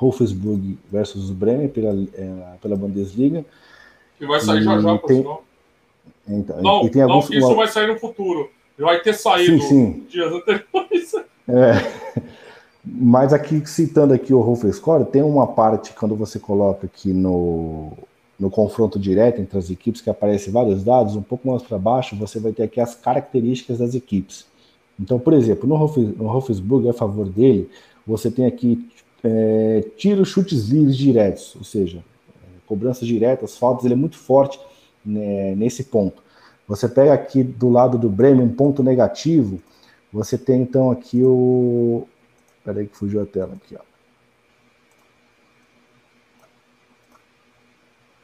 Wolfsburg 0.00 0.78
versus 0.90 1.30
Bremen 1.30 1.68
pela, 1.68 1.92
é, 2.14 2.56
pela 2.60 2.76
Bundesliga. 2.76 3.44
Que 4.18 4.26
vai 4.26 4.40
sair 4.40 4.62
já 4.62 4.80
já, 4.80 4.98
tem, 4.98 5.24
então, 6.28 6.60
não, 6.60 6.86
e 6.86 6.90
tem 6.90 7.02
não, 7.02 7.12
alguns, 7.12 7.30
isso 7.30 7.54
vai 7.54 7.68
sair 7.68 7.86
no 7.86 7.98
futuro. 7.98 8.50
Vai 8.78 9.00
ter 9.00 9.14
saído 9.14 9.60
sim, 9.62 9.68
sim. 9.68 10.06
dias 10.08 10.32
anteriores. 10.32 11.14
É. 11.48 12.28
Mas 12.90 13.32
aqui, 13.32 13.62
citando 13.66 14.14
aqui 14.14 14.32
o 14.32 14.72
Score, 14.72 15.04
tem 15.04 15.22
uma 15.22 15.46
parte 15.46 15.92
quando 15.92 16.16
você 16.16 16.38
coloca 16.38 16.86
aqui 16.86 17.12
no, 17.12 17.92
no 18.38 18.50
confronto 18.50 18.98
direto 18.98 19.40
entre 19.40 19.58
as 19.58 19.68
equipes, 19.68 20.00
que 20.00 20.08
aparece 20.08 20.50
vários 20.50 20.82
dados, 20.82 21.14
um 21.14 21.22
pouco 21.22 21.48
mais 21.48 21.62
para 21.62 21.78
baixo, 21.78 22.16
você 22.16 22.40
vai 22.40 22.52
ter 22.52 22.62
aqui 22.62 22.80
as 22.80 22.94
características 22.94 23.78
das 23.78 23.94
equipes. 23.94 24.46
Então, 24.98 25.18
por 25.18 25.34
exemplo, 25.34 25.68
no, 25.68 25.76
Wolfsburg, 25.76 26.88
a 26.88 26.94
favor 26.94 27.28
dele, 27.28 27.68
você 28.06 28.30
tem 28.30 28.46
aqui 28.46 28.88
é, 29.22 29.84
tiro, 29.96 30.24
chutes 30.24 30.68
livres 30.68 30.96
diretos, 30.96 31.54
ou 31.56 31.64
seja, 31.64 32.02
cobranças 32.66 33.06
diretas, 33.06 33.56
faltas, 33.56 33.84
ele 33.84 33.94
é 33.94 33.96
muito 33.96 34.16
forte 34.16 34.58
né, 35.04 35.54
nesse 35.54 35.84
ponto. 35.84 36.22
Você 36.66 36.88
pega 36.88 37.12
aqui 37.12 37.42
do 37.42 37.68
lado 37.68 37.98
do 37.98 38.08
Bremen 38.08 38.46
um 38.46 38.54
ponto 38.54 38.82
negativo, 38.82 39.60
você 40.12 40.38
tem 40.38 40.62
então 40.62 40.90
aqui 40.90 41.22
o, 41.22 42.06
Espera 42.58 42.80
aí 42.80 42.86
que 42.86 42.96
fugiu 42.96 43.22
a 43.22 43.26
tela 43.26 43.54
aqui, 43.54 43.76
ó. 43.76 43.88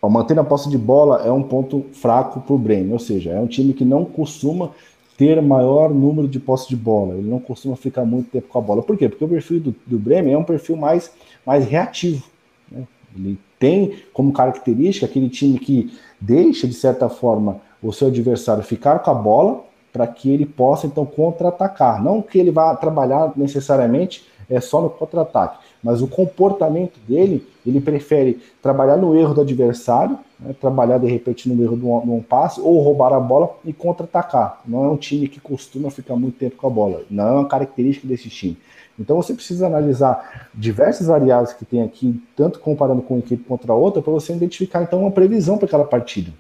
ó 0.03 0.09
mantendo 0.09 0.41
a 0.41 0.45
posse 0.45 0.69
de 0.69 0.77
bola 0.77 1.23
é 1.25 1.33
um 1.33 1.43
ponto 1.43 1.87
fraco 1.93 2.41
para 2.41 2.55
o 2.55 2.59
Bremen, 2.59 2.93
ou 2.93 2.99
seja, 2.99 3.31
é 3.31 3.41
um 3.41 3.47
time 3.47 3.73
que 3.73 3.85
não 3.85 4.05
costuma 4.05 4.73
ter 5.17 5.41
maior 5.41 5.91
número 5.95 6.27
de 6.27 6.41
posse 6.41 6.69
de 6.69 6.77
bola, 6.77 7.15
ele 7.15 7.29
não 7.29 7.39
costuma 7.39 7.77
ficar 7.77 8.05
muito 8.05 8.31
tempo 8.31 8.49
com 8.49 8.59
a 8.59 8.63
bola. 8.63 8.83
Por 8.83 8.97
quê? 8.97 9.09
Porque 9.09 9.25
o 9.25 9.29
perfil 9.29 9.61
do, 9.61 9.75
do 9.87 9.99
Bremen 9.99 10.35
é 10.35 10.39
um 10.39 10.45
perfil 10.45 10.77
mais, 10.77 11.13
mais 11.47 11.65
reativo. 11.65 12.25
Né? 12.71 12.87
Ele 13.17 13.39
tem 13.59 14.03
como 14.13 14.33
característica 14.33 15.07
aquele 15.07 15.29
time 15.29 15.59
que 15.59 15.97
deixa, 16.21 16.67
de 16.67 16.75
certa 16.75 17.09
forma, 17.09 17.61
o 17.83 17.93
seu 17.93 18.09
adversário 18.09 18.65
ficar 18.65 18.99
com 18.99 19.11
a 19.11 19.15
bola 19.15 19.65
para 19.95 20.09
que 20.09 20.29
ele 20.29 20.45
possa, 20.45 20.89
então, 20.89 21.07
contra-atacar. 21.07 22.03
Não 22.03 22.21
que 22.21 22.37
ele 22.37 22.51
vá 22.51 22.75
trabalhar 22.75 23.33
necessariamente 23.37 24.27
é 24.51 24.61
só 24.61 24.83
no 24.83 24.91
contra-ataque. 24.91 25.59
Mas 25.81 26.03
o 26.03 26.09
comportamento 26.09 26.99
dele, 27.07 27.47
ele 27.65 27.81
prefere 27.81 28.43
trabalhar 28.61 28.97
no 28.97 29.17
erro 29.17 29.35
do 29.35 29.43
adversário, 29.43 30.19
né, 30.41 30.53
trabalhar 30.61 30.99
de 30.99 31.07
repente 31.07 31.49
no 31.49 31.63
erro 31.63 31.77
de 31.77 31.85
um, 31.87 32.01
de 32.01 32.11
um 32.11 32.21
passe, 32.21 32.61
ou 32.61 32.81
roubar 32.81 33.13
a 33.13 33.21
bola 33.21 33.57
e 33.65 33.73
contra-atacar. 33.73 34.63
Não 34.67 34.85
é 34.85 34.89
um 34.89 34.97
time 34.97 35.29
que 35.29 35.39
costuma 35.39 35.93
ficar 35.93 36.17
muito 36.17 36.39
tempo 36.39 36.57
com 36.57 36.67
a 36.67 36.71
bola. 36.71 37.03
Não 37.09 37.29
é 37.29 37.31
uma 37.33 37.49
característica 37.49 38.09
desse 38.09 38.29
time. 38.29 38.59
Então 38.99 39.17
você 39.17 39.33
precisa 39.33 39.69
analisar 39.69 40.49
diversas 40.53 41.07
variáveis 41.07 41.53
que 41.53 41.65
tem 41.65 41.83
aqui, 41.83 42.21
tanto 42.35 42.59
comparando 42.59 43.01
com 43.01 43.15
uma 43.15 43.21
equipe 43.21 43.45
contra 43.45 43.73
outra, 43.73 44.03
para 44.03 44.13
você 44.13 44.33
identificar 44.33 44.83
então 44.83 45.01
uma 45.01 45.11
previsão 45.13 45.57
para 45.57 45.67
aquela 45.67 45.85
partida. 45.85 46.33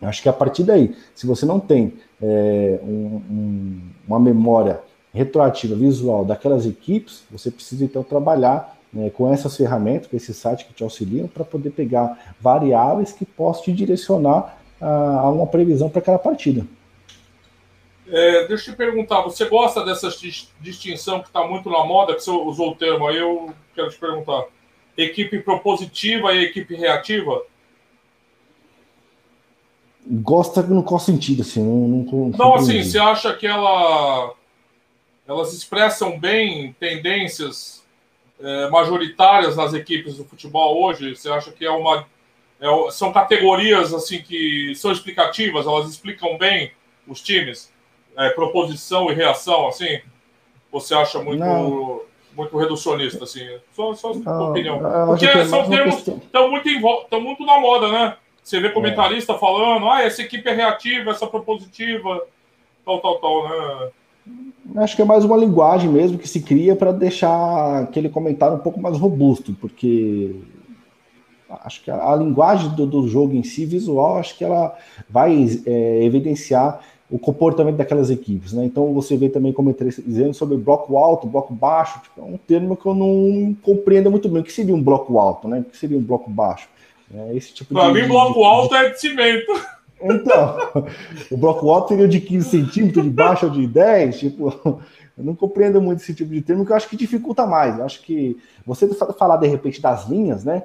Acho 0.00 0.22
que 0.22 0.28
a 0.28 0.32
partir 0.32 0.62
daí, 0.62 0.94
se 1.14 1.26
você 1.26 1.44
não 1.44 1.58
tem 1.58 1.94
é, 2.22 2.78
um, 2.82 3.22
um, 3.30 3.80
uma 4.06 4.20
memória 4.20 4.80
retroativa 5.12 5.74
visual 5.74 6.24
daquelas 6.24 6.66
equipes, 6.66 7.24
você 7.30 7.50
precisa 7.50 7.84
então 7.84 8.02
trabalhar 8.02 8.76
né, 8.92 9.10
com 9.10 9.32
essas 9.32 9.56
ferramentas, 9.56 10.06
com 10.06 10.16
esse 10.16 10.32
site 10.32 10.64
que 10.66 10.72
te 10.72 10.82
auxiliam, 10.82 11.26
para 11.26 11.44
poder 11.44 11.70
pegar 11.70 12.34
variáveis 12.40 13.12
que 13.12 13.24
possam 13.24 13.64
te 13.64 13.72
direcionar 13.72 14.58
a, 14.80 15.20
a 15.20 15.30
uma 15.30 15.46
previsão 15.46 15.90
para 15.90 15.98
aquela 15.98 16.18
partida. 16.18 16.64
É, 18.10 18.46
deixa 18.46 18.70
eu 18.70 18.74
te 18.74 18.78
perguntar, 18.78 19.20
você 19.20 19.44
gosta 19.44 19.84
dessa 19.84 20.08
distinção 20.60 21.20
que 21.20 21.26
está 21.26 21.46
muito 21.46 21.68
na 21.68 21.84
moda, 21.84 22.14
que 22.14 22.22
você 22.22 22.30
usou 22.30 22.70
o 22.70 22.74
termo 22.74 23.06
aí, 23.06 23.18
eu 23.18 23.52
quero 23.74 23.90
te 23.90 23.98
perguntar. 23.98 24.44
Equipe 24.96 25.40
propositiva 25.40 26.32
e 26.32 26.44
equipe 26.44 26.74
reativa? 26.74 27.42
Gosta 30.10 30.62
no 30.62 30.82
qual 30.82 30.98
sentido, 30.98 31.42
assim? 31.42 31.62
Não, 31.62 31.86
não, 31.86 32.28
não 32.30 32.54
assim, 32.54 32.82
você 32.82 32.98
acha 32.98 33.34
que 33.34 33.46
ela 33.46 34.34
elas 35.26 35.52
expressam 35.52 36.18
bem 36.18 36.74
tendências 36.80 37.84
é, 38.40 38.70
majoritárias 38.70 39.54
nas 39.54 39.74
equipes 39.74 40.16
do 40.16 40.24
futebol 40.24 40.82
hoje? 40.82 41.14
Você 41.14 41.28
acha 41.28 41.52
que 41.52 41.66
é 41.66 41.70
uma 41.70 42.06
é, 42.58 42.90
são 42.90 43.12
categorias 43.12 43.92
assim 43.92 44.22
que 44.22 44.74
são 44.74 44.90
explicativas? 44.90 45.66
Elas 45.66 45.90
explicam 45.90 46.38
bem 46.38 46.72
os 47.06 47.20
times, 47.20 47.70
é, 48.16 48.30
proposição 48.30 49.10
e 49.10 49.14
reação, 49.14 49.68
assim? 49.68 50.00
Você 50.72 50.94
acha 50.94 51.18
muito 51.18 51.40
Não. 51.40 52.00
muito 52.34 52.56
reducionista 52.56 53.24
assim? 53.24 53.46
Só, 53.72 53.94
só 53.94 54.14
Não, 54.14 54.50
opinião. 54.50 54.80
Porque 55.06 55.26
é 55.26 55.44
são 55.44 55.68
termos 55.68 55.98
estão 55.98 56.50
muito 56.50 56.68
muito 57.20 57.44
na 57.44 57.60
moda, 57.60 57.92
né? 57.92 58.16
Você 58.48 58.60
vê 58.60 58.70
comentarista 58.70 59.34
é. 59.34 59.38
falando, 59.38 59.90
ah, 59.90 60.02
essa 60.02 60.22
equipe 60.22 60.48
é 60.48 60.54
reativa, 60.54 61.10
essa 61.10 61.26
propositiva, 61.26 62.22
tal, 62.82 62.98
tal, 62.98 63.18
tal, 63.18 63.46
né? 63.46 63.88
Acho 64.76 64.96
que 64.96 65.02
é 65.02 65.04
mais 65.04 65.22
uma 65.22 65.36
linguagem 65.36 65.90
mesmo 65.90 66.16
que 66.16 66.26
se 66.26 66.40
cria 66.40 66.74
para 66.74 66.90
deixar 66.90 67.82
aquele 67.82 68.08
comentário 68.08 68.56
um 68.56 68.60
pouco 68.60 68.80
mais 68.80 68.96
robusto, 68.96 69.54
porque 69.60 70.34
acho 71.62 71.84
que 71.84 71.90
a, 71.90 72.12
a 72.12 72.16
linguagem 72.16 72.70
do, 72.70 72.86
do, 72.86 73.06
jogo 73.06 73.34
em 73.34 73.42
si, 73.42 73.66
visual, 73.66 74.16
acho 74.16 74.34
que 74.38 74.44
ela 74.44 74.74
vai 75.10 75.46
é, 75.66 76.02
evidenciar 76.02 76.80
o 77.10 77.18
comportamento 77.18 77.76
daquelas 77.76 78.08
equipes, 78.08 78.54
né? 78.54 78.64
Então 78.64 78.94
você 78.94 79.14
vê 79.14 79.28
também 79.28 79.52
comentários 79.52 79.96
dizendo 79.96 80.32
sobre 80.32 80.56
bloco 80.56 80.96
alto, 80.96 81.26
bloco 81.26 81.52
baixo, 81.52 82.00
tipo, 82.02 82.22
é 82.22 82.24
um 82.24 82.38
termo 82.38 82.78
que 82.78 82.86
eu 82.86 82.94
não 82.94 83.54
compreendo 83.62 84.10
muito 84.10 84.26
bem. 84.26 84.40
O 84.40 84.44
que 84.44 84.52
seria 84.52 84.74
um 84.74 84.82
bloco 84.82 85.18
alto, 85.18 85.48
né? 85.48 85.60
O 85.60 85.64
que 85.64 85.76
seria 85.76 85.98
um 85.98 86.02
bloco 86.02 86.30
baixo? 86.30 86.66
É 87.14 87.34
esse 87.36 87.54
tipo 87.54 87.74
Para 87.74 87.92
mim, 87.92 88.06
bloco 88.06 88.40
de, 88.40 88.44
alto 88.44 88.74
de... 88.74 88.76
é 88.76 88.90
de 88.90 89.00
cimento. 89.00 89.52
Então, 90.00 90.56
o 91.30 91.36
bloco 91.36 91.70
alto 91.70 91.88
seria 91.88 92.08
de 92.08 92.20
15 92.20 92.50
centímetros, 92.50 93.04
de 93.04 93.10
baixo 93.10 93.46
ou 93.46 93.52
de 93.52 93.66
10, 93.66 94.18
tipo, 94.18 94.50
eu 94.64 95.24
não 95.24 95.34
compreendo 95.34 95.80
muito 95.80 96.02
esse 96.02 96.14
tipo 96.14 96.30
de 96.32 96.42
termo, 96.42 96.64
que 96.64 96.72
eu 96.72 96.76
acho 96.76 96.88
que 96.88 96.96
dificulta 96.96 97.46
mais. 97.46 97.78
Eu 97.78 97.84
acho 97.84 98.02
que 98.02 98.36
você 98.66 98.86
falar 98.94 99.36
de 99.38 99.48
repente 99.48 99.80
das 99.80 100.06
linhas, 100.08 100.44
né? 100.44 100.64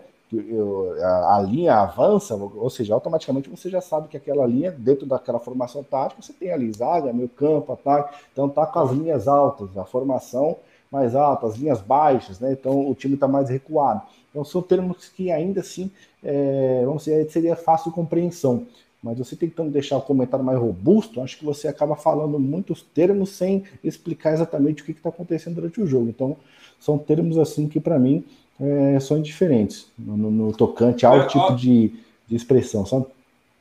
a, 1.01 1.37
a, 1.37 1.41
linha 1.41 1.75
avança, 1.75 2.35
ou 2.35 2.69
seja, 2.69 2.93
automaticamente 2.93 3.49
você 3.49 3.69
já 3.69 3.81
sabe 3.81 4.07
que 4.07 4.17
aquela 4.17 4.45
linha, 4.45 4.71
dentro 4.71 5.05
daquela 5.05 5.39
formação 5.39 5.83
tática, 5.83 6.21
você 6.21 6.33
tem 6.33 6.51
ali 6.51 6.71
zaga, 6.71 7.13
meio 7.13 7.29
campo, 7.29 7.73
ataque, 7.73 8.15
então 8.31 8.49
tá 8.49 8.65
com 8.65 8.79
as 8.79 8.91
linhas 8.91 9.27
altas, 9.27 9.77
a 9.77 9.85
formação 9.85 10.57
mais 10.91 11.15
alta, 11.15 11.47
as 11.47 11.55
linhas 11.55 11.81
baixas, 11.81 12.39
né? 12.39 12.51
Então 12.51 12.89
o 12.89 12.95
time 12.95 13.15
está 13.15 13.27
mais 13.27 13.49
recuado. 13.49 14.01
Então 14.33 14.43
são 14.43 14.63
termos 14.63 15.09
que 15.09 15.31
ainda 15.31 15.61
assim, 15.61 15.91
é, 16.23 16.81
vamos 16.83 17.03
dizer, 17.03 17.29
seria 17.29 17.55
fácil 17.55 17.91
de 17.91 17.95
compreensão. 17.95 18.65
Mas 19.01 19.17
você 19.17 19.35
tentando 19.35 19.69
deixar 19.69 19.97
o 19.97 20.01
comentário 20.01 20.43
mais 20.43 20.57
robusto, 20.57 21.21
acho 21.21 21.37
que 21.37 21.45
você 21.45 21.67
acaba 21.67 21.95
falando 21.95 22.39
muitos 22.39 22.81
termos 22.81 23.29
sem 23.29 23.63
explicar 23.83 24.33
exatamente 24.33 24.81
o 24.81 24.85
que 24.85 24.91
está 24.91 25.09
acontecendo 25.09 25.55
durante 25.55 25.79
o 25.79 25.85
jogo. 25.85 26.09
Então, 26.09 26.37
são 26.79 26.97
termos 26.97 27.37
assim 27.37 27.67
que 27.67 27.79
para 27.79 27.99
mim 27.99 28.23
é, 28.59 28.99
são 28.99 29.17
indiferentes 29.17 29.87
no, 29.99 30.31
no 30.31 30.53
tocante 30.53 31.05
ao 31.05 31.21
é, 31.21 31.27
tipo 31.27 31.47
a... 31.47 31.51
de, 31.51 31.93
de 32.27 32.35
expressão, 32.35 32.85
sabe? 32.85 33.05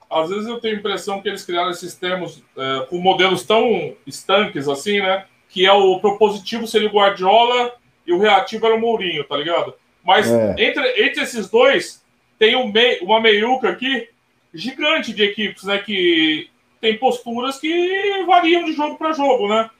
Às 0.08 0.28
vezes 0.28 0.46
eu 0.46 0.60
tenho 0.60 0.76
a 0.76 0.78
impressão 0.78 1.20
que 1.20 1.28
eles 1.28 1.44
criaram 1.44 1.70
esses 1.70 1.94
termos 1.94 2.42
é, 2.56 2.86
com 2.88 2.98
modelos 2.98 3.44
tão 3.44 3.94
estanques 4.06 4.68
assim, 4.68 5.00
né? 5.00 5.24
Que 5.48 5.66
é 5.66 5.72
o 5.72 5.98
propositivo 6.00 6.66
seria 6.66 6.88
o 6.88 6.92
Guardiola 6.92 7.72
e 8.06 8.12
o 8.12 8.18
reativo 8.18 8.64
era 8.64 8.76
o 8.76 8.80
Mourinho, 8.80 9.24
tá 9.24 9.36
ligado? 9.36 9.74
Mas 10.04 10.30
é. 10.30 10.54
entre, 10.58 11.04
entre 11.06 11.22
esses 11.22 11.48
dois, 11.48 12.02
tem 12.38 12.56
um 12.56 12.70
mei, 12.70 12.98
uma 13.00 13.20
meiuca 13.20 13.68
aqui 13.68 14.08
gigante 14.52 15.12
de 15.12 15.22
equipes, 15.22 15.64
né? 15.64 15.78
Que 15.78 16.48
tem 16.80 16.98
posturas 16.98 17.58
que 17.58 18.24
variam 18.26 18.64
de 18.64 18.72
jogo 18.72 18.96
para 18.96 19.12
jogo, 19.12 19.48
né? 19.48 19.70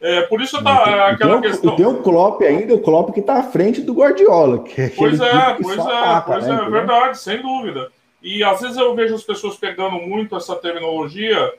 É, 0.00 0.22
por 0.22 0.40
isso 0.40 0.62
tá 0.62 0.84
tem, 0.84 0.94
aquela 0.94 1.40
tem, 1.40 1.50
questão. 1.50 1.76
Tem 1.76 1.86
o 1.86 2.02
Klopp 2.02 2.40
ainda, 2.42 2.74
o 2.74 2.80
Klopp 2.80 3.12
que 3.12 3.20
está 3.20 3.34
à 3.34 3.42
frente 3.42 3.82
do 3.82 3.92
Guardiola. 3.92 4.64
Que 4.64 4.80
é 4.80 4.88
pois 4.88 5.20
é, 5.20 5.56
pois 5.62 5.78
é, 5.78 5.80
ataca, 5.80 6.32
pois 6.32 6.46
né, 6.46 6.54
é, 6.54 6.70
verdade, 6.70 7.18
sem 7.18 7.42
dúvida. 7.42 7.92
E 8.22 8.42
às 8.42 8.60
vezes 8.60 8.76
eu 8.78 8.94
vejo 8.94 9.14
as 9.14 9.22
pessoas 9.22 9.56
pegando 9.56 9.96
muito 9.96 10.34
essa 10.36 10.56
terminologia 10.56 11.52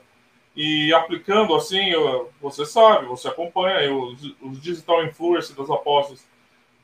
e 0.56 0.92
aplicando 0.92 1.54
assim, 1.54 1.92
você 2.40 2.66
sabe, 2.66 3.06
você 3.06 3.28
acompanha 3.28 3.94
os, 3.94 4.34
os 4.42 4.60
digital 4.60 5.04
influencers 5.04 5.56
das 5.56 5.70
apostas. 5.70 6.26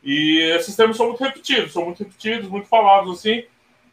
E 0.03 0.41
esses 0.57 0.77
termos 0.77 0.97
são 0.97 1.09
muito 1.09 1.23
repetidos, 1.23 1.73
são 1.73 1.85
muito 1.85 1.99
repetidos, 1.99 2.49
muito 2.49 2.69
falados 2.69 3.19
assim. 3.19 3.45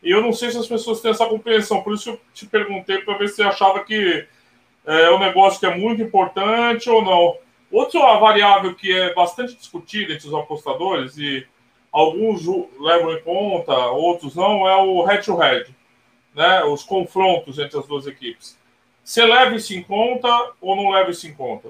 E 0.03 0.11
eu 0.11 0.21
não 0.21 0.31
sei 0.31 0.51
se 0.51 0.57
as 0.57 0.67
pessoas 0.67 1.01
têm 1.01 1.11
essa 1.11 1.25
compreensão, 1.25 1.81
por 1.81 1.93
isso 1.93 2.11
eu 2.11 2.21
te 2.33 2.45
perguntei 2.45 2.99
para 2.99 3.17
ver 3.17 3.27
se 3.27 3.37
você 3.37 3.43
achava 3.43 3.83
que 3.83 4.27
é 4.85 5.09
um 5.11 5.19
negócio 5.19 5.59
que 5.59 5.65
é 5.65 5.75
muito 5.75 6.01
importante 6.01 6.89
ou 6.89 7.03
não. 7.03 7.37
Outra 7.71 8.17
variável 8.19 8.75
que 8.75 8.93
é 8.93 9.13
bastante 9.13 9.55
discutida 9.55 10.13
entre 10.13 10.27
os 10.27 10.33
apostadores 10.33 11.17
e 11.17 11.45
alguns 11.91 12.45
levam 12.79 13.13
em 13.13 13.21
conta, 13.21 13.73
outros 13.87 14.35
não, 14.35 14.67
é 14.67 14.75
o 14.75 15.03
head-to-head, 15.03 15.73
né? 16.35 16.63
os 16.63 16.83
confrontos 16.83 17.57
entre 17.57 17.79
as 17.79 17.87
duas 17.87 18.05
equipes. 18.05 18.57
Você 19.03 19.25
leva 19.25 19.55
isso 19.55 19.73
em 19.73 19.81
conta 19.81 20.51
ou 20.61 20.75
não 20.75 20.91
leva 20.91 21.11
isso 21.11 21.27
em 21.27 21.33
conta? 21.33 21.69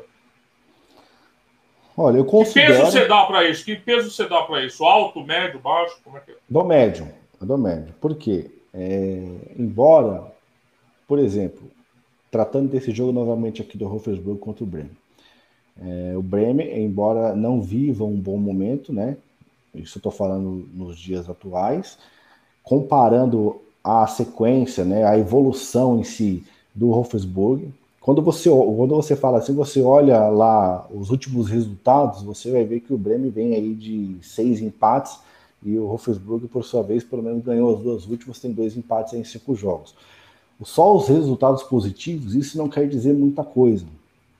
Olha, 1.97 2.17
eu 2.17 2.25
considero... 2.25 2.73
Que 2.73 2.79
peso 2.79 2.91
você 2.91 3.07
dá 3.07 3.25
para 3.25 3.49
isso? 3.49 3.65
Que 3.65 3.75
peso 3.75 4.11
você 4.11 4.27
dá 4.27 4.41
para 4.41 4.65
isso? 4.65 4.83
Alto, 4.83 5.23
médio, 5.23 5.59
baixo? 5.59 5.97
Como 6.03 6.17
é 6.17 6.19
que 6.19 6.31
é? 6.31 6.35
Do 6.49 6.63
médio. 6.63 7.07
Do 7.39 7.57
médio. 7.57 7.93
Por 8.01 8.15
quê? 8.15 8.51
É, 8.73 9.23
embora, 9.57 10.23
por 11.07 11.19
exemplo, 11.19 11.71
tratando 12.29 12.69
desse 12.69 12.91
jogo 12.91 13.13
novamente 13.13 13.61
aqui 13.61 13.77
do 13.77 13.87
Wolfsburg 13.87 14.39
contra 14.39 14.63
o 14.63 14.67
Bremen. 14.67 14.91
É, 15.81 16.13
o 16.17 16.21
Bremen, 16.21 16.83
embora 16.83 17.35
não 17.35 17.61
viva 17.61 18.03
um 18.03 18.19
bom 18.19 18.37
momento, 18.37 18.91
né? 18.91 19.17
Isso 19.73 19.97
eu 19.97 19.99
estou 19.99 20.11
falando 20.11 20.67
nos 20.73 20.97
dias 20.97 21.29
atuais, 21.29 21.97
comparando 22.63 23.61
a 23.83 24.07
sequência, 24.07 24.83
né, 24.83 25.03
a 25.03 25.17
evolução 25.17 25.99
em 25.99 26.03
si 26.03 26.43
do 26.73 26.87
Wolfsburg. 26.87 27.71
Quando 28.05 28.21
você, 28.21 28.51
quando 28.51 28.95
você 28.95 29.15
fala 29.15 29.39
assim, 29.39 29.55
você 29.55 29.81
olha 29.81 30.27
lá 30.27 30.87
os 30.93 31.09
últimos 31.09 31.49
resultados, 31.49 32.21
você 32.21 32.51
vai 32.51 32.63
ver 32.63 32.81
que 32.81 32.93
o 32.93 32.97
Bremen 32.99 33.31
vem 33.31 33.55
aí 33.55 33.73
de 33.73 34.17
seis 34.21 34.61
empates 34.61 35.17
e 35.63 35.75
o 35.79 35.87
Wolfsburg, 35.87 36.47
por 36.47 36.63
sua 36.63 36.83
vez, 36.83 37.03
pelo 37.03 37.23
menos 37.23 37.43
ganhou 37.43 37.75
as 37.75 37.81
duas 37.81 38.05
últimas, 38.05 38.39
tem 38.39 38.51
dois 38.51 38.77
empates 38.77 39.15
em 39.15 39.23
cinco 39.23 39.55
jogos. 39.55 39.95
Só 40.61 40.95
os 40.95 41.07
resultados 41.07 41.63
positivos, 41.63 42.35
isso 42.35 42.59
não 42.59 42.69
quer 42.69 42.87
dizer 42.87 43.11
muita 43.11 43.43
coisa. 43.43 43.87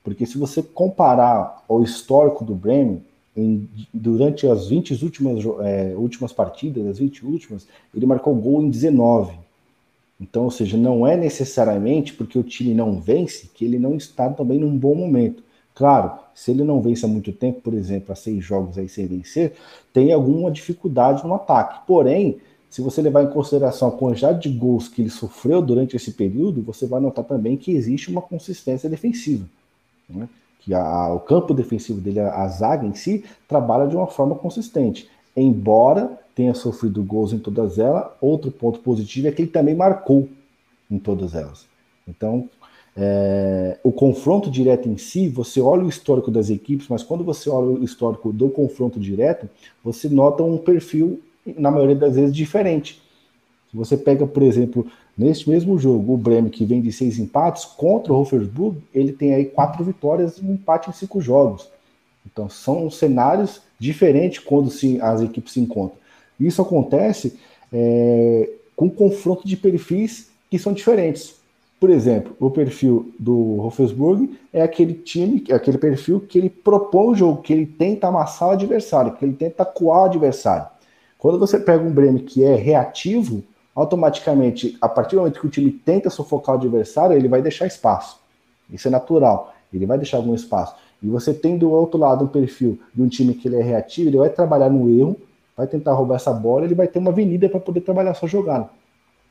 Porque 0.04 0.26
se 0.26 0.38
você 0.38 0.62
comparar 0.62 1.64
o 1.68 1.82
histórico 1.82 2.44
do 2.44 2.54
Bremen, 2.54 3.02
em, 3.36 3.68
durante 3.92 4.46
as 4.46 4.68
20 4.68 5.02
últimas, 5.02 5.44
é, 5.64 5.92
últimas 5.96 6.32
partidas, 6.32 6.86
as 6.86 6.98
20 7.00 7.26
últimas, 7.26 7.66
ele 7.92 8.06
marcou 8.06 8.32
gol 8.36 8.62
em 8.62 8.70
19. 8.70 9.45
Então, 10.20 10.44
ou 10.44 10.50
seja, 10.50 10.76
não 10.76 11.06
é 11.06 11.16
necessariamente 11.16 12.14
porque 12.14 12.38
o 12.38 12.42
time 12.42 12.74
não 12.74 13.00
vence 13.00 13.50
que 13.52 13.64
ele 13.64 13.78
não 13.78 13.96
está 13.96 14.30
também 14.30 14.58
num 14.58 14.76
bom 14.76 14.94
momento. 14.94 15.42
Claro, 15.74 16.12
se 16.34 16.50
ele 16.50 16.64
não 16.64 16.80
vence 16.80 17.04
há 17.04 17.08
muito 17.08 17.32
tempo, 17.32 17.60
por 17.60 17.74
exemplo, 17.74 18.12
há 18.12 18.14
seis 18.14 18.42
jogos 18.42 18.78
aí 18.78 18.88
sem 18.88 19.06
vencer, 19.06 19.52
tem 19.92 20.12
alguma 20.12 20.50
dificuldade 20.50 21.26
no 21.26 21.34
ataque. 21.34 21.86
Porém, 21.86 22.38
se 22.70 22.80
você 22.80 23.02
levar 23.02 23.24
em 23.24 23.30
consideração 23.30 23.88
a 23.88 23.92
quantidade 23.92 24.48
de 24.48 24.58
gols 24.58 24.88
que 24.88 25.02
ele 25.02 25.10
sofreu 25.10 25.60
durante 25.60 25.94
esse 25.96 26.12
período, 26.12 26.62
você 26.62 26.86
vai 26.86 27.00
notar 27.00 27.24
também 27.24 27.56
que 27.56 27.72
existe 27.72 28.10
uma 28.10 28.22
consistência 28.22 28.88
defensiva 28.88 29.46
né? 30.08 30.28
que 30.60 30.74
a, 30.74 31.12
o 31.12 31.20
campo 31.20 31.54
defensivo 31.54 32.00
dele, 32.00 32.20
a, 32.20 32.42
a 32.42 32.48
zaga 32.48 32.86
em 32.86 32.94
si, 32.94 33.24
trabalha 33.46 33.86
de 33.86 33.96
uma 33.96 34.06
forma 34.06 34.34
consistente. 34.34 35.08
Embora 35.36 36.18
tenha 36.34 36.54
sofrido 36.54 37.02
gols 37.02 37.32
em 37.32 37.38
todas 37.38 37.78
elas, 37.78 38.10
outro 38.20 38.50
ponto 38.50 38.80
positivo 38.80 39.28
é 39.28 39.32
que 39.32 39.42
ele 39.42 39.50
também 39.50 39.74
marcou 39.74 40.28
em 40.90 40.98
todas 40.98 41.34
elas. 41.34 41.66
Então, 42.06 42.48
é, 42.96 43.78
o 43.82 43.92
confronto 43.92 44.50
direto 44.50 44.88
em 44.88 44.96
si, 44.96 45.28
você 45.28 45.60
olha 45.60 45.84
o 45.84 45.88
histórico 45.88 46.30
das 46.30 46.48
equipes, 46.48 46.88
mas 46.88 47.02
quando 47.02 47.24
você 47.24 47.50
olha 47.50 47.68
o 47.68 47.84
histórico 47.84 48.32
do 48.32 48.48
confronto 48.48 48.98
direto, 48.98 49.48
você 49.84 50.08
nota 50.08 50.42
um 50.42 50.56
perfil, 50.56 51.20
na 51.56 51.70
maioria 51.70 51.96
das 51.96 52.14
vezes, 52.14 52.34
diferente. 52.34 53.02
Se 53.70 53.76
você 53.76 53.96
pega, 53.96 54.26
por 54.26 54.42
exemplo, 54.42 54.86
Neste 55.16 55.48
mesmo 55.48 55.78
jogo, 55.78 56.12
o 56.12 56.18
Bremen, 56.18 56.50
que 56.50 56.66
vem 56.66 56.82
de 56.82 56.92
seis 56.92 57.18
empates, 57.18 57.64
contra 57.64 58.12
o 58.12 58.16
Wolfsburg, 58.16 58.82
ele 58.92 59.12
tem 59.12 59.32
aí 59.32 59.46
quatro 59.46 59.82
vitórias 59.82 60.36
e 60.36 60.44
um 60.44 60.52
empate 60.52 60.90
em 60.90 60.92
cinco 60.92 61.22
jogos. 61.22 61.70
Então, 62.26 62.50
são 62.50 62.90
cenários 62.90 63.62
diferentes 63.78 64.38
quando 64.38 64.70
se, 64.70 65.00
as 65.00 65.22
equipes 65.22 65.52
se 65.52 65.60
encontram. 65.60 65.98
Isso 66.38 66.60
acontece 66.60 67.38
é, 67.72 68.50
com 68.74 68.90
confronto 68.90 69.46
de 69.46 69.56
perfis 69.56 70.28
que 70.50 70.58
são 70.58 70.72
diferentes. 70.72 71.36
Por 71.78 71.90
exemplo, 71.90 72.34
o 72.40 72.50
perfil 72.50 73.12
do 73.18 73.56
Wolfsburg 73.56 74.38
é 74.52 74.62
aquele 74.62 74.94
time, 74.94 75.44
é 75.48 75.54
aquele 75.54 75.76
perfil 75.76 76.20
que 76.20 76.38
ele 76.38 76.48
propõe 76.48 77.08
o 77.08 77.14
jogo, 77.14 77.42
que 77.42 77.52
ele 77.52 77.66
tenta 77.66 78.08
amassar 78.08 78.48
o 78.48 78.52
adversário, 78.52 79.12
que 79.12 79.24
ele 79.24 79.34
tenta 79.34 79.64
coar 79.64 80.02
o 80.02 80.06
adversário. 80.06 80.66
Quando 81.18 81.38
você 81.38 81.58
pega 81.58 81.84
um 81.84 81.92
Bremen 81.92 82.24
que 82.24 82.42
é 82.44 82.54
reativo, 82.54 83.42
automaticamente, 83.74 84.76
a 84.80 84.88
partir 84.88 85.16
do 85.16 85.18
momento 85.18 85.38
que 85.38 85.46
o 85.46 85.50
time 85.50 85.70
tenta 85.70 86.08
sufocar 86.08 86.54
o 86.54 86.58
adversário, 86.58 87.14
ele 87.14 87.28
vai 87.28 87.42
deixar 87.42 87.66
espaço. 87.66 88.18
Isso 88.70 88.88
é 88.88 88.90
natural. 88.90 89.54
Ele 89.72 89.84
vai 89.84 89.98
deixar 89.98 90.16
algum 90.16 90.34
espaço. 90.34 90.74
E 91.02 91.08
você 91.08 91.32
tem 91.32 91.58
do 91.58 91.70
outro 91.70 91.98
lado 91.98 92.24
um 92.24 92.28
perfil 92.28 92.78
de 92.94 93.02
um 93.02 93.08
time 93.08 93.34
que 93.34 93.48
ele 93.48 93.56
é 93.56 93.62
reativo, 93.62 94.08
ele 94.08 94.16
vai 94.18 94.30
trabalhar 94.30 94.70
no 94.70 94.90
erro, 94.90 95.16
vai 95.56 95.66
tentar 95.66 95.92
roubar 95.92 96.16
essa 96.16 96.32
bola, 96.32 96.64
ele 96.64 96.74
vai 96.74 96.88
ter 96.88 96.98
uma 96.98 97.10
avenida 97.10 97.48
para 97.48 97.60
poder 97.60 97.80
trabalhar 97.80 98.14
sua 98.14 98.28
jogada. 98.28 98.68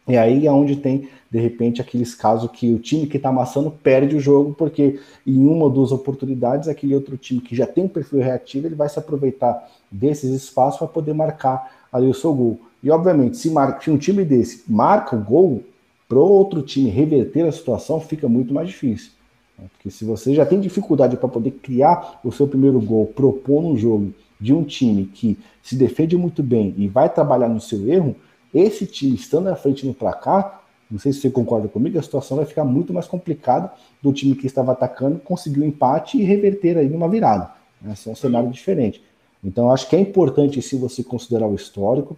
E 0.07 0.15
aí 0.15 0.45
é 0.45 0.51
onde 0.51 0.75
tem, 0.75 1.09
de 1.31 1.39
repente, 1.39 1.81
aqueles 1.81 2.13
casos 2.13 2.51
que 2.51 2.71
o 2.71 2.77
time 2.77 3.07
que 3.07 3.17
está 3.17 3.29
amassando 3.29 3.71
perde 3.71 4.15
o 4.15 4.19
jogo, 4.19 4.53
porque 4.53 4.99
em 5.25 5.47
uma 5.47 5.65
ou 5.65 5.69
duas 5.69 5.91
oportunidades, 5.91 6.69
aquele 6.69 6.93
outro 6.93 7.17
time 7.17 7.41
que 7.41 7.55
já 7.55 7.65
tem 7.65 7.85
um 7.85 7.87
perfil 7.87 8.19
reativo, 8.19 8.67
ele 8.67 8.75
vai 8.75 8.87
se 8.87 8.99
aproveitar 8.99 9.67
desses 9.89 10.31
espaços 10.31 10.77
para 10.77 10.87
poder 10.87 11.13
marcar 11.13 11.87
ali 11.91 12.07
o 12.07 12.13
seu 12.13 12.33
gol. 12.33 12.59
E, 12.83 12.91
obviamente, 12.91 13.37
se, 13.37 13.49
marca, 13.49 13.81
se 13.81 13.89
um 13.89 13.97
time 13.97 14.23
desse 14.23 14.63
marca 14.67 15.15
o 15.15 15.19
gol, 15.19 15.63
para 16.07 16.19
outro 16.19 16.61
time 16.61 16.91
reverter 16.91 17.47
a 17.47 17.51
situação, 17.51 17.99
fica 17.99 18.29
muito 18.29 18.53
mais 18.53 18.67
difícil. 18.67 19.11
Né? 19.57 19.65
Porque 19.71 19.89
se 19.89 20.05
você 20.05 20.33
já 20.33 20.45
tem 20.45 20.59
dificuldade 20.59 21.17
para 21.17 21.29
poder 21.29 21.51
criar 21.51 22.19
o 22.23 22.31
seu 22.31 22.47
primeiro 22.47 22.79
gol, 22.79 23.07
propor 23.07 23.63
um 23.63 23.77
jogo 23.77 24.13
de 24.39 24.53
um 24.53 24.63
time 24.63 25.05
que 25.05 25.37
se 25.61 25.75
defende 25.75 26.17
muito 26.17 26.43
bem 26.43 26.73
e 26.77 26.87
vai 26.87 27.11
trabalhar 27.11 27.49
no 27.49 27.61
seu 27.61 27.87
erro, 27.87 28.15
esse 28.53 28.85
time 28.85 29.15
estando 29.15 29.45
na 29.45 29.55
frente 29.55 29.85
no 29.85 29.93
placar, 29.93 30.63
não 30.89 30.99
sei 30.99 31.11
se 31.11 31.19
você 31.19 31.29
concorda 31.29 31.67
comigo, 31.67 31.97
a 31.97 32.01
situação 32.01 32.37
vai 32.37 32.45
ficar 32.45 32.63
muito 32.63 32.93
mais 32.93 33.07
complicada 33.07 33.71
do 34.01 34.13
time 34.13 34.35
que 34.35 34.45
estava 34.45 34.71
atacando 34.71 35.19
conseguir 35.19 35.61
o 35.61 35.63
um 35.63 35.67
empate 35.67 36.17
e 36.17 36.23
reverter 36.23 36.77
aí 36.77 36.87
numa 36.87 37.09
virada. 37.09 37.51
Esse 37.91 38.07
é 38.07 38.11
um 38.11 38.15
cenário 38.15 38.49
diferente. 38.49 39.03
Então, 39.43 39.71
acho 39.71 39.89
que 39.89 39.95
é 39.95 39.99
importante, 39.99 40.61
se 40.61 40.75
você 40.75 41.03
considerar 41.03 41.47
o 41.47 41.55
histórico, 41.55 42.17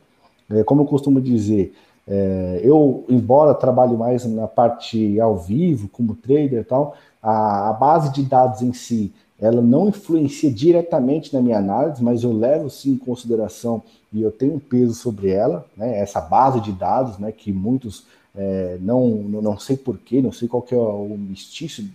é, 0.49 0.63
como 0.63 0.81
eu 0.81 0.85
costumo 0.85 1.19
dizer, 1.19 1.73
é, 2.07 2.61
eu, 2.63 3.03
embora 3.09 3.53
trabalhe 3.53 3.97
mais 3.97 4.25
na 4.25 4.47
parte 4.47 5.19
ao 5.19 5.38
vivo, 5.38 5.89
como 5.89 6.15
trader 6.15 6.61
e 6.61 6.63
tal, 6.63 6.95
a, 7.28 7.69
a, 7.69 7.73
base 7.73 8.13
de 8.13 8.23
dados 8.23 8.61
em 8.61 8.71
si, 8.71 9.13
ela 9.38 9.61
não 9.61 9.89
influencia 9.89 10.49
diretamente 10.49 11.34
na 11.34 11.41
minha 11.41 11.57
análise, 11.57 12.01
mas 12.01 12.23
eu 12.23 12.32
levo 12.32 12.69
sim 12.69 12.91
em 12.91 12.97
consideração 12.97 13.84
e 14.13 14.21
eu 14.21 14.32
tenho 14.32 14.55
um 14.55 14.59
peso 14.59 14.93
sobre 14.93 15.30
ela, 15.30 15.65
né, 15.75 15.99
essa 15.99 16.21
base 16.21 16.61
de 16.61 16.71
dados, 16.71 17.17
né, 17.17 17.34
que 17.34 17.51
muitos 17.51 18.05
é, 18.34 18.78
não, 18.80 19.09
não 19.09 19.59
sei 19.59 19.75
porquê, 19.75 20.21
não 20.21 20.32
sei 20.32 20.47
qual 20.47 20.61
que 20.61 20.73
é 20.73 20.78
o 20.78 21.17
mistício 21.17 21.86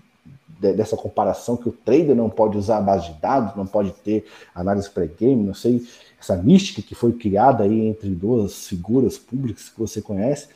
dessa 0.60 0.96
comparação, 0.96 1.56
que 1.56 1.68
o 1.68 1.72
trader 1.72 2.14
não 2.14 2.28
pode 2.28 2.58
usar 2.58 2.76
a 2.76 2.82
base 2.82 3.12
de 3.12 3.20
dados, 3.20 3.56
não 3.56 3.66
pode 3.66 3.90
ter 3.90 4.26
análise 4.54 4.88
pré-game, 4.88 5.42
não 5.42 5.54
sei, 5.54 5.84
essa 6.20 6.36
mística 6.36 6.82
que 6.82 6.94
foi 6.94 7.12
criada 7.14 7.64
aí 7.64 7.86
entre 7.86 8.10
duas 8.10 8.68
figuras 8.68 9.16
públicas 9.16 9.70
que 9.70 9.80
você 9.80 10.02
conhece, 10.02 10.48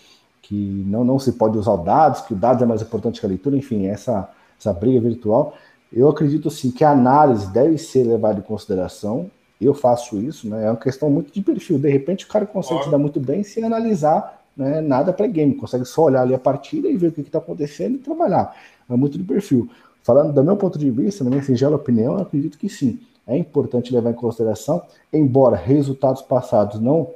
que 0.43 0.85
não, 0.87 1.03
não 1.03 1.18
se 1.18 1.33
pode 1.33 1.57
usar 1.57 1.77
dados, 1.77 2.20
que 2.20 2.35
o 2.35 2.37
dado 2.37 2.62
é 2.62 2.66
mais 2.66 2.83
importante 2.83 3.18
que 3.18 3.27
a 3.27 3.29
leitura, 3.29 3.57
enfim, 3.57 3.87
essa, 3.87 4.29
essa 4.59 4.73
briga 4.73 5.01
virtual. 5.01 5.55
Eu 5.93 6.09
acredito 6.09 6.51
sim 6.51 6.71
que 6.71 6.85
a 6.85 6.91
análise 6.91 7.51
deve 7.53 7.79
ser 7.79 8.05
levada 8.05 8.39
em 8.39 8.43
consideração. 8.43 9.31
Eu 9.61 9.73
faço 9.73 10.19
isso, 10.19 10.49
né? 10.49 10.67
É 10.67 10.71
uma 10.71 10.77
questão 10.77 11.09
muito 11.09 11.33
de 11.33 11.41
perfil. 11.41 11.79
De 11.79 11.89
repente 11.89 12.25
o 12.25 12.29
cara 12.29 12.45
consegue 12.45 12.85
se 12.85 12.91
dar 12.91 12.99
muito 12.99 13.21
bem 13.21 13.43
sem 13.43 13.65
analisar 13.65 14.43
né, 14.57 14.81
nada 14.81 15.13
pré-game, 15.13 15.55
consegue 15.55 15.85
só 15.85 16.05
olhar 16.05 16.23
ali 16.23 16.35
a 16.35 16.39
partida 16.39 16.89
e 16.89 16.97
ver 16.97 17.09
o 17.09 17.13
que 17.13 17.21
está 17.21 17.39
acontecendo 17.39 17.97
e 17.97 17.99
trabalhar. 17.99 18.57
É 18.89 18.97
muito 18.97 19.19
de 19.19 19.25
perfil. 19.25 19.69
Falando 20.03 20.33
do 20.33 20.43
meu 20.43 20.57
ponto 20.57 20.79
de 20.79 20.91
vista, 20.91 21.23
na 21.23 21.31
minha 21.31 21.43
singela 21.43 21.77
opinião, 21.77 22.15
eu 22.15 22.23
acredito 22.23 22.57
que 22.57 22.69
sim. 22.69 22.99
É 23.27 23.37
importante 23.37 23.93
levar 23.93 24.11
em 24.11 24.15
consideração, 24.15 24.81
embora 25.13 25.57
resultados 25.57 26.23
passados 26.23 26.81
não 26.81 27.11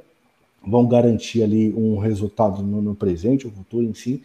vão 0.65 0.85
garantir 0.85 1.41
ali 1.41 1.73
um 1.73 1.97
resultado 1.97 2.61
no, 2.61 2.81
no 2.81 2.93
presente, 2.93 3.47
o 3.47 3.51
futuro 3.51 3.83
em 3.83 3.93
si, 3.93 4.21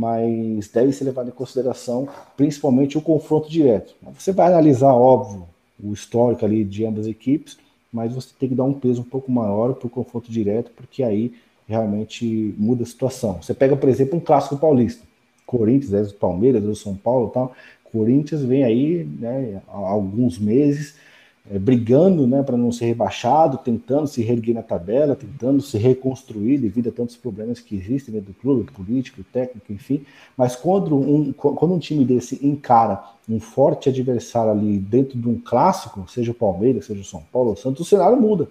mas 0.00 0.68
deve 0.68 0.94
ser 0.94 1.04
levado 1.04 1.28
em 1.28 1.32
consideração 1.32 2.08
principalmente 2.34 2.96
o 2.96 3.02
confronto 3.02 3.50
direto. 3.50 3.94
Você 4.18 4.32
vai 4.32 4.46
analisar, 4.46 4.94
óbvio, 4.94 5.44
o 5.82 5.92
histórico 5.92 6.42
ali 6.42 6.64
de 6.64 6.86
ambas 6.86 7.00
as 7.00 7.10
equipes, 7.10 7.58
mas 7.92 8.14
você 8.14 8.30
tem 8.38 8.48
que 8.48 8.54
dar 8.54 8.64
um 8.64 8.72
peso 8.72 9.02
um 9.02 9.04
pouco 9.04 9.30
maior 9.30 9.74
para 9.74 9.86
o 9.86 9.90
confronto 9.90 10.32
direto, 10.32 10.70
porque 10.74 11.02
aí 11.02 11.34
realmente 11.68 12.54
muda 12.56 12.82
a 12.82 12.86
situação. 12.86 13.42
Você 13.42 13.52
pega, 13.52 13.76
por 13.76 13.90
exemplo, 13.90 14.16
um 14.16 14.20
clássico 14.20 14.56
paulista, 14.56 15.02
Corinthians, 15.44 16.12
Palmeiras, 16.12 16.78
São 16.78 16.96
Paulo, 16.96 17.28
tal. 17.28 17.52
Corinthians 17.92 18.42
vem 18.42 18.64
aí, 18.64 19.06
né, 19.18 19.60
há 19.68 19.76
alguns 19.76 20.38
meses 20.38 20.94
é, 21.50 21.58
brigando 21.58 22.28
né, 22.28 22.44
para 22.44 22.56
não 22.56 22.70
ser 22.70 22.86
rebaixado, 22.86 23.58
tentando 23.58 24.06
se 24.06 24.22
reerguer 24.22 24.54
na 24.54 24.62
tabela, 24.62 25.16
tentando 25.16 25.60
se 25.60 25.76
reconstruir 25.76 26.58
devido 26.58 26.90
a 26.90 26.92
tantos 26.92 27.16
problemas 27.16 27.58
que 27.58 27.74
existem 27.74 28.14
dentro 28.14 28.32
do 28.32 28.38
clube, 28.38 28.70
político, 28.70 29.24
técnico, 29.32 29.72
enfim. 29.72 30.04
Mas 30.36 30.54
quando 30.54 30.96
um, 30.96 31.32
quando 31.32 31.74
um 31.74 31.78
time 31.80 32.04
desse 32.04 32.38
encara 32.46 33.02
um 33.28 33.40
forte 33.40 33.88
adversário 33.88 34.52
ali 34.52 34.78
dentro 34.78 35.18
de 35.18 35.28
um 35.28 35.40
clássico, 35.40 36.08
seja 36.08 36.30
o 36.30 36.34
Palmeiras, 36.34 36.86
seja 36.86 37.00
o 37.00 37.04
São 37.04 37.22
Paulo, 37.32 37.52
o 37.52 37.56
Santos, 37.56 37.80
o 37.80 37.84
cenário 37.84 38.20
muda. 38.20 38.48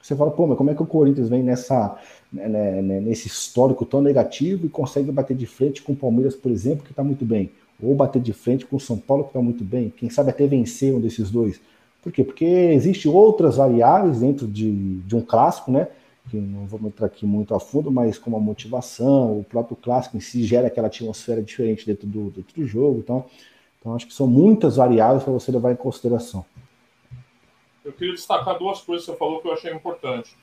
Você 0.00 0.14
fala, 0.14 0.30
pô, 0.30 0.46
mas 0.46 0.56
como 0.56 0.70
é 0.70 0.74
que 0.74 0.82
o 0.82 0.86
Corinthians 0.86 1.28
vem 1.28 1.42
nessa, 1.42 1.98
né, 2.32 2.48
né, 2.48 2.82
né 2.82 3.00
nesse 3.00 3.26
histórico 3.26 3.84
tão 3.84 4.00
negativo 4.00 4.66
e 4.66 4.68
consegue 4.68 5.10
bater 5.10 5.36
de 5.36 5.46
frente 5.46 5.82
com 5.82 5.92
o 5.92 5.96
Palmeiras, 5.96 6.34
por 6.34 6.50
exemplo, 6.50 6.84
que 6.84 6.92
está 6.92 7.02
muito 7.02 7.24
bem? 7.24 7.50
Ou 7.82 7.94
bater 7.94 8.22
de 8.22 8.32
frente 8.32 8.64
com 8.64 8.76
o 8.76 8.80
São 8.80 8.96
Paulo, 8.96 9.24
que 9.24 9.30
está 9.30 9.42
muito 9.42 9.64
bem? 9.64 9.92
Quem 9.96 10.08
sabe 10.08 10.30
até 10.30 10.46
vencer 10.46 10.94
um 10.94 11.00
desses 11.00 11.30
dois? 11.30 11.60
Por 12.02 12.10
quê? 12.12 12.24
Porque 12.24 12.44
existem 12.44 13.10
outras 13.10 13.56
variáveis 13.56 14.20
dentro 14.20 14.46
de, 14.46 14.98
de 15.00 15.16
um 15.16 15.20
clássico, 15.20 15.70
né? 15.70 15.88
Que 16.30 16.36
não 16.36 16.66
vou 16.66 16.80
entrar 16.86 17.06
aqui 17.06 17.26
muito 17.26 17.54
a 17.54 17.60
fundo, 17.60 17.90
mas 17.90 18.18
como 18.18 18.36
a 18.36 18.40
motivação, 18.40 19.38
o 19.38 19.44
próprio 19.44 19.76
clássico 19.76 20.16
em 20.16 20.20
si 20.20 20.44
gera 20.44 20.68
aquela 20.68 20.86
atmosfera 20.86 21.42
diferente 21.42 21.86
dentro 21.86 22.06
do, 22.06 22.30
dentro 22.30 22.54
do 22.54 22.66
jogo. 22.66 23.00
Então, 23.00 23.26
então, 23.80 23.94
acho 23.94 24.06
que 24.06 24.12
são 24.12 24.26
muitas 24.26 24.76
variáveis 24.76 25.22
para 25.22 25.32
você 25.32 25.50
levar 25.50 25.72
em 25.72 25.76
consideração. 25.76 26.44
Eu 27.82 27.92
queria 27.92 28.14
destacar 28.14 28.58
duas 28.58 28.80
coisas 28.82 29.06
que 29.06 29.12
você 29.12 29.18
falou 29.18 29.40
que 29.40 29.48
eu 29.48 29.54
achei 29.54 29.72
importante. 29.72 30.36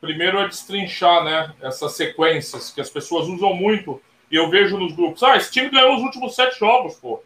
Primeiro 0.00 0.38
é 0.38 0.46
destrinchar 0.46 1.24
né, 1.24 1.54
essas 1.62 1.92
sequências 1.92 2.70
que 2.70 2.80
as 2.80 2.90
pessoas 2.90 3.26
usam 3.28 3.54
muito, 3.54 4.00
e 4.30 4.36
eu 4.36 4.50
vejo 4.50 4.76
nos 4.78 4.92
grupos. 4.92 5.22
Ah, 5.22 5.36
esse 5.36 5.50
time 5.50 5.70
ganhou 5.70 5.96
os 5.96 6.02
últimos 6.02 6.34
sete 6.34 6.58
jogos, 6.58 6.96
pô. 6.96 7.22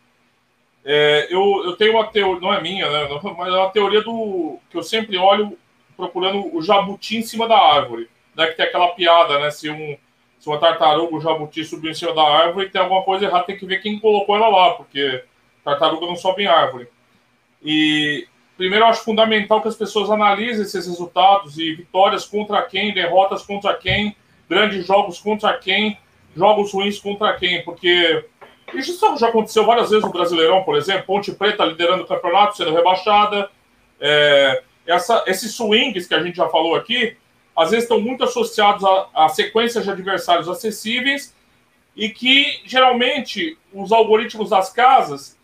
É, 0.88 1.26
eu, 1.30 1.64
eu 1.64 1.76
tenho 1.76 1.94
uma 1.94 2.06
teoria, 2.06 2.40
não 2.40 2.54
é 2.54 2.62
minha, 2.62 2.88
né? 2.88 3.08
Mas 3.36 3.48
é 3.52 3.56
uma 3.56 3.70
teoria 3.70 4.02
do 4.02 4.60
que 4.70 4.78
eu 4.78 4.84
sempre 4.84 5.18
olho 5.18 5.58
procurando 5.96 6.54
o 6.54 6.62
jabuti 6.62 7.16
em 7.16 7.22
cima 7.22 7.48
da 7.48 7.58
árvore. 7.58 8.08
Né, 8.36 8.46
que 8.46 8.56
tem 8.56 8.66
aquela 8.66 8.88
piada, 8.88 9.40
né? 9.40 9.50
Se, 9.50 9.68
um, 9.68 9.96
se 10.38 10.48
uma 10.48 10.58
tartaruga, 10.58 11.16
o 11.16 11.20
jabuti 11.20 11.64
subiu 11.64 11.90
em 11.90 11.94
cima 11.94 12.14
da 12.14 12.22
árvore, 12.22 12.68
tem 12.68 12.80
alguma 12.80 13.02
coisa 13.02 13.24
errada, 13.24 13.46
tem 13.46 13.56
que 13.56 13.66
ver 13.66 13.82
quem 13.82 13.98
colocou 13.98 14.36
ela 14.36 14.48
lá, 14.48 14.74
porque 14.74 15.24
tartaruga 15.64 16.06
não 16.06 16.14
sobe 16.14 16.44
em 16.44 16.46
árvore. 16.46 16.86
E 17.60 18.28
primeiro 18.56 18.84
eu 18.84 18.88
acho 18.88 19.02
fundamental 19.02 19.60
que 19.60 19.68
as 19.68 19.74
pessoas 19.74 20.08
analisem 20.08 20.62
esses 20.62 20.86
resultados 20.86 21.58
e 21.58 21.74
vitórias 21.74 22.24
contra 22.24 22.62
quem, 22.62 22.94
derrotas 22.94 23.42
contra 23.42 23.74
quem, 23.74 24.14
grandes 24.48 24.86
jogos 24.86 25.18
contra 25.18 25.52
quem, 25.54 25.98
jogos 26.36 26.72
ruins 26.72 27.00
contra 27.00 27.32
quem, 27.32 27.64
porque 27.64 28.24
isso 28.74 29.16
já 29.18 29.28
aconteceu 29.28 29.64
várias 29.64 29.90
vezes 29.90 30.04
no 30.04 30.12
Brasileirão, 30.12 30.62
por 30.64 30.76
exemplo. 30.76 31.04
Ponte 31.06 31.32
Preta 31.32 31.64
liderando 31.64 32.02
o 32.02 32.06
campeonato, 32.06 32.56
sendo 32.56 32.74
rebaixada. 32.74 33.50
É, 34.00 34.62
essa, 34.86 35.24
esses 35.26 35.54
swings 35.54 36.06
que 36.06 36.14
a 36.14 36.22
gente 36.22 36.36
já 36.36 36.48
falou 36.48 36.74
aqui, 36.74 37.16
às 37.56 37.70
vezes 37.70 37.84
estão 37.84 38.00
muito 38.00 38.24
associados 38.24 38.84
a, 38.84 39.08
a 39.14 39.28
sequências 39.28 39.84
de 39.84 39.90
adversários 39.90 40.48
acessíveis 40.48 41.34
e 41.94 42.10
que 42.10 42.60
geralmente 42.66 43.56
os 43.72 43.90
algoritmos 43.90 44.50
das 44.50 44.70
casas 44.70 45.36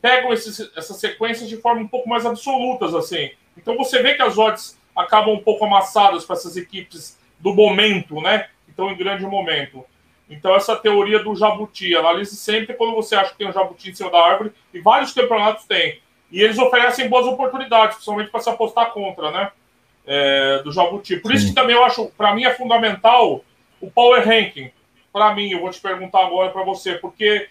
pegam 0.00 0.32
esses, 0.32 0.70
essas 0.76 0.98
sequências 0.98 1.48
de 1.48 1.56
forma 1.56 1.80
um 1.80 1.88
pouco 1.88 2.08
mais 2.08 2.26
absolutas 2.26 2.94
assim. 2.94 3.30
Então 3.56 3.76
você 3.76 4.02
vê 4.02 4.14
que 4.14 4.22
as 4.22 4.36
odds 4.36 4.78
acabam 4.94 5.34
um 5.34 5.42
pouco 5.42 5.64
amassadas 5.64 6.24
para 6.24 6.36
essas 6.36 6.56
equipes 6.56 7.18
do 7.38 7.54
momento, 7.54 8.20
né? 8.20 8.48
Que 8.64 8.70
estão 8.70 8.90
em 8.90 8.96
grande 8.96 9.24
momento. 9.24 9.84
Então, 10.32 10.54
essa 10.54 10.74
teoria 10.74 11.18
do 11.22 11.36
jabuti, 11.36 11.94
analise 11.94 12.34
sempre 12.36 12.74
quando 12.74 12.94
você 12.94 13.14
acha 13.14 13.32
que 13.32 13.38
tem 13.38 13.48
um 13.48 13.52
jabuti 13.52 13.90
em 13.90 13.94
cima 13.94 14.10
da 14.10 14.18
árvore, 14.18 14.50
e 14.72 14.80
vários 14.80 15.12
campeonatos 15.12 15.66
têm. 15.66 16.00
E 16.30 16.40
eles 16.40 16.58
oferecem 16.58 17.08
boas 17.08 17.26
oportunidades, 17.26 17.96
principalmente 17.96 18.30
para 18.30 18.40
se 18.40 18.48
apostar 18.48 18.92
contra, 18.92 19.30
né? 19.30 19.52
É, 20.06 20.62
do 20.64 20.72
jabuti. 20.72 21.18
Por 21.18 21.30
Sim. 21.30 21.36
isso 21.36 21.48
que 21.48 21.54
também 21.54 21.76
eu 21.76 21.84
acho, 21.84 22.06
para 22.16 22.34
mim, 22.34 22.44
é 22.44 22.54
fundamental 22.54 23.44
o 23.78 23.90
Power 23.90 24.26
Ranking. 24.26 24.70
Para 25.12 25.34
mim, 25.34 25.50
eu 25.50 25.60
vou 25.60 25.70
te 25.70 25.78
perguntar 25.78 26.24
agora 26.24 26.50
para 26.50 26.64
você, 26.64 26.94
porque 26.94 27.48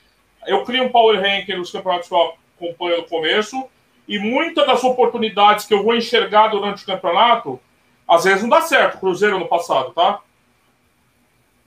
eu 0.48 0.64
crio 0.64 0.86
um 0.86 0.90
Power 0.90 1.22
Ranking 1.22 1.58
nos 1.58 1.72
campeonatos 1.72 2.08
que 2.08 2.16
eu 2.16 2.34
acompanho 2.58 2.98
no 2.98 3.04
começo, 3.04 3.70
e 4.08 4.18
muitas 4.18 4.66
das 4.66 4.84
oportunidades 4.84 5.66
que 5.66 5.74
eu 5.74 5.84
vou 5.84 5.96
enxergar 5.96 6.48
durante 6.48 6.84
o 6.84 6.86
campeonato, 6.88 7.60
às 8.08 8.24
vezes 8.24 8.42
não 8.42 8.50
dá 8.50 8.62
certo. 8.62 9.00
Cruzeiro 9.00 9.38
no 9.38 9.48
passado, 9.48 9.92
tá? 9.92 10.20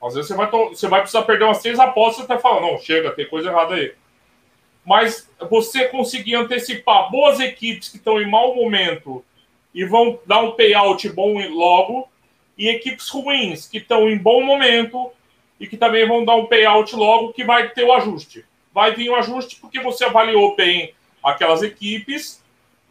Às 0.04 0.14
vezes 0.14 0.28
você 0.28 0.34
vai, 0.34 0.50
você 0.50 0.88
vai 0.88 1.00
precisar 1.00 1.22
perder 1.22 1.44
umas 1.44 1.62
três 1.62 1.78
apostas 1.78 2.24
até 2.24 2.38
falar, 2.38 2.60
não, 2.60 2.78
chega, 2.78 3.12
tem 3.12 3.26
coisa 3.26 3.48
errada 3.48 3.74
aí. 3.74 3.94
Mas 4.84 5.30
você 5.48 5.88
conseguir 5.88 6.34
antecipar 6.34 7.10
boas 7.10 7.40
equipes 7.40 7.88
que 7.88 7.96
estão 7.96 8.20
em 8.20 8.28
mau 8.28 8.54
momento 8.54 9.24
e 9.74 9.84
vão 9.84 10.18
dar 10.26 10.40
um 10.40 10.52
payout 10.52 11.08
bom 11.08 11.38
logo, 11.48 12.08
e 12.56 12.68
equipes 12.68 13.08
ruins 13.08 13.66
que 13.66 13.78
estão 13.78 14.08
em 14.08 14.16
bom 14.16 14.42
momento 14.42 15.10
e 15.58 15.66
que 15.66 15.76
também 15.76 16.06
vão 16.06 16.24
dar 16.24 16.36
um 16.36 16.46
payout 16.46 16.94
logo, 16.94 17.32
que 17.32 17.44
vai 17.44 17.70
ter 17.70 17.84
o 17.84 17.92
ajuste. 17.92 18.44
Vai 18.72 18.94
vir 18.94 19.08
o 19.10 19.16
ajuste 19.16 19.56
porque 19.60 19.80
você 19.80 20.04
avaliou 20.04 20.54
bem 20.56 20.94
aquelas 21.22 21.62
equipes 21.62 22.42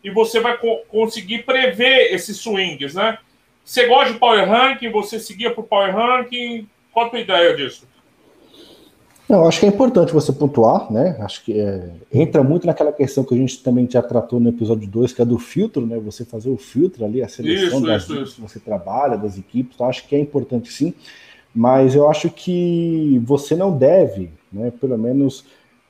e 0.03 0.09
você 0.09 0.39
vai 0.39 0.57
co 0.57 0.79
conseguir 0.89 1.43
prever 1.43 2.13
esses 2.13 2.37
swings, 2.37 2.93
né? 2.93 3.17
Você 3.63 3.85
gosta 3.87 4.13
de 4.13 4.19
Power 4.19 4.47
Ranking, 4.47 4.91
você 4.91 5.19
seguia 5.19 5.51
por 5.51 5.63
Power 5.63 5.95
Ranking, 5.95 6.67
qual 6.93 7.07
a 7.07 7.09
tua 7.09 7.19
ideia 7.19 7.55
disso? 7.55 7.87
Não, 9.27 9.47
acho 9.47 9.61
que 9.61 9.65
é 9.65 9.69
importante 9.69 10.13
você 10.13 10.31
pontuar, 10.31 10.91
né? 10.91 11.17
Acho 11.21 11.43
que 11.43 11.59
é, 11.59 11.89
entra 12.11 12.43
muito 12.43 12.67
naquela 12.67 12.91
questão 12.91 13.23
que 13.23 13.33
a 13.33 13.37
gente 13.37 13.63
também 13.63 13.87
já 13.89 14.01
tratou 14.01 14.39
no 14.39 14.49
episódio 14.49 14.87
2, 14.87 15.13
que 15.13 15.21
é 15.21 15.25
do 15.25 15.39
filtro, 15.39 15.85
né? 15.85 15.97
Você 15.99 16.25
fazer 16.25 16.49
o 16.49 16.57
filtro 16.57 17.05
ali, 17.05 17.23
a 17.23 17.27
seleção 17.27 17.79
isso, 17.79 17.87
das 17.87 18.03
isso, 18.03 18.21
isso. 18.21 18.35
que 18.35 18.41
você 18.41 18.59
trabalha, 18.59 19.17
das 19.17 19.37
equipes, 19.37 19.73
então 19.73 19.87
acho 19.87 20.07
que 20.07 20.15
é 20.15 20.19
importante 20.19 20.71
sim, 20.71 20.93
mas 21.55 21.95
eu 21.95 22.09
acho 22.09 22.29
que 22.29 23.21
você 23.23 23.55
não 23.55 23.75
deve, 23.75 24.31
né, 24.51 24.71
pelo 24.71 24.97
menos, 24.97 25.45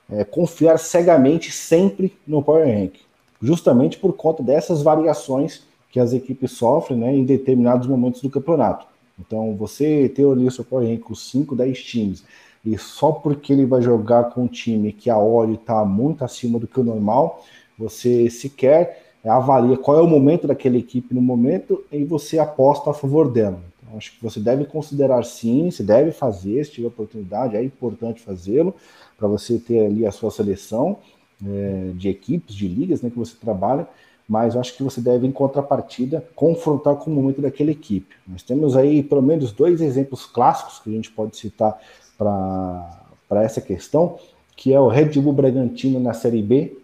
é, 0.09 0.23
confiar 0.23 0.77
cegamente 0.77 1.51
sempre 1.51 2.13
no 2.27 2.43
Power 2.43 2.65
Rank, 2.65 2.95
justamente 3.41 3.97
por 3.97 4.13
conta 4.13 4.43
dessas 4.43 4.81
variações 4.81 5.63
que 5.89 5.99
as 5.99 6.13
equipes 6.13 6.51
sofrem 6.51 6.99
né, 6.99 7.15
em 7.15 7.23
determinados 7.23 7.87
momentos 7.87 8.21
do 8.21 8.29
campeonato. 8.29 8.92
Então, 9.19 9.55
você 9.55 10.09
ter 10.09 10.25
ali 10.25 10.47
o 10.47 10.51
seu 10.51 10.63
Power 10.63 10.99
com 10.99 11.13
5, 11.13 11.55
10 11.55 11.83
times, 11.83 12.23
e 12.65 12.77
só 12.77 13.11
porque 13.11 13.53
ele 13.53 13.65
vai 13.65 13.81
jogar 13.81 14.25
com 14.25 14.43
um 14.43 14.47
time 14.47 14.91
que 14.91 15.09
a 15.09 15.17
Ori 15.17 15.53
está 15.53 15.83
muito 15.83 16.23
acima 16.23 16.57
do 16.57 16.67
que 16.67 16.79
o 16.79 16.83
normal, 16.83 17.43
você 17.77 18.29
sequer 18.29 19.13
avalia 19.25 19.77
qual 19.77 19.99
é 19.99 20.01
o 20.01 20.07
momento 20.07 20.47
daquela 20.47 20.77
equipe 20.77 21.13
no 21.13 21.21
momento 21.21 21.83
e 21.91 22.03
você 22.03 22.39
aposta 22.39 22.89
a 22.89 22.93
favor 22.93 23.31
dela. 23.31 23.59
Então, 23.81 23.97
acho 23.97 24.11
que 24.11 24.23
você 24.23 24.39
deve 24.39 24.65
considerar 24.65 25.23
sim, 25.23 25.71
se 25.71 25.83
deve 25.83 26.11
fazer, 26.11 26.65
se 26.65 26.71
tiver 26.71 26.87
oportunidade, 26.87 27.55
é 27.55 27.63
importante 27.63 28.21
fazê-lo, 28.21 28.75
para 29.17 29.27
você 29.27 29.57
ter 29.57 29.85
ali 29.85 30.05
a 30.05 30.11
sua 30.11 30.31
seleção 30.31 30.97
é, 31.45 31.91
de 31.95 32.09
equipes, 32.09 32.55
de 32.55 32.67
ligas 32.67 33.01
né, 33.01 33.09
que 33.09 33.17
você 33.17 33.35
trabalha, 33.39 33.87
mas 34.27 34.55
eu 34.55 34.61
acho 34.61 34.75
que 34.75 34.83
você 34.83 35.01
deve, 35.01 35.27
em 35.27 35.31
contrapartida, 35.31 36.25
confrontar 36.35 36.95
com 36.95 37.11
o 37.11 37.13
momento 37.13 37.41
daquela 37.41 37.71
equipe. 37.71 38.15
Nós 38.27 38.41
temos 38.41 38.75
aí 38.75 39.03
pelo 39.03 39.21
menos 39.21 39.51
dois 39.51 39.81
exemplos 39.81 40.25
clássicos 40.25 40.79
que 40.79 40.89
a 40.89 40.93
gente 40.93 41.11
pode 41.11 41.35
citar 41.37 41.77
para 42.17 43.43
essa 43.43 43.59
questão, 43.59 44.17
que 44.55 44.73
é 44.73 44.79
o 44.79 44.87
Red 44.87 45.19
Bull 45.19 45.33
Bragantino 45.33 45.99
na 45.99 46.13
Série 46.13 46.41
B, 46.41 46.77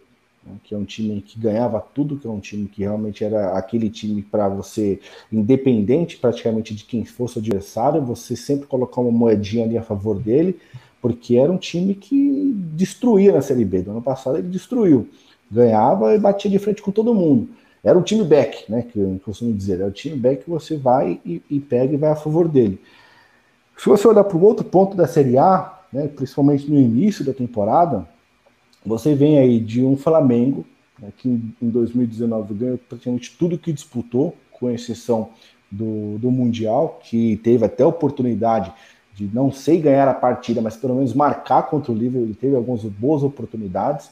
né, 0.44 0.54
que 0.64 0.76
é 0.76 0.78
um 0.78 0.84
time 0.84 1.22
que 1.22 1.40
ganhava 1.40 1.80
tudo, 1.80 2.18
que 2.18 2.28
é 2.28 2.30
um 2.30 2.40
time 2.40 2.68
que 2.68 2.82
realmente 2.82 3.24
era 3.24 3.58
aquele 3.58 3.90
time 3.90 4.22
para 4.22 4.50
você, 4.50 5.00
independente 5.32 6.18
praticamente 6.18 6.76
de 6.76 6.84
quem 6.84 7.06
fosse 7.06 7.38
o 7.38 7.40
adversário, 7.40 8.02
você 8.02 8.36
sempre 8.36 8.68
colocar 8.68 9.02
uma 9.02 9.12
moedinha 9.12 9.66
ali 9.66 9.78
a 9.78 9.84
favor 9.84 10.20
dele, 10.20 10.60
porque 11.02 11.38
era 11.38 11.52
um 11.52 11.58
time 11.58 11.96
que 11.96 12.54
destruía 12.74 13.32
na 13.32 13.42
Série 13.42 13.64
B. 13.64 13.84
Do 13.84 13.92
ano 13.92 14.02
passado 14.02 14.38
ele 14.38 14.50
destruiu 14.50 15.08
ganhava 15.52 16.14
e 16.14 16.20
batia 16.20 16.50
de 16.50 16.60
frente 16.60 16.82
com 16.82 16.92
todo 16.92 17.14
mundo. 17.14 17.50
Era 17.84 17.98
um 17.98 18.02
time 18.02 18.24
back, 18.24 18.70
né? 18.70 18.84
Que 18.84 19.00
eu 19.00 19.20
costumo 19.24 19.54
dizer, 19.54 19.80
é 19.80 19.86
o 19.86 19.92
time 19.92 20.18
back 20.18 20.44
que 20.44 20.50
você 20.50 20.78
vai 20.78 21.20
e, 21.26 21.42
e 21.50 21.60
pega 21.60 21.94
e 21.94 21.98
vai 21.98 22.12
a 22.12 22.16
favor 22.16 22.48
dele. 22.48 22.80
Se 23.78 23.88
você 23.88 24.08
olhar 24.08 24.26
para 24.26 24.38
o 24.38 24.44
outro 24.44 24.66
ponto 24.66 24.98
da 24.98 25.08
Série 25.08 25.38
A, 25.38 25.80
né, 25.92 26.08
principalmente 26.08 26.70
no 26.70 26.78
início 26.78 27.24
da 27.24 27.34
temporada, 27.34 28.06
você 28.86 29.16
vem 29.16 29.40
aí 29.40 29.60
de 29.60 29.84
um 29.84 29.96
Flamengo, 29.96 30.66
né, 31.00 31.10
que 31.18 31.30
em 31.30 31.70
2019 31.70 32.54
ganhou 32.54 32.78
praticamente 32.78 33.36
tudo 33.40 33.58
que 33.58 33.72
disputou, 33.72 34.36
com 34.52 34.70
exceção 34.70 35.30
do, 35.72 36.18
do 36.18 36.30
Mundial, 36.30 37.00
que 37.04 37.38
teve 37.38 37.64
até 37.64 37.86
oportunidade 37.86 38.74
de 39.16 39.30
não 39.34 39.52
sei 39.52 39.80
ganhar 39.80 40.08
a 40.08 40.14
partida, 40.14 40.62
mas 40.62 40.76
pelo 40.76 40.96
menos 40.96 41.14
marcar 41.14 41.64
contra 41.64 41.92
o 41.92 41.96
Liverpool, 41.96 42.24
ele 42.24 42.34
teve 42.34 42.56
algumas 42.56 42.84
boas 42.84 43.24
oportunidades. 43.24 44.12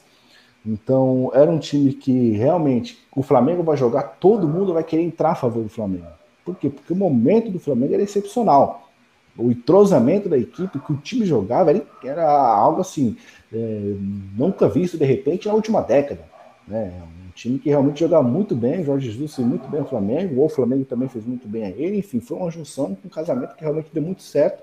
Então, 0.64 1.30
era 1.34 1.50
um 1.50 1.58
time 1.58 1.92
que 1.92 2.32
realmente 2.32 2.98
o 3.14 3.22
Flamengo 3.22 3.62
vai 3.62 3.76
jogar, 3.76 4.02
todo 4.20 4.48
mundo 4.48 4.74
vai 4.74 4.84
querer 4.84 5.02
entrar 5.02 5.30
a 5.30 5.34
favor 5.34 5.62
do 5.62 5.68
Flamengo. 5.68 6.06
Por 6.44 6.56
quê? 6.56 6.68
Porque 6.68 6.92
o 6.92 6.96
momento 6.96 7.50
do 7.50 7.58
Flamengo 7.58 7.94
era 7.94 8.02
excepcional. 8.02 8.88
O 9.36 9.50
entrosamento 9.50 10.28
da 10.28 10.36
equipe, 10.36 10.78
que 10.78 10.92
o 10.92 10.96
time 10.96 11.24
jogava, 11.24 11.70
era 12.02 12.28
algo 12.28 12.80
assim, 12.80 13.16
é, 13.52 13.94
nunca 14.36 14.68
visto 14.68 14.98
de 14.98 15.04
repente 15.04 15.46
na 15.46 15.54
última 15.54 15.80
década. 15.80 16.22
Né? 16.66 16.92
Um 17.26 17.30
time 17.30 17.58
que 17.58 17.68
realmente 17.68 18.00
jogava 18.00 18.26
muito 18.26 18.54
bem, 18.54 18.84
Jorge 18.84 19.10
Jesus 19.10 19.34
fez 19.34 19.46
muito 19.46 19.68
bem 19.68 19.80
o 19.80 19.84
Flamengo, 19.84 20.44
o 20.44 20.48
Flamengo 20.48 20.84
também 20.84 21.08
fez 21.08 21.24
muito 21.24 21.46
bem 21.48 21.64
a 21.64 21.70
ele, 21.70 21.98
enfim, 21.98 22.20
foi 22.20 22.36
uma 22.36 22.50
junção, 22.50 22.96
um 23.04 23.08
casamento 23.08 23.54
que 23.54 23.62
realmente 23.62 23.88
deu 23.92 24.02
muito 24.02 24.22
certo. 24.22 24.62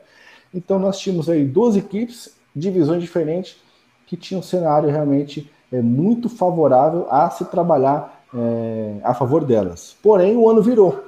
Então 0.54 0.78
nós 0.78 1.00
tínhamos 1.00 1.30
aí 1.30 1.46
duas 1.46 1.76
equipes, 1.76 2.36
divisões 2.56 3.02
diferentes, 3.02 3.58
que 4.06 4.16
tinham 4.16 4.40
um 4.40 4.44
cenário 4.44 4.90
realmente 4.90 5.50
é 5.72 5.82
muito 5.82 6.30
favorável 6.30 7.08
a 7.10 7.30
se 7.30 7.46
trabalhar 7.46 8.24
é, 8.34 8.98
a 9.04 9.14
favor 9.14 9.44
delas. 9.44 9.96
Porém, 10.02 10.36
o 10.36 10.50
ano 10.50 10.62
virou. 10.62 11.06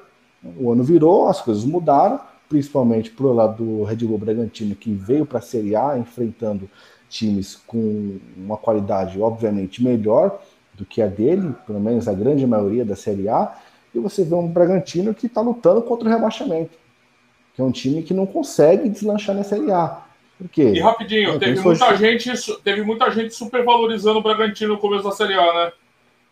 O 0.60 0.72
ano 0.72 0.84
virou, 0.84 1.28
as 1.28 1.42
coisas 1.42 1.66
mudaram, 1.66 2.20
principalmente 2.48 3.12
para 3.12 3.26
o 3.26 3.34
lado 3.34 3.64
do 3.64 3.84
Red 3.84 3.98
Bull 3.98 4.18
Bragantino, 4.18 4.76
que 4.76 4.92
veio 4.94 5.26
para 5.26 5.40
a 5.40 5.42
Série 5.42 5.76
A 5.76 5.98
enfrentando 5.98 6.70
times 7.10 7.56
com 7.56 8.18
uma 8.36 8.58
qualidade, 8.58 9.20
obviamente, 9.22 9.84
melhor 9.84 10.40
do 10.74 10.86
que 10.86 11.02
a 11.02 11.08
dele, 11.08 11.56
pelo 11.66 11.80
menos 11.80 12.08
a 12.08 12.14
grande 12.14 12.46
maioria 12.46 12.86
da 12.86 12.96
Série 12.96 13.28
A, 13.28 13.56
e 13.94 14.00
você 14.00 14.24
vê 14.24 14.36
um 14.36 14.48
Bragantino 14.48 15.14
que 15.14 15.26
está 15.26 15.42
lutando 15.42 15.82
contra 15.82 16.08
o 16.08 16.12
rebaixamento, 16.12 16.78
que 17.54 17.62
é 17.62 17.64
um 17.64 17.72
time 17.72 18.04
que 18.04 18.14
não 18.14 18.26
consegue 18.26 18.88
deslanchar 18.88 19.36
na 19.36 19.44
Série 19.44 19.72
A. 19.72 20.04
E 20.56 20.80
rapidinho, 20.80 21.40
teve 21.40 21.60
muita, 21.60 21.96
gente, 21.96 22.62
teve 22.64 22.84
muita 22.84 23.10
gente 23.12 23.34
supervalorizando 23.34 24.20
o 24.20 24.22
Bragantino 24.22 24.74
no 24.74 24.80
começo 24.80 25.04
da 25.04 25.12
Série 25.12 25.34
A, 25.34 25.54
né? 25.54 25.72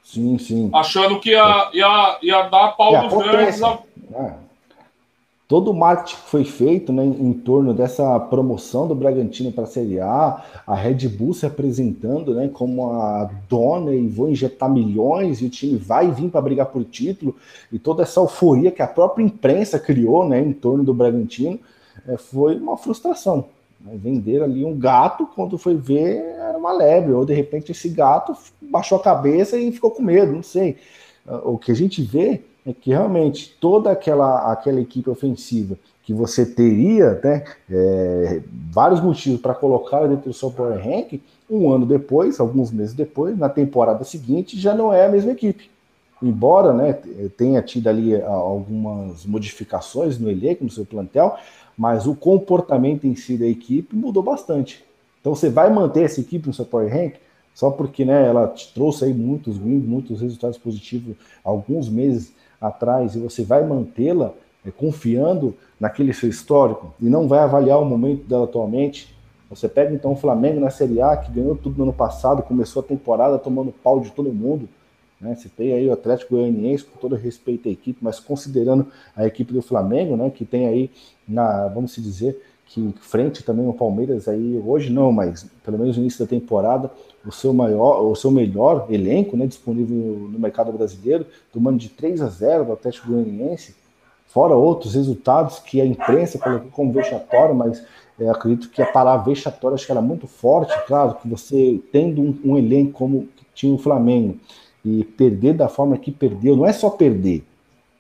Sim, 0.04 0.38
sim. 0.38 0.70
Achando 0.72 1.20
que 1.20 1.32
ia, 1.32 1.70
ia, 1.74 2.20
ia 2.22 2.42
dar 2.44 2.74
pau 2.74 2.96
é, 2.96 3.08
dos 3.08 3.24
grandes. 3.24 3.64
A... 3.64 3.80
É. 4.14 4.34
Todo 5.48 5.72
o 5.72 5.74
marketing 5.74 6.16
que 6.16 6.30
foi 6.30 6.44
feito 6.44 6.94
né, 6.94 7.04
em 7.04 7.34
torno 7.34 7.74
dessa 7.74 8.20
promoção 8.20 8.88
do 8.88 8.96
Bragantino 8.96 9.52
para 9.52 9.66
a 9.66 9.68
Série 9.68 10.00
A, 10.00 10.44
a 10.66 10.76
Red 10.76 11.08
Bull 11.08 11.34
se 11.34 11.46
apresentando 11.46 12.34
né, 12.34 12.50
como 12.52 12.92
a 12.92 13.30
dona 13.48 13.94
e 13.94 14.08
vou 14.08 14.30
injetar 14.30 14.70
milhões 14.72 15.42
e 15.42 15.46
o 15.46 15.50
time 15.50 15.78
vai 15.78 16.12
vir 16.12 16.30
para 16.30 16.42
brigar 16.42 16.68
por 16.68 16.84
título, 16.84 17.36
e 17.72 17.78
toda 17.78 18.02
essa 18.02 18.20
euforia 18.20 18.72
que 18.72 18.82
a 18.82 18.88
própria 18.88 19.24
imprensa 19.24 19.78
criou 19.78 20.28
né, 20.28 20.40
em 20.40 20.52
torno 20.52 20.84
do 20.84 20.96
Bragantino, 20.96 21.60
é, 22.08 22.18
foi 22.18 22.56
uma 22.56 22.76
frustração. 22.76 23.46
Né? 23.86 23.98
Vender 24.02 24.42
ali 24.42 24.66
um 24.66 24.78
gato, 24.78 25.28
quando 25.36 25.58
foi 25.58 25.76
ver, 25.76 26.18
era 26.40 26.58
uma 26.58 26.74
lebre, 26.74 27.14
ou 27.14 27.24
de 27.24 27.34
repente 27.34 27.72
esse 27.72 27.88
gato 27.90 28.36
baixou 28.60 28.98
a 28.98 29.04
cabeça 29.04 29.58
e 29.58 29.72
ficou 29.72 29.92
com 29.92 30.02
medo, 30.02 30.34
não 30.34 30.44
sei. 30.44 30.78
O 31.44 31.58
que 31.58 31.72
a 31.72 31.76
gente 31.76 32.02
vê 32.02 32.42
é 32.66 32.74
que 32.74 32.90
realmente 32.90 33.56
toda 33.60 33.92
aquela, 33.92 34.52
aquela 34.52 34.82
equipe 34.82 35.10
ofensiva 35.10 35.78
que 36.04 36.14
você 36.14 36.46
teria 36.46 37.20
né, 37.24 37.44
é, 37.70 38.42
vários 38.72 39.02
motivos 39.02 39.42
para 39.42 39.56
colocar 39.56 40.06
dentro 40.06 40.30
do 40.30 40.34
seu 40.34 40.52
Power 40.52 40.78
Rank, 40.78 41.20
um 41.50 41.72
ano 41.72 41.86
depois, 41.86 42.40
alguns 42.40 42.72
meses 42.72 42.94
depois, 42.94 43.36
na 43.36 43.50
temporada 43.50 44.04
seguinte, 44.04 44.60
já 44.60 44.76
não 44.76 44.94
é 44.94 45.06
a 45.06 45.10
mesma 45.10 45.32
equipe. 45.32 45.70
Embora 46.22 46.74
né, 46.74 46.94
tenha 47.36 47.62
tido 47.62 47.88
ali 47.88 48.20
algumas 48.22 49.26
modificações 49.26 50.20
no 50.20 50.30
elenco, 50.30 50.64
no 50.64 50.70
seu 50.70 50.86
plantel, 50.86 51.38
mas 51.78 52.08
o 52.08 52.16
comportamento 52.16 53.06
em 53.06 53.16
si 53.16 53.38
da 53.38 53.46
equipe 53.46 53.96
mudou 53.96 54.24
bastante. 54.24 54.84
Então 55.20 55.36
você 55.36 55.50
vai 55.50 55.72
manter 55.72 56.04
essa 56.04 56.22
equipe 56.22 56.48
no 56.48 56.54
seu 56.54 56.66
Power 56.66 56.92
Rank 56.92 57.16
só 57.54 57.72
porque 57.72 58.04
né, 58.04 58.28
ela 58.28 58.48
te 58.50 58.74
trouxe 58.74 59.06
aí 59.06 59.14
muitos 59.14 59.58
wins, 59.58 59.86
muitos 59.86 60.22
resultados 60.22 60.58
positivos 60.58 61.16
alguns 61.44 61.90
meses 61.90 62.34
atrás 62.60 63.16
e 63.16 63.20
você 63.20 63.44
vai 63.44 63.66
mantê-la 63.66 64.34
é, 64.66 64.72
confiando 64.72 65.56
naquele 65.80 66.14
seu 66.14 66.30
histórico 66.30 66.94
e 67.02 67.06
não 67.06 67.28
vai 67.28 67.40
avaliar 67.40 67.82
o 67.82 67.86
momento 67.86 68.28
dela 68.28 68.44
atualmente. 68.44 69.16
Você 69.50 69.70
pega 69.70 69.94
então 69.94 70.14
o 70.14 70.16
Flamengo 70.16 70.60
na 70.60 70.70
Série 70.70 71.02
A, 71.02 71.16
que 71.16 71.32
ganhou 71.32 71.56
tudo 71.56 71.78
no 71.78 71.84
ano 71.84 71.94
passado, 71.94 72.44
começou 72.44 72.82
a 72.82 72.86
temporada 72.86 73.38
tomando 73.38 73.72
pau 73.72 74.00
de 74.00 74.12
todo 74.12 74.34
mundo, 74.34 74.68
né? 75.26 75.36
Citei 75.36 75.74
aí 75.74 75.90
o 75.90 75.94
Atlético 75.94 76.36
Goianiense, 76.36 76.86
com 76.86 77.00
todo 77.00 77.16
respeito 77.16 77.68
à 77.68 77.72
equipe, 77.72 77.98
mas 78.02 78.20
considerando 78.20 78.88
a 79.16 79.26
equipe 79.26 79.52
do 79.52 79.62
Flamengo, 79.62 80.16
né, 80.16 80.30
que 80.30 80.46
tem 80.46 80.68
aí, 80.68 80.92
na, 81.28 81.68
vamos 81.68 81.94
se 81.94 82.02
dizer, 82.02 82.40
que 82.68 82.94
frente 83.00 83.44
também 83.44 83.68
o 83.68 83.74
Palmeiras 83.74 84.28
aí, 84.28 84.62
hoje 84.66 84.90
não, 84.90 85.12
mas 85.12 85.46
pelo 85.64 85.78
menos 85.78 85.98
no 85.98 86.04
início 86.04 86.26
da 86.26 86.30
temporada, 86.30 86.92
o 87.26 87.32
seu 87.32 87.54
maior, 87.54 88.02
o 88.02 88.16
seu 88.16 88.30
melhor 88.32 88.88
elenco, 88.90 89.36
né, 89.36 89.48
disponível 89.48 89.96
no 89.96 90.40
mercado 90.40 90.72
brasileiro, 90.72 91.26
tomando 91.52 91.78
de 91.78 91.90
3 91.90 92.22
a 92.22 92.28
0 92.28 92.66
do 92.66 92.74
Atlético 92.74 93.08
Goianiense, 93.08 93.76
fora 94.28 94.56
outros 94.56 94.94
resultados 94.96 95.60
que 95.60 95.80
a 95.80 95.86
imprensa 95.86 96.38
colocou 96.38 96.70
como 96.72 96.94
vexatório, 96.94 97.56
mas 97.56 97.84
é, 98.20 98.30
acredito 98.30 98.70
que 98.70 98.82
a 98.82 98.92
palavra 98.92 99.26
vexatória 99.26 99.76
acho 99.76 99.86
que 99.86 99.92
era 99.92 100.02
muito 100.02 100.28
forte, 100.28 100.74
claro, 100.86 101.16
que 101.16 101.28
você 101.28 101.80
tendo 101.92 102.22
um, 102.22 102.40
um 102.44 102.58
elenco 102.58 102.92
como 102.92 103.28
tinha 103.54 103.74
o 103.74 103.78
Flamengo, 103.78 104.38
e 104.86 105.04
perder 105.04 105.54
da 105.54 105.68
forma 105.68 105.98
que 105.98 106.12
perdeu, 106.12 106.56
não 106.56 106.66
é 106.66 106.72
só 106.72 106.90
perder. 106.90 107.44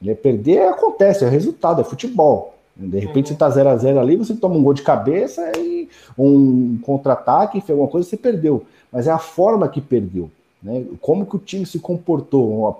Né? 0.01 0.13
Perder 0.13 0.67
acontece, 0.67 1.25
é 1.25 1.29
resultado, 1.29 1.81
é 1.81 1.83
futebol. 1.83 2.53
De 2.75 2.99
repente 2.99 3.31
uhum. 3.31 3.33
você 3.33 3.35
tá 3.35 3.49
0 3.49 3.69
a 3.69 3.77
0 3.77 3.99
ali, 3.99 4.15
você 4.17 4.35
toma 4.35 4.55
um 4.55 4.63
gol 4.63 4.73
de 4.73 4.81
cabeça 4.81 5.41
e 5.57 5.89
um 6.17 6.77
contra-ataque, 6.83 7.63
alguma 7.69 7.87
coisa, 7.87 8.07
você 8.07 8.17
perdeu. 8.17 8.63
Mas 8.91 9.07
é 9.07 9.11
a 9.11 9.17
forma 9.17 9.67
que 9.67 9.81
perdeu. 9.81 10.29
Né? 10.61 10.83
Como 11.01 11.25
que 11.25 11.35
o 11.35 11.39
time 11.39 11.65
se 11.65 11.79
comportou? 11.79 12.75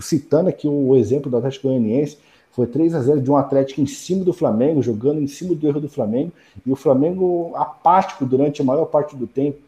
Citando 0.00 0.48
aqui 0.48 0.68
o 0.68 0.94
exemplo 0.94 1.30
do 1.30 1.36
Atlético 1.38 1.68
Goianiense, 1.68 2.18
foi 2.52 2.66
3 2.66 2.94
a 2.94 3.00
0 3.00 3.20
de 3.20 3.30
um 3.30 3.36
Atlético 3.36 3.80
em 3.80 3.86
cima 3.86 4.24
do 4.24 4.32
Flamengo, 4.32 4.82
jogando 4.82 5.20
em 5.20 5.26
cima 5.26 5.54
do 5.54 5.66
erro 5.66 5.80
do 5.80 5.88
Flamengo, 5.88 6.32
e 6.64 6.70
o 6.70 6.76
Flamengo 6.76 7.52
apático 7.54 8.24
durante 8.24 8.60
a 8.60 8.64
maior 8.64 8.86
parte 8.86 9.16
do 9.16 9.26
tempo. 9.26 9.58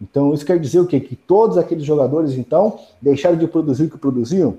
Então, 0.00 0.34
isso 0.34 0.44
quer 0.44 0.58
dizer 0.58 0.80
o 0.80 0.86
quê? 0.86 1.00
Que 1.00 1.16
todos 1.16 1.56
aqueles 1.56 1.84
jogadores, 1.84 2.32
então, 2.32 2.78
deixaram 3.00 3.36
de 3.36 3.46
produzir 3.46 3.84
o 3.84 3.90
que 3.90 3.98
produziam? 3.98 4.58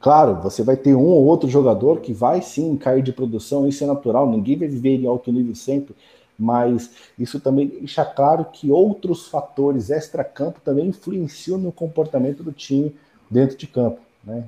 Claro, 0.00 0.36
você 0.42 0.62
vai 0.62 0.76
ter 0.76 0.94
um 0.94 1.06
ou 1.06 1.24
outro 1.24 1.48
jogador 1.48 2.00
que 2.00 2.12
vai 2.12 2.42
sim 2.42 2.76
cair 2.76 3.02
de 3.02 3.12
produção, 3.12 3.66
isso 3.66 3.82
é 3.82 3.86
natural, 3.86 4.30
ninguém 4.30 4.56
vai 4.56 4.68
viver 4.68 5.00
em 5.00 5.06
alto 5.06 5.32
nível 5.32 5.54
sempre, 5.54 5.96
mas 6.38 6.90
isso 7.18 7.40
também 7.40 7.68
deixa 7.68 8.04
claro 8.04 8.44
que 8.52 8.70
outros 8.70 9.26
fatores 9.28 9.90
extra-campo 9.90 10.60
também 10.62 10.88
influenciam 10.88 11.56
no 11.56 11.72
comportamento 11.72 12.42
do 12.42 12.52
time 12.52 12.94
dentro 13.30 13.56
de 13.56 13.66
campo. 13.66 13.98
Né? 14.22 14.44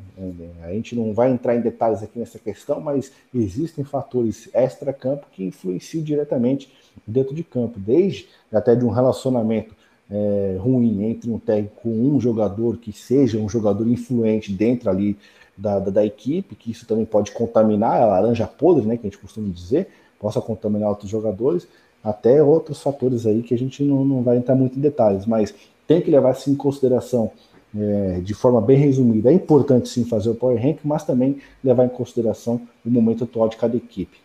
A 0.63 0.73
gente 0.73 0.95
não 0.95 1.13
vai 1.13 1.31
entrar 1.31 1.57
em 1.57 1.61
detalhes 1.61 2.03
aqui 2.03 2.19
nessa 2.19 2.39
questão, 2.39 2.81
mas 2.81 3.13
existem 3.35 3.85
fatores 3.85 4.49
extra-campo 4.53 5.27
que 5.33 5.45
influenciam 5.45 6.05
diretamente 6.05 6.71
dentro 7.07 7.35
de 7.35 7.43
campo, 7.43 7.79
desde 7.79 8.29
até 8.53 8.75
de 8.75 8.85
um 8.85 8.91
relacionamento 8.91 9.75
é, 10.11 10.57
ruim 10.61 11.05
entre 11.05 11.31
um 11.31 11.39
técnico 11.39 11.83
com 11.83 11.91
um 11.91 12.21
jogador 12.21 12.77
que 12.77 12.93
seja 12.93 13.39
um 13.39 13.49
jogador 13.49 13.87
influente 13.89 14.53
dentro 14.53 14.89
ali 14.89 15.17
da, 15.57 15.79
da, 15.79 15.91
da, 15.91 16.07
equipe, 16.07 16.55
que 16.55 16.71
isso 16.71 16.87
também 16.87 17.05
pode 17.05 17.33
contaminar 17.33 18.01
a 18.01 18.07
laranja 18.07 18.47
podre, 18.47 18.87
né, 18.87 18.97
que 18.97 19.07
a 19.07 19.11
gente 19.11 19.19
costuma 19.19 19.49
dizer, 19.53 19.89
possa 20.21 20.41
contaminar 20.41 20.91
outros 20.91 21.11
jogadores, 21.11 21.67
até 22.05 22.43
outros 22.43 22.81
fatores 22.81 23.27
aí 23.27 23.43
que 23.43 23.55
a 23.55 23.59
gente 23.59 23.83
não, 23.83 24.05
não 24.05 24.23
vai 24.23 24.37
entrar 24.37 24.55
muito 24.55 24.79
em 24.79 24.83
detalhes, 24.83 25.27
mas 25.27 25.55
tem 25.87 26.01
que 26.01 26.11
levar 26.11 26.33
isso 26.33 26.51
em 26.51 26.55
consideração 26.55 27.33
é, 27.77 28.21
de 28.21 28.35
forma 28.35 28.61
bem 28.61 28.79
resumida. 28.79 29.31
É 29.31 29.33
importante 29.33 29.89
sim 29.89 30.05
fazer 30.05 30.31
o 30.31 30.35
Power 30.35 30.61
Rank, 30.61 30.79
mas 30.85 31.05
também 31.05 31.41
levar 31.63 31.85
em 31.85 31.89
consideração 31.89 32.61
o 32.85 32.91
momento 32.91 33.25
atual 33.25 33.49
de 33.49 33.57
cada 33.57 33.77
equipe. 33.77 34.19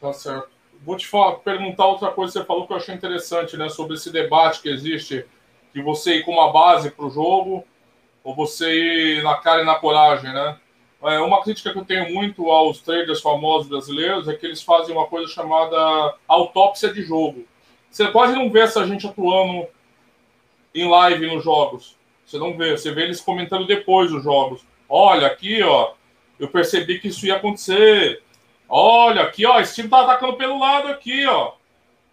Tá 0.00 0.12
certo. 0.12 0.55
Vou 0.84 0.96
te 0.96 1.06
falar, 1.06 1.36
perguntar 1.36 1.86
outra 1.86 2.10
coisa 2.10 2.32
que 2.32 2.38
você 2.38 2.44
falou 2.44 2.66
que 2.66 2.72
eu 2.72 2.76
achei 2.76 2.94
interessante, 2.94 3.56
né? 3.56 3.68
Sobre 3.68 3.94
esse 3.94 4.10
debate 4.10 4.62
que 4.62 4.68
existe 4.68 5.24
de 5.74 5.82
você 5.82 6.16
ir 6.16 6.24
com 6.24 6.32
uma 6.32 6.52
base 6.52 6.90
para 6.90 7.06
o 7.06 7.10
jogo 7.10 7.64
ou 8.22 8.34
você 8.34 9.18
ir 9.18 9.22
na 9.22 9.36
cara 9.36 9.62
e 9.62 9.64
na 9.64 9.74
coragem, 9.74 10.32
né? 10.32 10.58
É, 11.02 11.20
uma 11.20 11.42
crítica 11.42 11.72
que 11.72 11.78
eu 11.78 11.84
tenho 11.84 12.12
muito 12.12 12.50
aos 12.50 12.80
traders 12.80 13.20
famosos 13.20 13.68
brasileiros 13.68 14.26
é 14.28 14.34
que 14.34 14.46
eles 14.46 14.62
fazem 14.62 14.94
uma 14.94 15.06
coisa 15.06 15.30
chamada 15.32 16.14
autópsia 16.26 16.92
de 16.92 17.02
jogo. 17.02 17.44
Você 17.90 18.08
quase 18.10 18.34
não 18.34 18.50
vê 18.50 18.60
essa 18.60 18.86
gente 18.86 19.06
atuando 19.06 19.66
em 20.74 20.88
live 20.88 21.26
nos 21.26 21.44
jogos. 21.44 21.96
Você 22.24 22.38
não 22.38 22.56
vê, 22.56 22.76
você 22.76 22.90
vê 22.92 23.04
eles 23.04 23.20
comentando 23.20 23.66
depois 23.66 24.10
dos 24.10 24.24
jogos. 24.24 24.66
Olha, 24.88 25.26
aqui, 25.26 25.62
ó, 25.62 25.92
eu 26.38 26.48
percebi 26.48 26.98
que 26.98 27.08
isso 27.08 27.26
ia 27.26 27.36
acontecer. 27.36 28.22
Olha, 28.68 29.22
aqui, 29.22 29.46
ó, 29.46 29.60
esse 29.60 29.74
time 29.74 29.88
tá 29.88 30.02
atacando 30.02 30.36
pelo 30.36 30.58
lado 30.58 30.88
aqui, 30.88 31.24
ó. 31.26 31.52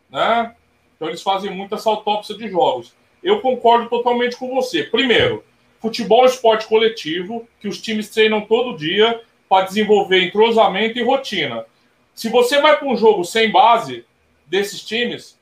Né? 0.09 0.55
Então 0.95 1.07
eles 1.07 1.21
fazem 1.21 1.51
muito 1.51 1.75
essa 1.75 1.89
autópsia 1.89 2.37
de 2.37 2.47
jogos. 2.49 2.93
Eu 3.21 3.41
concordo 3.41 3.89
totalmente 3.89 4.35
com 4.35 4.53
você. 4.53 4.83
Primeiro, 4.83 5.43
futebol 5.79 6.21
é 6.21 6.23
um 6.23 6.25
esporte 6.25 6.67
coletivo, 6.67 7.47
que 7.59 7.67
os 7.67 7.81
times 7.81 8.09
treinam 8.09 8.41
todo 8.41 8.77
dia 8.77 9.21
para 9.49 9.65
desenvolver 9.65 10.23
entrosamento 10.23 10.97
e 10.97 11.03
rotina. 11.03 11.65
Se 12.13 12.29
você 12.29 12.61
vai 12.61 12.77
para 12.77 12.87
um 12.87 12.95
jogo 12.95 13.23
sem 13.23 13.51
base 13.51 14.05
desses 14.45 14.83
times, 14.83 15.39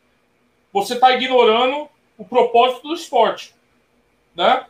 você 0.71 0.93
está 0.93 1.11
ignorando 1.11 1.89
o 2.17 2.23
propósito 2.23 2.87
do 2.87 2.93
esporte, 2.93 3.53
né? 4.35 4.65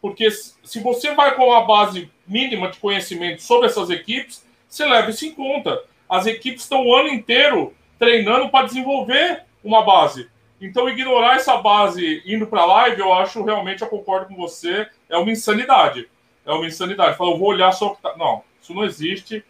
Porque 0.00 0.30
se 0.30 0.80
você 0.80 1.14
vai 1.14 1.34
com 1.34 1.46
uma 1.46 1.64
base 1.64 2.10
mínima 2.26 2.70
de 2.70 2.78
conhecimento 2.78 3.42
sobre 3.42 3.66
essas 3.66 3.90
equipes, 3.90 4.44
você 4.72 4.86
leva 4.86 5.10
isso 5.10 5.26
em 5.26 5.32
conta. 5.32 5.82
As 6.08 6.26
equipes 6.26 6.62
estão 6.62 6.86
o 6.86 6.96
ano 6.96 7.08
inteiro 7.08 7.74
treinando 7.98 8.48
para 8.48 8.66
desenvolver 8.66 9.42
uma 9.62 9.84
base. 9.84 10.30
Então, 10.58 10.88
ignorar 10.88 11.36
essa 11.36 11.58
base 11.58 12.22
indo 12.24 12.46
para 12.46 12.62
a 12.62 12.66
live, 12.66 13.00
eu 13.00 13.12
acho 13.12 13.44
realmente, 13.44 13.82
eu 13.82 13.88
concordo 13.88 14.28
com 14.28 14.36
você, 14.36 14.86
é 15.10 15.16
uma 15.18 15.30
insanidade. 15.30 16.08
É 16.46 16.52
uma 16.52 16.66
insanidade. 16.66 17.18
Fala, 17.18 17.32
eu 17.32 17.38
vou 17.38 17.48
olhar 17.48 17.70
só 17.72 17.88
o 17.88 17.96
que 17.96 18.02
tá. 18.02 18.16
Não, 18.16 18.42
isso 18.60 18.72
não 18.72 18.84
existe. 18.84 19.44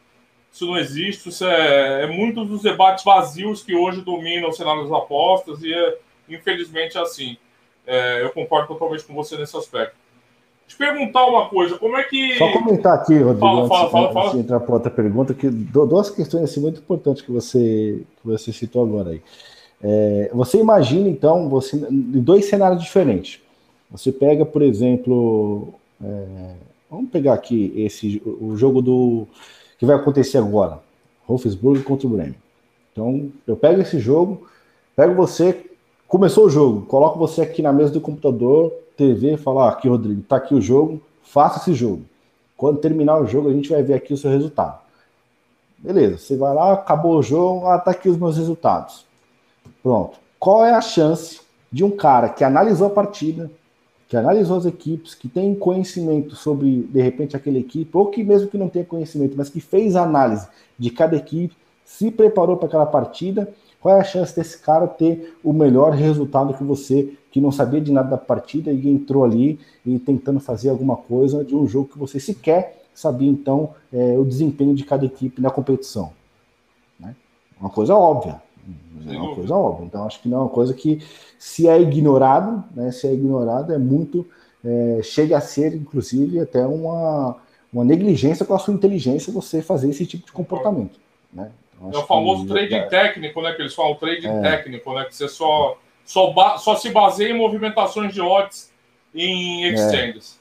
Isso 0.53 0.67
não 0.67 0.77
existe. 0.77 1.29
Isso 1.29 1.47
é, 1.47 2.03
é 2.03 2.07
muitos 2.09 2.49
dos 2.49 2.63
debates 2.63 3.05
vazios 3.05 3.63
que 3.63 3.77
hoje 3.77 4.01
dominam 4.01 4.51
o 4.51 4.53
cenário 4.53 4.83
das 4.83 4.93
apostas 4.93 5.63
e 5.63 5.73
é, 5.73 5.99
infelizmente, 6.29 6.99
é 6.99 7.01
assim. 7.01 7.37
É, 7.87 8.23
eu 8.23 8.31
concordo 8.31 8.69
totalmente 8.69 9.05
com 9.05 9.15
você 9.15 9.37
nesse 9.37 9.57
aspecto. 9.57 9.97
Te 10.67 10.77
perguntar 10.77 11.27
uma 11.27 11.49
coisa, 11.49 11.79
como 11.79 11.97
é 11.97 12.05
que. 12.05 12.39
Só 12.39 12.53
comentar 12.53 12.95
aqui, 12.95 13.19
Rodrigo, 13.19 13.41
fala, 13.41 13.69
fala, 13.69 13.85
antes, 13.85 14.15
fala, 14.15 14.21
antes 14.21 14.33
de 14.33 14.41
entrar 14.41 14.61
para 14.61 14.75
outra 14.75 14.91
pergunta, 14.91 15.35
que 15.35 15.49
duas 15.49 16.11
questões 16.11 16.45
assim, 16.45 16.61
muito 16.61 16.81
importantes 16.81 17.23
que 17.23 17.31
você, 17.31 18.03
que 18.21 18.27
você 18.27 18.53
citou 18.53 18.83
agora 18.85 19.11
aí. 19.11 19.23
É, 19.83 20.31
você 20.33 20.59
imagina, 20.59 21.09
então, 21.09 21.49
você 21.49 21.77
em 21.77 22.21
dois 22.21 22.47
cenários 22.47 22.83
diferentes. 22.83 23.41
Você 23.91 24.11
pega, 24.11 24.47
por 24.47 24.63
exemplo, 24.63 25.75
é, 26.03 26.55
vamos 26.91 27.11
pegar 27.11 27.35
aqui 27.35 27.73
esse 27.77 28.23
o 28.25 28.57
jogo 28.57 28.81
do 28.81 29.27
que 29.79 29.85
vai 29.85 29.97
acontecer 29.97 30.39
agora, 30.39 30.79
Wolfsburg 31.29 31.83
contra 31.83 32.07
o 32.07 32.11
Bremen. 32.11 32.37
Então, 32.93 33.31
eu 33.47 33.57
pego 33.57 33.81
esse 33.81 33.99
jogo, 33.99 34.47
pego 34.95 35.15
você, 35.15 35.67
começou 36.07 36.47
o 36.47 36.51
jogo, 36.51 36.87
coloco 36.87 37.19
você 37.19 37.43
aqui 37.43 37.61
na 37.63 37.73
mesa 37.73 37.91
do 37.91 38.01
computador, 38.01 38.73
TV, 38.97 39.37
falo, 39.37 39.61
ah, 39.61 39.71
aqui, 39.71 39.89
Rodrigo, 39.89 40.23
tá 40.23 40.37
aqui 40.37 40.55
o 40.55 40.61
jogo, 40.61 41.01
faça 41.23 41.59
esse 41.59 41.75
jogo. 41.75 42.03
Quando 42.57 42.79
terminar 42.79 43.19
o 43.19 43.27
jogo, 43.27 43.49
a 43.49 43.53
gente 43.53 43.71
vai 43.71 43.83
ver 43.83 43.95
aqui 43.95 44.13
o 44.13 44.17
seu 44.17 44.31
resultado. 44.31 44.81
Beleza, 45.79 46.19
você 46.19 46.37
vai 46.37 46.55
lá, 46.55 46.75
acabou 46.75 47.19
o 47.19 47.23
jogo, 47.23 47.67
ah, 47.67 47.79
tá 47.79 47.91
aqui 47.91 48.09
os 48.09 48.17
meus 48.17 48.37
resultados. 48.37 49.05
Pronto. 49.83 50.19
Qual 50.39 50.65
é 50.65 50.73
a 50.73 50.81
chance 50.81 51.41
de 51.71 51.83
um 51.83 51.91
cara 51.91 52.29
que 52.29 52.45
analisou 52.45 52.87
a 52.87 52.91
partida, 52.91 53.51
que 54.09 54.17
analisou 54.17 54.59
as 54.59 54.67
equipes, 54.67 55.15
que 55.15 55.29
tem 55.29 55.55
conhecimento 55.55 56.37
sobre, 56.37 56.83
de 56.83 57.01
repente, 57.01 57.35
aquela 57.35 57.59
equipe, 57.59 57.91
ou 57.97 58.07
que 58.07 58.23
mesmo 58.23 58.49
que 58.49 58.59
não 58.59 58.69
tenha 58.69 58.85
conhecimento, 58.85 59.35
mas 59.37 59.49
que 59.49 59.61
fez 59.61 59.97
análise 59.97 60.47
de 60.79 60.91
cada 60.91 61.17
equipe, 61.17 61.57
se 61.85 62.11
preparou 62.11 62.57
para 62.57 62.69
aquela 62.69 62.87
partida, 62.87 63.53
qual 63.83 63.97
é 63.97 64.01
a 64.01 64.05
chance 64.05 64.35
desse 64.35 64.59
cara 64.59 64.87
ter 64.87 65.37
o 65.43 65.53
melhor 65.53 65.93
resultado 65.93 66.55
que 66.55 66.63
você, 66.63 67.13
que 67.31 67.41
não 67.41 67.53
sabia 67.53 67.81
de 67.81 67.93
nada 67.93 68.11
da 68.11 68.19
partida 68.19 68.73
e 68.73 68.89
entrou 68.89 69.25
ali 69.25 69.59
e 69.85 69.99
tentando 69.99 70.41
fazer 70.41 70.71
alguma 70.71 70.97
coisa 70.97 71.45
de 71.45 71.55
um 71.55 71.67
jogo 71.67 71.89
que 71.89 71.99
você 71.99 72.19
sequer 72.21 72.83
sabia, 72.95 73.31
então, 73.31 73.75
é, 73.93 74.17
o 74.19 74.25
desempenho 74.25 74.75
de 74.75 74.85
cada 74.85 75.05
equipe 75.05 75.41
na 75.41 75.51
competição? 75.51 76.13
Né? 76.99 77.15
Uma 77.61 77.71
coisa 77.71 77.95
óbvia. 77.95 78.43
É 79.07 79.17
uma 79.17 79.35
coisa 79.35 79.55
óbvia. 79.55 79.87
Então, 79.87 80.07
acho 80.07 80.21
que 80.21 80.29
não 80.29 80.39
é 80.39 80.41
uma 80.43 80.51
coisa 80.51 80.73
que, 80.75 81.01
se 81.39 81.67
é 81.67 81.81
ignorado, 81.81 82.63
né, 82.75 82.93
se 82.93 83.07
é 83.07 83.13
ignorado, 83.13 83.73
é 83.73 83.79
muito. 83.79 84.27
É, 84.65 85.01
chega 85.03 85.37
a 85.37 85.41
ser, 85.41 85.75
inclusive, 85.75 86.39
até 86.39 86.65
uma, 86.65 87.37
uma 87.73 87.85
negligência 87.85 88.47
com 88.47 88.55
a 88.55 88.59
sua 88.59 88.75
inteligência 88.75 89.33
você 89.33 89.61
fazer 89.61 89.91
esse 89.91 90.07
tipo 90.07 90.25
de 90.25 90.33
comportamento. 90.33 91.01
Né? 91.33 91.51
Então, 91.89 92.01
é 92.01 92.05
o 92.05 92.07
famoso 92.07 92.43
que, 92.43 92.49
trading 92.49 92.75
é, 92.75 92.83
técnico, 92.83 93.43
né? 93.43 93.53
Que 93.53 93.63
eles 93.63 93.75
falam 93.75 93.95
trading 93.95 94.29
é, 94.29 94.41
técnico, 94.41 94.95
né? 94.95 95.05
Que 95.05 95.15
você 95.15 95.29
só, 95.29 95.77
só, 96.05 96.57
só 96.59 96.77
se 96.77 96.91
baseia 96.91 97.31
em 97.31 97.37
movimentações 97.39 98.13
de 98.13 98.21
odds 98.21 98.71
em 99.15 99.65
exchanges. 99.65 100.39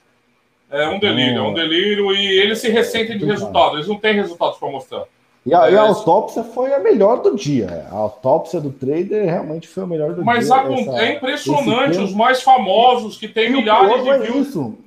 É, 0.70 0.84
é 0.84 0.90
um 0.90 1.00
delírio, 1.00 1.38
é 1.38 1.42
um 1.42 1.54
delírio, 1.54 2.14
e 2.14 2.40
eles 2.40 2.60
se 2.60 2.70
ressentem 2.70 3.18
de 3.18 3.26
resultado, 3.26 3.76
eles 3.76 3.88
não 3.88 3.98
têm 3.98 4.14
resultados 4.14 4.58
para 4.58 4.70
mostrar. 4.70 5.06
E 5.46 5.54
a, 5.54 5.68
é, 5.68 5.74
e 5.74 5.76
a, 5.76 5.82
autópsia 5.82 6.44
foi 6.44 6.72
a 6.72 6.80
melhor 6.80 7.22
do 7.22 7.36
dia. 7.36 7.88
A 7.92 7.96
autópsia 7.96 8.62
do 8.62 8.72
trader 8.72 9.26
realmente 9.26 9.68
foi 9.68 9.84
a 9.84 9.88
melhor 9.88 10.14
do 10.14 10.24
mas 10.24 10.46
dia. 10.46 10.56
Mas 10.56 10.88
é 10.88 11.14
impressionante, 11.14 11.98
os 11.98 12.14
mais 12.14 12.44
famosos 12.44 13.18
que 13.18 13.28
tem 13.28 13.52
milhares 13.52 14.04
de 14.04 14.10
é 14.10 14.20
views. 14.20 14.48
Isso. 14.48 14.78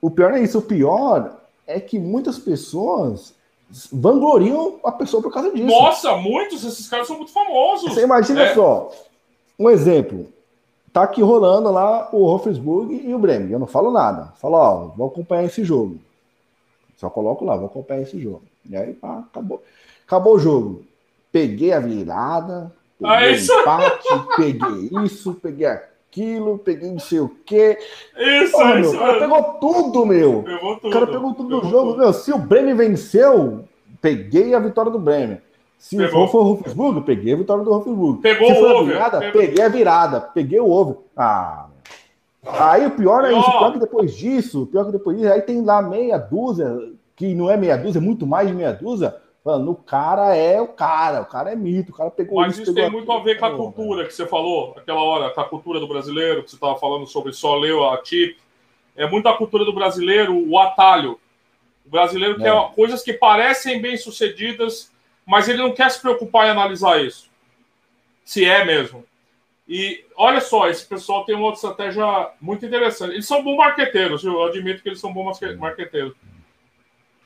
O 0.00 0.10
pior 0.10 0.34
é 0.34 0.40
isso. 0.40 0.58
O 0.58 0.62
pior 0.62 1.36
é 1.66 1.78
que 1.78 1.98
muitas 1.98 2.38
pessoas 2.38 3.34
vangloriam 3.92 4.80
a 4.84 4.92
pessoa 4.92 5.22
por 5.22 5.32
causa 5.32 5.50
disso. 5.52 5.66
Nossa, 5.66 6.16
muitos. 6.16 6.64
Esses 6.64 6.88
caras 6.88 7.06
são 7.06 7.16
muito 7.16 7.32
famosos. 7.32 7.92
Você 7.92 8.02
imagina 8.02 8.42
é. 8.42 8.54
só. 8.54 8.90
Um 9.58 9.70
exemplo. 9.70 10.26
Tá 10.92 11.02
aqui 11.02 11.22
rolando 11.22 11.70
lá 11.70 12.08
o 12.12 12.18
Wolfsburg 12.18 12.94
e 13.06 13.14
o 13.14 13.18
Bremen. 13.18 13.50
Eu 13.50 13.58
não 13.60 13.66
falo 13.66 13.92
nada. 13.92 14.32
Falo, 14.40 14.56
ó, 14.56 14.86
vou 14.96 15.06
acompanhar 15.06 15.44
esse 15.44 15.62
jogo. 15.62 15.98
Só 16.96 17.08
coloco 17.08 17.44
lá, 17.44 17.56
vou 17.56 17.66
acompanhar 17.66 18.02
esse 18.02 18.20
jogo. 18.20 18.42
E 18.68 18.76
aí, 18.76 18.92
pá, 18.92 19.20
acabou. 19.20 19.62
Acabou 20.04 20.34
o 20.34 20.38
jogo. 20.38 20.84
Peguei 21.30 21.72
a 21.72 21.78
virada, 21.78 22.72
peguei 22.98 23.16
ah, 23.16 23.30
isso. 23.30 23.52
empate, 23.52 24.08
peguei 24.36 24.90
isso, 25.04 25.34
peguei 25.34 25.66
aquilo, 25.66 25.90
peguei 26.64 26.90
não 26.90 26.98
sei 26.98 27.20
o 27.20 27.28
quê. 27.44 27.78
Isso, 28.16 28.56
oh, 28.56 28.78
isso. 28.78 28.96
o 28.96 28.98
cara 28.98 29.18
pegou 29.18 29.42
tudo, 29.60 30.06
meu. 30.06 30.42
Pegou 30.42 30.76
tudo. 30.76 30.88
O 30.88 30.92
cara 30.92 31.06
pegou 31.06 31.34
tudo 31.34 31.48
no 31.48 31.70
jogo. 31.70 31.90
Tudo. 31.92 31.98
Meu, 31.98 32.12
se 32.12 32.32
o 32.32 32.38
Bremen 32.38 32.74
venceu, 32.74 33.64
peguei 34.00 34.54
a 34.54 34.58
vitória 34.58 34.90
do 34.90 34.98
Bremen. 34.98 35.40
Se 35.78 35.96
pegou. 35.96 36.28
for 36.28 36.42
o 36.42 36.44
Wolfsburg, 36.44 37.00
peguei 37.02 37.32
a 37.32 37.36
vitória 37.36 37.64
do 37.64 37.70
Wolfsburg. 37.70 38.20
Pegou 38.20 38.48
Se 38.48 38.54
for 38.54 38.76
a 38.76 38.82
virada, 38.82 39.18
pegou. 39.20 39.40
peguei 39.40 39.64
a 39.64 39.68
virada. 39.68 40.20
Peguei 40.20 40.60
o 40.60 40.68
ovo. 40.68 41.04
Ah, 41.16 41.66
Aí 42.42 42.86
o 42.86 42.90
pior 42.92 43.24
é 43.24 43.32
isso, 43.32 43.48
o 43.48 43.58
pior 43.58 43.72
que 43.72 43.78
depois 43.78 44.14
disso, 44.16 44.66
pior 44.66 44.86
que 44.86 44.92
depois 44.92 45.18
disso, 45.18 45.30
aí 45.30 45.42
tem 45.42 45.62
lá 45.62 45.82
meia 45.82 46.16
dúzia, 46.16 46.74
que 47.14 47.34
não 47.34 47.50
é 47.50 47.56
meia 47.56 47.76
dúzia, 47.76 47.98
é 47.98 48.02
muito 48.02 48.26
mais 48.26 48.48
de 48.48 48.54
meia 48.54 48.72
dúzia, 48.72 49.14
Mano, 49.44 49.70
o 49.72 49.74
cara 49.74 50.34
é 50.36 50.60
o 50.60 50.68
cara, 50.68 51.22
o 51.22 51.26
cara 51.26 51.50
é 51.50 51.56
mito, 51.56 51.92
o 51.92 51.94
cara 51.94 52.10
pegou 52.10 52.40
Mas 52.40 52.58
isso, 52.58 52.74
tem 52.74 52.90
muito 52.90 53.10
a 53.10 53.22
ver 53.22 53.38
com 53.38 53.46
a 53.46 53.56
cultura 53.56 54.04
que 54.04 54.12
você 54.12 54.26
falou, 54.26 54.74
aquela 54.76 55.02
hora, 55.02 55.30
com 55.30 55.40
a 55.40 55.48
cultura 55.48 55.80
do 55.80 55.88
brasileiro, 55.88 56.42
que 56.42 56.50
você 56.50 56.56
estava 56.56 56.76
falando 56.76 57.06
sobre 57.06 57.32
só 57.32 57.56
leu 57.56 57.88
a 57.88 57.96
tip. 58.02 58.38
É 58.94 59.06
muito 59.06 59.28
a 59.28 59.36
cultura 59.36 59.64
do 59.64 59.72
brasileiro, 59.72 60.36
o 60.46 60.58
atalho. 60.58 61.18
O 61.86 61.90
brasileiro 61.90 62.38
é. 62.38 62.44
quer 62.44 62.74
coisas 62.74 63.02
que 63.02 63.14
parecem 63.14 63.80
bem 63.80 63.96
sucedidas, 63.96 64.92
mas 65.24 65.48
ele 65.48 65.62
não 65.62 65.72
quer 65.72 65.90
se 65.90 66.00
preocupar 66.00 66.46
em 66.46 66.50
analisar 66.50 67.02
isso. 67.02 67.30
Se 68.22 68.44
é 68.44 68.62
mesmo. 68.62 69.04
E 69.66 70.04
olha 70.16 70.40
só, 70.40 70.68
esse 70.68 70.84
pessoal 70.84 71.24
tem 71.24 71.34
uma 71.34 71.46
outra 71.46 71.56
estratégia 71.56 72.30
muito 72.40 72.66
interessante. 72.66 73.12
Eles 73.14 73.26
são 73.26 73.42
bons 73.42 73.56
marqueteiros, 73.56 74.22
eu 74.22 74.42
admito 74.42 74.82
que 74.82 74.88
eles 74.88 75.00
são 75.00 75.12
bons 75.14 75.40
marqueteiros. 75.56 76.14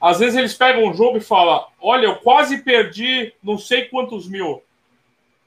Às 0.05 0.19
vezes 0.19 0.37
eles 0.37 0.53
pegam 0.53 0.85
um 0.85 0.93
jogo 0.93 1.17
e 1.17 1.23
falam: 1.23 1.65
Olha, 1.81 2.05
eu 2.05 2.17
quase 2.17 2.59
perdi 2.59 3.33
não 3.43 3.57
sei 3.57 3.87
quantos 3.87 4.29
mil. 4.29 4.63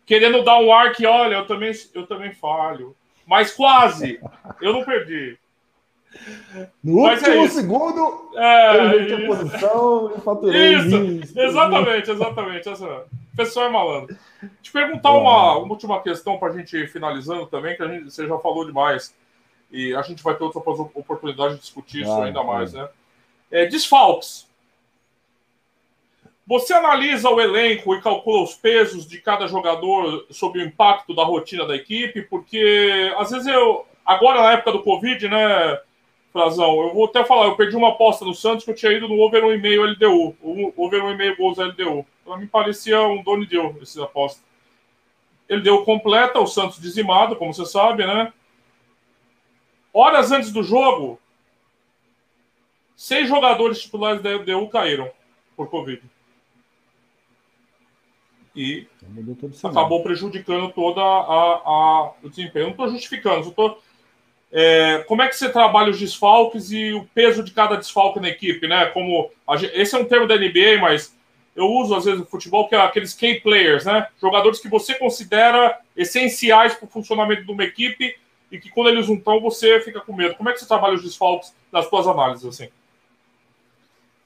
Querendo 0.04 0.44
dar 0.44 0.60
um 0.60 0.74
ar 0.74 0.94
que, 0.94 1.06
olha, 1.06 1.36
eu 1.36 1.46
também, 1.46 1.72
eu 1.94 2.08
também 2.08 2.34
falho. 2.34 2.96
Mas 3.24 3.54
quase. 3.54 4.20
Eu 4.60 4.74
não 4.74 4.84
perdi. 4.84 5.38
No 6.84 7.04
Mas 7.04 7.22
é 7.22 7.28
último 7.28 7.46
é 7.46 7.50
segundo, 7.50 8.32
é, 8.34 9.12
eu 9.12 9.18
a 9.18 9.28
posição 9.28 10.14
e 10.18 10.22
faturei. 10.22 10.74
Isso, 10.74 10.98
isso 10.98 11.40
exatamente, 11.40 12.10
exatamente. 12.10 12.70
Essa. 12.70 13.06
pessoal 13.36 13.68
é 13.68 13.70
malandro. 13.70 14.18
Te 14.64 14.72
perguntar 14.72 15.12
uma, 15.12 15.58
uma 15.58 15.70
última 15.70 16.02
questão 16.02 16.40
para 16.40 16.52
a 16.52 16.58
gente 16.58 16.76
ir 16.76 16.88
finalizando 16.88 17.46
também, 17.46 17.76
que 17.76 17.84
a 17.84 17.88
gente, 17.88 18.06
você 18.06 18.28
já 18.28 18.40
falou 18.40 18.66
demais. 18.66 19.14
E 19.72 19.94
a 19.94 20.02
gente 20.02 20.24
vai 20.24 20.34
ter 20.34 20.44
outra 20.44 20.60
oportunidade 20.60 21.56
de 21.56 21.62
discutir 21.62 22.02
isso 22.02 22.22
ainda 22.22 22.42
mais, 22.42 22.74
né? 22.74 22.90
É, 23.52 23.68
desfalques. 23.68 24.47
Você 26.48 26.74
analisa 26.74 27.30
o 27.30 27.42
elenco 27.42 27.94
e 27.94 28.02
calcula 28.02 28.42
os 28.42 28.56
pesos 28.56 29.06
de 29.06 29.20
cada 29.20 29.50
jogador 29.50 30.26
sobre 30.30 30.62
o 30.62 30.66
impacto 30.66 31.14
da 31.14 31.26
rotina 31.26 31.66
da 31.66 31.76
equipe, 31.76 32.22
porque 32.22 33.14
às 33.18 33.32
vezes 33.32 33.48
eu, 33.48 33.86
agora 34.06 34.42
na 34.42 34.54
época 34.54 34.72
do 34.72 34.82
Covid, 34.82 35.28
né, 35.28 35.78
Frazão, 36.32 36.80
eu 36.84 36.94
vou 36.94 37.04
até 37.04 37.26
falar, 37.26 37.48
eu 37.48 37.58
perdi 37.58 37.76
uma 37.76 37.90
aposta 37.90 38.24
no 38.24 38.34
Santos 38.34 38.64
que 38.64 38.72
eu 38.72 38.76
tinha 38.76 38.94
ido 38.94 39.10
no 39.10 39.20
over 39.20 39.44
1,5 39.44 39.92
LDU, 39.92 40.74
over 40.78 41.02
1,5 41.04 41.36
gols 41.36 41.58
LDU. 41.58 42.06
Pra 42.24 42.38
mim 42.38 42.48
parecia 42.48 43.02
um 43.02 43.22
dono 43.22 43.46
deu 43.46 43.78
essa 43.82 44.06
aposta. 44.06 44.42
Ele 45.50 45.62
deu 45.62 45.84
completa, 45.84 46.40
o 46.40 46.48
Santos 46.48 46.80
dizimado, 46.80 47.36
como 47.36 47.54
você 47.54 47.66
sabe, 47.66 48.08
né? 48.08 48.32
Horas 49.94 50.32
antes 50.32 50.54
do 50.54 50.64
jogo, 50.64 51.20
seis 52.96 53.28
jogadores 53.28 53.82
titulares 53.82 54.22
da 54.22 54.30
LDU 54.30 54.70
caíram 54.70 55.12
por 55.58 55.70
Covid 55.70 56.02
e 58.58 58.88
acabou 59.64 60.02
prejudicando 60.02 60.74
a, 61.00 62.12
o 62.24 62.30
desempenho. 62.30 62.64
Eu 62.64 62.68
não 62.68 62.72
estou 62.72 62.90
justificando, 62.90 63.46
eu 63.46 63.50
estou. 63.50 63.80
É, 64.52 65.04
como 65.08 65.22
é 65.22 65.28
que 65.28 65.36
você 65.36 65.50
trabalha 65.50 65.92
os 65.92 66.00
desfalques 66.00 66.72
e 66.72 66.92
o 66.92 67.06
peso 67.14 67.44
de 67.44 67.52
cada 67.52 67.76
desfalque 67.76 68.20
na 68.20 68.30
equipe, 68.30 68.68
né? 68.68 68.88
Como 68.88 69.30
esse 69.74 69.96
é 69.96 70.00
um 70.00 70.06
termo 70.06 70.26
da 70.26 70.36
NBA, 70.36 70.80
mas 70.82 71.16
eu 71.56 71.66
uso 71.66 71.94
às 71.94 72.06
vezes 72.06 72.20
no 72.20 72.26
futebol 72.26 72.68
que 72.68 72.74
é 72.74 72.82
aqueles 72.82 73.14
key 73.14 73.40
players, 73.42 73.86
né? 73.86 74.08
Jogadores 74.20 74.60
que 74.60 74.70
você 74.70 74.96
considera 74.96 75.80
essenciais 75.96 76.74
para 76.74 76.86
o 76.86 76.90
funcionamento 76.90 77.46
de 77.46 77.52
uma 77.52 77.64
equipe 77.64 78.16
e 78.52 78.58
que 78.58 78.72
quando 78.72 78.90
eles 78.90 79.08
não 79.08 79.16
estão 79.16 79.40
você 79.40 79.80
fica 79.82 80.02
com 80.02 80.16
medo. 80.16 80.34
Como 80.36 80.50
é 80.50 80.54
que 80.54 80.60
você 80.60 80.68
trabalha 80.68 80.96
os 80.96 81.04
desfalques 81.04 81.54
nas 81.72 81.88
suas 81.88 82.08
análises 82.08 82.46
assim? 82.46 82.70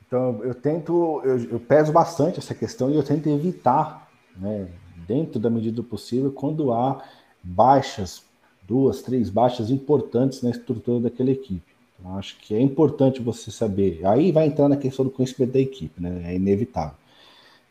Então 0.07 0.39
eu 0.43 0.53
tento, 0.53 1.21
eu, 1.25 1.51
eu 1.51 1.59
peso 1.59 1.91
bastante 1.91 2.39
essa 2.39 2.53
questão 2.53 2.89
e 2.91 2.95
eu 2.95 3.03
tento 3.03 3.27
evitar 3.27 4.00
né, 4.37 4.67
dentro 5.07 5.39
da 5.39 5.49
medida 5.49 5.77
do 5.77 5.83
possível, 5.83 6.31
quando 6.31 6.71
há 6.73 7.03
baixas, 7.43 8.23
duas, 8.67 9.01
três 9.01 9.29
baixas 9.29 9.69
importantes 9.69 10.41
na 10.41 10.49
estrutura 10.49 10.99
daquela 10.99 11.31
equipe. 11.31 11.71
Então, 11.99 12.17
acho 12.17 12.37
que 12.39 12.55
é 12.55 12.61
importante 12.61 13.21
você 13.21 13.51
saber. 13.51 14.05
Aí 14.05 14.31
vai 14.31 14.47
entrar 14.47 14.67
na 14.67 14.77
questão 14.77 15.05
do 15.05 15.11
conhecimento 15.11 15.53
da 15.53 15.59
equipe, 15.59 16.01
né? 16.01 16.23
É 16.25 16.35
inevitável. 16.35 16.95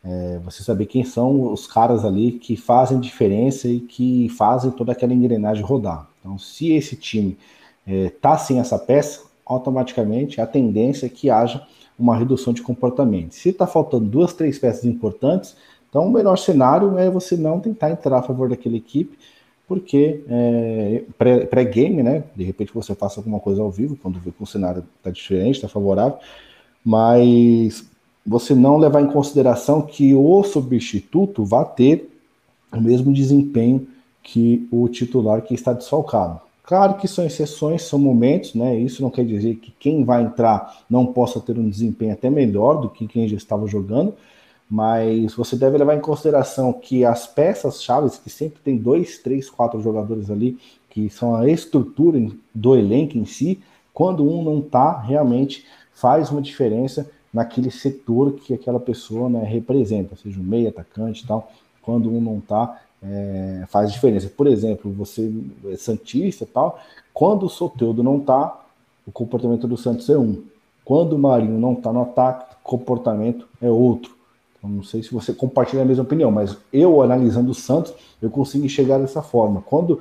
É, 0.03 0.39
você 0.43 0.63
saber 0.63 0.87
quem 0.87 1.03
são 1.03 1.51
os 1.51 1.67
caras 1.67 2.03
ali 2.03 2.31
que 2.33 2.55
fazem 2.55 2.99
diferença 2.99 3.67
e 3.67 3.79
que 3.79 4.29
fazem 4.29 4.71
toda 4.71 4.93
aquela 4.93 5.13
engrenagem 5.13 5.63
rodar. 5.63 6.09
Então, 6.19 6.37
se 6.39 6.71
esse 6.71 6.95
time 6.95 7.37
está 7.85 8.33
é, 8.33 8.37
sem 8.37 8.59
essa 8.59 8.79
peça, 8.79 9.21
automaticamente 9.45 10.39
a 10.39 10.47
tendência 10.47 11.05
é 11.05 11.09
que 11.09 11.29
haja 11.29 11.65
uma 11.99 12.17
redução 12.17 12.53
de 12.53 12.61
comportamento. 12.61 13.33
Se 13.33 13.49
está 13.49 13.67
faltando 13.67 14.05
duas, 14.05 14.33
três 14.33 14.57
peças 14.57 14.85
importantes, 14.85 15.55
então, 15.91 16.07
o 16.07 16.11
melhor 16.11 16.37
cenário 16.37 16.97
é 16.97 17.09
você 17.09 17.35
não 17.35 17.59
tentar 17.59 17.91
entrar 17.91 18.19
a 18.19 18.23
favor 18.23 18.47
daquela 18.47 18.77
equipe, 18.77 19.19
porque 19.67 20.23
é, 20.29 21.03
pré-game, 21.49 22.01
né? 22.01 22.23
De 22.33 22.45
repente 22.45 22.73
você 22.73 22.95
faça 22.95 23.19
alguma 23.19 23.41
coisa 23.41 23.61
ao 23.61 23.69
vivo, 23.69 23.97
quando 24.01 24.17
vê 24.17 24.31
que 24.31 24.41
o 24.41 24.45
cenário 24.45 24.85
está 24.97 25.11
diferente, 25.11 25.55
está 25.55 25.67
favorável, 25.67 26.17
mas 26.83 27.85
você 28.25 28.55
não 28.55 28.77
levar 28.77 29.01
em 29.01 29.11
consideração 29.11 29.81
que 29.81 30.15
o 30.15 30.43
substituto 30.43 31.43
vai 31.43 31.65
ter 31.75 32.09
o 32.71 32.79
mesmo 32.79 33.11
desempenho 33.11 33.85
que 34.23 34.65
o 34.71 34.87
titular 34.87 35.41
que 35.41 35.53
está 35.53 35.73
desfalcado. 35.73 36.39
Claro 36.63 36.93
que 36.93 37.07
são 37.07 37.25
exceções, 37.25 37.81
são 37.81 37.99
momentos, 37.99 38.53
né? 38.55 38.77
Isso 38.77 39.01
não 39.01 39.09
quer 39.09 39.25
dizer 39.25 39.55
que 39.55 39.73
quem 39.77 40.05
vai 40.05 40.23
entrar 40.23 40.83
não 40.89 41.05
possa 41.05 41.41
ter 41.41 41.57
um 41.59 41.69
desempenho 41.69 42.13
até 42.13 42.29
melhor 42.29 42.79
do 42.79 42.89
que 42.89 43.05
quem 43.07 43.27
já 43.27 43.35
estava 43.35 43.67
jogando, 43.67 44.13
mas 44.71 45.33
você 45.33 45.57
deve 45.57 45.77
levar 45.77 45.97
em 45.97 45.99
consideração 45.99 46.71
que 46.71 47.03
as 47.03 47.27
peças 47.27 47.83
chaves, 47.83 48.17
que 48.17 48.29
sempre 48.29 48.61
tem 48.63 48.77
dois, 48.77 49.17
três, 49.17 49.49
quatro 49.49 49.81
jogadores 49.81 50.31
ali, 50.31 50.57
que 50.89 51.09
são 51.09 51.35
a 51.35 51.49
estrutura 51.49 52.25
do 52.55 52.77
elenco 52.77 53.17
em 53.17 53.25
si, 53.25 53.59
quando 53.93 54.23
um 54.23 54.41
não 54.41 54.59
está, 54.59 54.97
realmente 54.97 55.65
faz 55.93 56.31
uma 56.31 56.41
diferença 56.41 57.11
naquele 57.33 57.69
setor 57.69 58.31
que 58.31 58.53
aquela 58.53 58.79
pessoa 58.79 59.29
né, 59.29 59.43
representa, 59.43 60.15
seja 60.15 60.39
o 60.39 60.43
meio, 60.43 60.69
atacante 60.69 61.25
e 61.25 61.27
tal, 61.27 61.51
quando 61.81 62.09
um 62.09 62.21
não 62.21 62.37
está, 62.37 62.81
é, 63.03 63.65
faz 63.67 63.91
diferença. 63.91 64.29
Por 64.29 64.47
exemplo, 64.47 64.89
você 64.89 65.29
é 65.65 65.75
Santista 65.75 66.45
e 66.45 66.47
tal, 66.47 66.79
quando 67.13 67.45
o 67.45 67.49
Soteudo 67.49 68.01
não 68.01 68.19
está, 68.19 68.57
o 69.05 69.11
comportamento 69.11 69.67
do 69.67 69.75
Santos 69.75 70.09
é 70.09 70.17
um. 70.17 70.43
Quando 70.85 71.13
o 71.13 71.19
Marinho 71.19 71.59
não 71.59 71.73
está 71.73 71.91
no 71.91 72.03
ataque, 72.03 72.55
o 72.55 72.63
comportamento 72.63 73.49
é 73.61 73.69
outro. 73.69 74.20
Não 74.63 74.83
sei 74.83 75.01
se 75.01 75.11
você 75.11 75.33
compartilha 75.33 75.81
a 75.81 75.85
mesma 75.85 76.03
opinião, 76.03 76.29
mas 76.29 76.55
eu, 76.71 77.01
analisando 77.01 77.51
o 77.51 77.55
Santos, 77.55 77.93
eu 78.21 78.29
consigo 78.29 78.63
enxergar 78.63 78.99
dessa 78.99 79.21
forma. 79.21 79.63
Quando, 79.65 79.99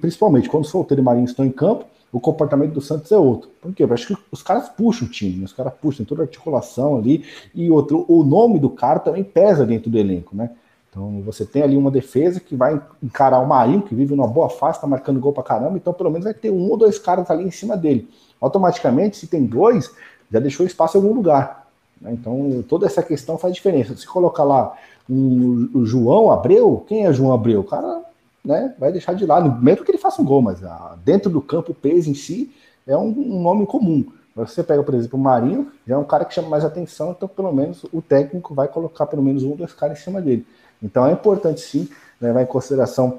principalmente 0.00 0.48
quando 0.50 0.66
Solteiro 0.66 1.00
e 1.00 1.04
Marinho 1.04 1.24
estão 1.24 1.44
em 1.44 1.50
campo, 1.50 1.86
o 2.12 2.20
comportamento 2.20 2.72
do 2.72 2.80
Santos 2.80 3.10
é 3.10 3.18
outro. 3.18 3.50
Por 3.60 3.74
quê? 3.74 3.84
Eu 3.84 3.92
acho 3.92 4.08
que 4.08 4.22
os 4.30 4.42
caras 4.42 4.68
puxam 4.68 5.08
o 5.08 5.10
time, 5.10 5.44
os 5.44 5.52
caras 5.52 5.72
puxam 5.80 6.04
toda 6.04 6.22
a 6.22 6.24
articulação 6.24 6.96
ali, 6.96 7.24
e 7.54 7.70
outro, 7.70 8.04
o 8.08 8.22
nome 8.22 8.58
do 8.58 8.70
cara 8.70 8.98
também 8.98 9.24
pesa 9.24 9.64
dentro 9.64 9.90
do 9.90 9.98
elenco, 9.98 10.36
né? 10.36 10.50
Então 10.90 11.20
você 11.22 11.44
tem 11.44 11.62
ali 11.62 11.76
uma 11.76 11.90
defesa 11.90 12.40
que 12.40 12.56
vai 12.56 12.80
encarar 13.02 13.40
o 13.40 13.46
Marinho, 13.46 13.82
que 13.82 13.94
vive 13.94 14.14
numa 14.14 14.26
boa 14.26 14.48
fase, 14.48 14.80
tá 14.80 14.86
marcando 14.86 15.20
gol 15.20 15.32
pra 15.32 15.42
caramba, 15.42 15.76
então 15.76 15.92
pelo 15.92 16.10
menos 16.10 16.24
vai 16.24 16.32
ter 16.32 16.50
um 16.50 16.70
ou 16.70 16.76
dois 16.76 16.98
caras 16.98 17.30
ali 17.30 17.44
em 17.44 17.50
cima 17.50 17.76
dele. 17.76 18.08
Automaticamente, 18.40 19.16
se 19.16 19.26
tem 19.26 19.44
dois, 19.44 19.90
já 20.30 20.40
deixou 20.40 20.64
espaço 20.64 20.96
em 20.96 21.00
algum 21.02 21.14
lugar. 21.14 21.65
Né? 22.00 22.12
Então, 22.12 22.64
toda 22.68 22.86
essa 22.86 23.02
questão 23.02 23.38
faz 23.38 23.54
diferença. 23.54 23.96
Se 23.96 24.06
colocar 24.06 24.44
lá 24.44 24.76
um, 25.08 25.70
o 25.74 25.86
João 25.86 26.30
Abreu, 26.30 26.84
quem 26.86 27.06
é 27.06 27.12
João 27.12 27.32
Abreu? 27.32 27.60
O 27.60 27.64
cara 27.64 28.02
né, 28.44 28.74
vai 28.78 28.92
deixar 28.92 29.14
de 29.14 29.26
lado, 29.26 29.60
mesmo 29.62 29.84
que 29.84 29.90
ele 29.90 29.98
faça 29.98 30.22
um 30.22 30.24
gol, 30.24 30.40
mas 30.40 30.62
ah, 30.62 30.96
dentro 31.04 31.28
do 31.30 31.40
campo, 31.40 31.72
o 31.72 31.74
peso 31.74 32.10
em 32.10 32.14
si 32.14 32.52
é 32.86 32.96
um, 32.96 33.08
um 33.08 33.42
nome 33.42 33.66
comum. 33.66 34.04
Você 34.36 34.62
pega, 34.62 34.82
por 34.82 34.94
exemplo, 34.94 35.18
o 35.18 35.22
Marinho, 35.22 35.72
já 35.86 35.94
é 35.94 35.98
um 35.98 36.04
cara 36.04 36.24
que 36.24 36.34
chama 36.34 36.48
mais 36.48 36.64
atenção, 36.64 37.12
então 37.16 37.26
pelo 37.26 37.50
menos 37.52 37.84
o 37.90 38.02
técnico 38.02 38.54
vai 38.54 38.68
colocar 38.68 39.06
pelo 39.06 39.22
menos 39.22 39.42
um 39.42 39.50
ou 39.50 39.56
dois 39.56 39.72
caras 39.72 39.98
em 39.98 40.02
cima 40.02 40.20
dele. 40.20 40.46
Então 40.82 41.06
é 41.06 41.12
importante 41.12 41.60
sim 41.60 41.88
levar 42.20 42.42
em 42.42 42.46
consideração 42.46 43.18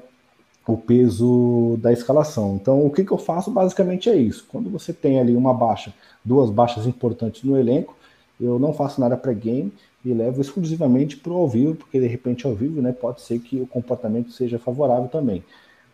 o 0.66 0.76
peso 0.76 1.76
da 1.80 1.92
escalação. 1.92 2.54
Então 2.54 2.86
o 2.86 2.90
que, 2.90 3.04
que 3.04 3.10
eu 3.10 3.18
faço 3.18 3.50
basicamente 3.50 4.08
é 4.08 4.14
isso. 4.14 4.46
Quando 4.48 4.70
você 4.70 4.92
tem 4.92 5.18
ali 5.18 5.34
uma 5.34 5.52
baixa, 5.52 5.92
duas 6.24 6.50
baixas 6.50 6.86
importantes 6.86 7.42
no 7.42 7.58
elenco, 7.58 7.96
eu 8.40 8.58
não 8.58 8.72
faço 8.72 9.00
nada 9.00 9.16
pré-game 9.16 9.72
e 10.04 10.12
levo 10.12 10.40
exclusivamente 10.40 11.16
para 11.16 11.32
o 11.32 11.36
ao 11.36 11.48
vivo, 11.48 11.74
porque 11.74 11.98
de 11.98 12.06
repente 12.06 12.46
ao 12.46 12.54
vivo 12.54 12.80
né, 12.80 12.92
pode 12.92 13.20
ser 13.20 13.40
que 13.40 13.60
o 13.60 13.66
comportamento 13.66 14.30
seja 14.30 14.58
favorável 14.58 15.08
também. 15.08 15.44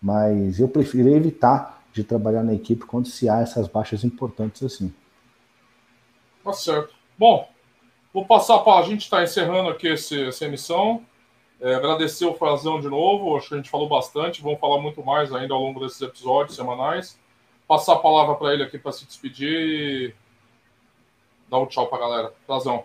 Mas 0.00 0.60
eu 0.60 0.68
prefiro 0.68 1.08
evitar 1.08 1.82
de 1.92 2.04
trabalhar 2.04 2.42
na 2.42 2.52
equipe 2.52 2.84
quando 2.84 3.06
se 3.06 3.28
há 3.28 3.40
essas 3.40 3.68
baixas 3.68 4.04
importantes 4.04 4.62
assim. 4.62 4.92
Tá 6.42 6.52
certo. 6.52 6.94
Bom, 7.18 7.48
vou 8.12 8.26
passar 8.26 8.58
para. 8.58 8.84
A 8.84 8.88
gente 8.88 9.02
está 9.02 9.22
encerrando 9.22 9.70
aqui 9.70 9.88
esse, 9.88 10.24
essa 10.24 10.44
emissão. 10.44 11.02
É, 11.60 11.74
agradecer 11.76 12.26
o 12.26 12.34
Frazão 12.34 12.80
de 12.80 12.88
novo, 12.88 13.36
acho 13.36 13.48
que 13.48 13.54
a 13.54 13.56
gente 13.56 13.70
falou 13.70 13.88
bastante, 13.88 14.42
vamos 14.42 14.58
falar 14.58 14.82
muito 14.82 15.02
mais 15.02 15.32
ainda 15.32 15.54
ao 15.54 15.60
longo 15.60 15.80
desses 15.80 16.02
episódios 16.02 16.56
semanais. 16.56 17.18
Passar 17.66 17.94
a 17.94 17.98
palavra 17.98 18.34
para 18.34 18.52
ele 18.52 18.62
aqui 18.62 18.78
para 18.78 18.92
se 18.92 19.06
despedir 19.06 20.14
Dá 21.54 21.60
um 21.60 21.66
tchau 21.66 21.86
pra 21.86 22.00
galera. 22.00 22.32
Razão. 22.48 22.82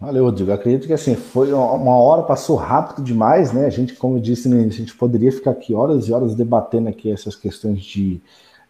Valeu, 0.00 0.24
Rodrigo. 0.24 0.50
Acredito 0.50 0.88
que 0.88 0.92
assim, 0.92 1.14
foi 1.14 1.52
uma 1.52 1.96
hora, 1.96 2.24
passou 2.24 2.56
rápido 2.56 3.04
demais, 3.04 3.52
né? 3.52 3.66
A 3.66 3.70
gente, 3.70 3.94
como 3.94 4.16
eu 4.16 4.20
disse 4.20 4.48
início, 4.48 4.82
a 4.82 4.84
gente 4.84 4.96
poderia 4.96 5.30
ficar 5.30 5.52
aqui 5.52 5.72
horas 5.72 6.08
e 6.08 6.12
horas 6.12 6.34
debatendo 6.34 6.88
aqui 6.88 7.08
essas 7.08 7.36
questões 7.36 7.84
de, 7.84 8.20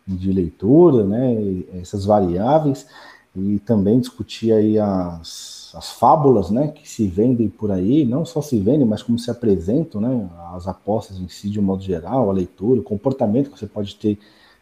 de 0.06 0.30
leitura, 0.30 1.04
né? 1.04 1.62
Essas 1.80 2.04
variáveis, 2.04 2.86
e 3.34 3.58
também 3.60 3.98
discutir 3.98 4.52
aí 4.52 4.78
as, 4.78 5.72
as 5.74 5.92
fábulas, 5.92 6.50
né? 6.50 6.68
Que 6.68 6.86
se 6.86 7.06
vendem 7.06 7.48
por 7.48 7.70
aí, 7.70 8.04
não 8.04 8.26
só 8.26 8.42
se 8.42 8.60
vendem, 8.60 8.86
mas 8.86 9.02
como 9.02 9.18
se 9.18 9.30
apresentam, 9.30 10.02
né? 10.02 10.28
As 10.52 10.68
apostas 10.68 11.16
em 11.16 11.30
si, 11.30 11.48
de 11.48 11.58
um 11.58 11.62
modo 11.62 11.82
geral, 11.82 12.28
a 12.28 12.32
leitura, 12.34 12.80
o 12.80 12.84
comportamento 12.84 13.50
que 13.50 13.58
você 13.58 13.66
pode 13.66 13.96
ter 13.96 14.18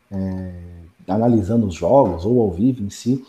é, 0.08 0.52
analisando 1.08 1.66
os 1.66 1.74
jogos 1.74 2.24
ou 2.24 2.40
ao 2.40 2.52
vivo 2.52 2.84
em 2.84 2.90
si. 2.90 3.24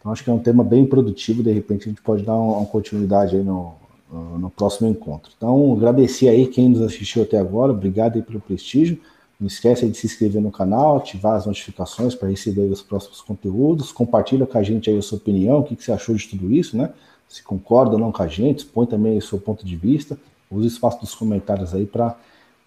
Então, 0.00 0.10
acho 0.10 0.24
que 0.24 0.30
é 0.30 0.32
um 0.32 0.38
tema 0.38 0.64
bem 0.64 0.84
produtivo, 0.86 1.42
de 1.42 1.52
repente 1.52 1.82
a 1.82 1.88
gente 1.90 2.02
pode 2.02 2.24
dar 2.24 2.34
uma, 2.34 2.64
continuidade 2.66 3.36
aí 3.36 3.42
no, 3.42 3.74
no 4.10 4.50
próximo 4.50 4.88
encontro. 4.88 5.30
Então, 5.36 5.72
agradecer 5.74 6.28
aí 6.28 6.46
quem 6.46 6.70
nos 6.70 6.80
assistiu 6.80 7.22
até 7.22 7.38
agora, 7.38 7.70
obrigado 7.70 8.16
aí 8.16 8.22
pelo 8.22 8.40
prestígio. 8.40 8.98
Não 9.38 9.46
esquece 9.46 9.88
de 9.88 9.96
se 9.96 10.06
inscrever 10.06 10.42
no 10.42 10.50
canal, 10.50 10.96
ativar 10.96 11.34
as 11.34 11.46
notificações 11.46 12.14
para 12.14 12.28
receber 12.28 12.62
os 12.62 12.82
próximos 12.82 13.20
conteúdos. 13.22 13.92
Compartilha 13.92 14.46
com 14.46 14.58
a 14.58 14.62
gente 14.62 14.90
aí 14.90 14.98
a 14.98 15.02
sua 15.02 15.16
opinião, 15.16 15.60
o 15.60 15.64
que, 15.64 15.76
que 15.76 15.84
você 15.84 15.92
achou 15.92 16.14
de 16.14 16.28
tudo 16.28 16.52
isso, 16.52 16.76
né? 16.76 16.90
se 17.30 17.44
concorda 17.44 17.92
ou 17.92 17.98
não 17.98 18.10
com 18.10 18.24
a 18.24 18.26
gente, 18.26 18.66
põe 18.66 18.86
também 18.86 19.16
o 19.16 19.22
seu 19.22 19.38
ponto 19.38 19.64
de 19.64 19.76
vista, 19.76 20.18
use 20.50 20.66
o 20.66 20.68
espaço 20.68 21.00
dos 21.00 21.14
comentários 21.14 21.72
aí 21.72 21.86
para 21.86 22.16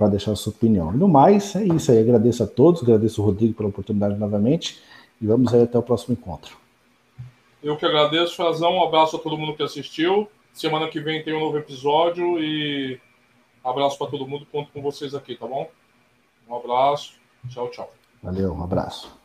deixar 0.09 0.31
a 0.31 0.35
sua 0.37 0.53
opinião. 0.53 0.93
E 0.93 0.97
no 0.97 1.09
mais, 1.09 1.53
é 1.57 1.65
isso 1.65 1.91
aí. 1.91 1.99
Agradeço 1.99 2.43
a 2.43 2.47
todos, 2.47 2.81
agradeço 2.81 3.21
o 3.21 3.25
Rodrigo 3.25 3.53
pela 3.53 3.67
oportunidade 3.67 4.17
novamente 4.17 4.81
e 5.19 5.27
vamos 5.27 5.53
aí 5.53 5.63
até 5.63 5.77
o 5.77 5.83
próximo 5.83 6.13
encontro. 6.13 6.62
Eu 7.63 7.77
que 7.77 7.85
agradeço, 7.85 8.35
Frazão. 8.35 8.73
Um 8.73 8.83
abraço 8.83 9.15
a 9.15 9.19
todo 9.19 9.37
mundo 9.37 9.55
que 9.55 9.63
assistiu. 9.63 10.29
Semana 10.51 10.89
que 10.89 10.99
vem 10.99 11.23
tem 11.23 11.33
um 11.33 11.39
novo 11.39 11.57
episódio 11.57 12.37
e 12.37 12.99
abraço 13.63 13.97
para 13.97 14.11
todo 14.11 14.27
mundo. 14.27 14.45
Conto 14.51 14.71
com 14.71 14.81
vocês 14.81 15.15
aqui, 15.15 15.35
tá 15.35 15.47
bom? 15.47 15.71
Um 16.47 16.55
abraço. 16.55 17.13
Tchau, 17.49 17.69
tchau. 17.69 17.93
Valeu, 18.21 18.53
um 18.53 18.63
abraço. 18.63 19.17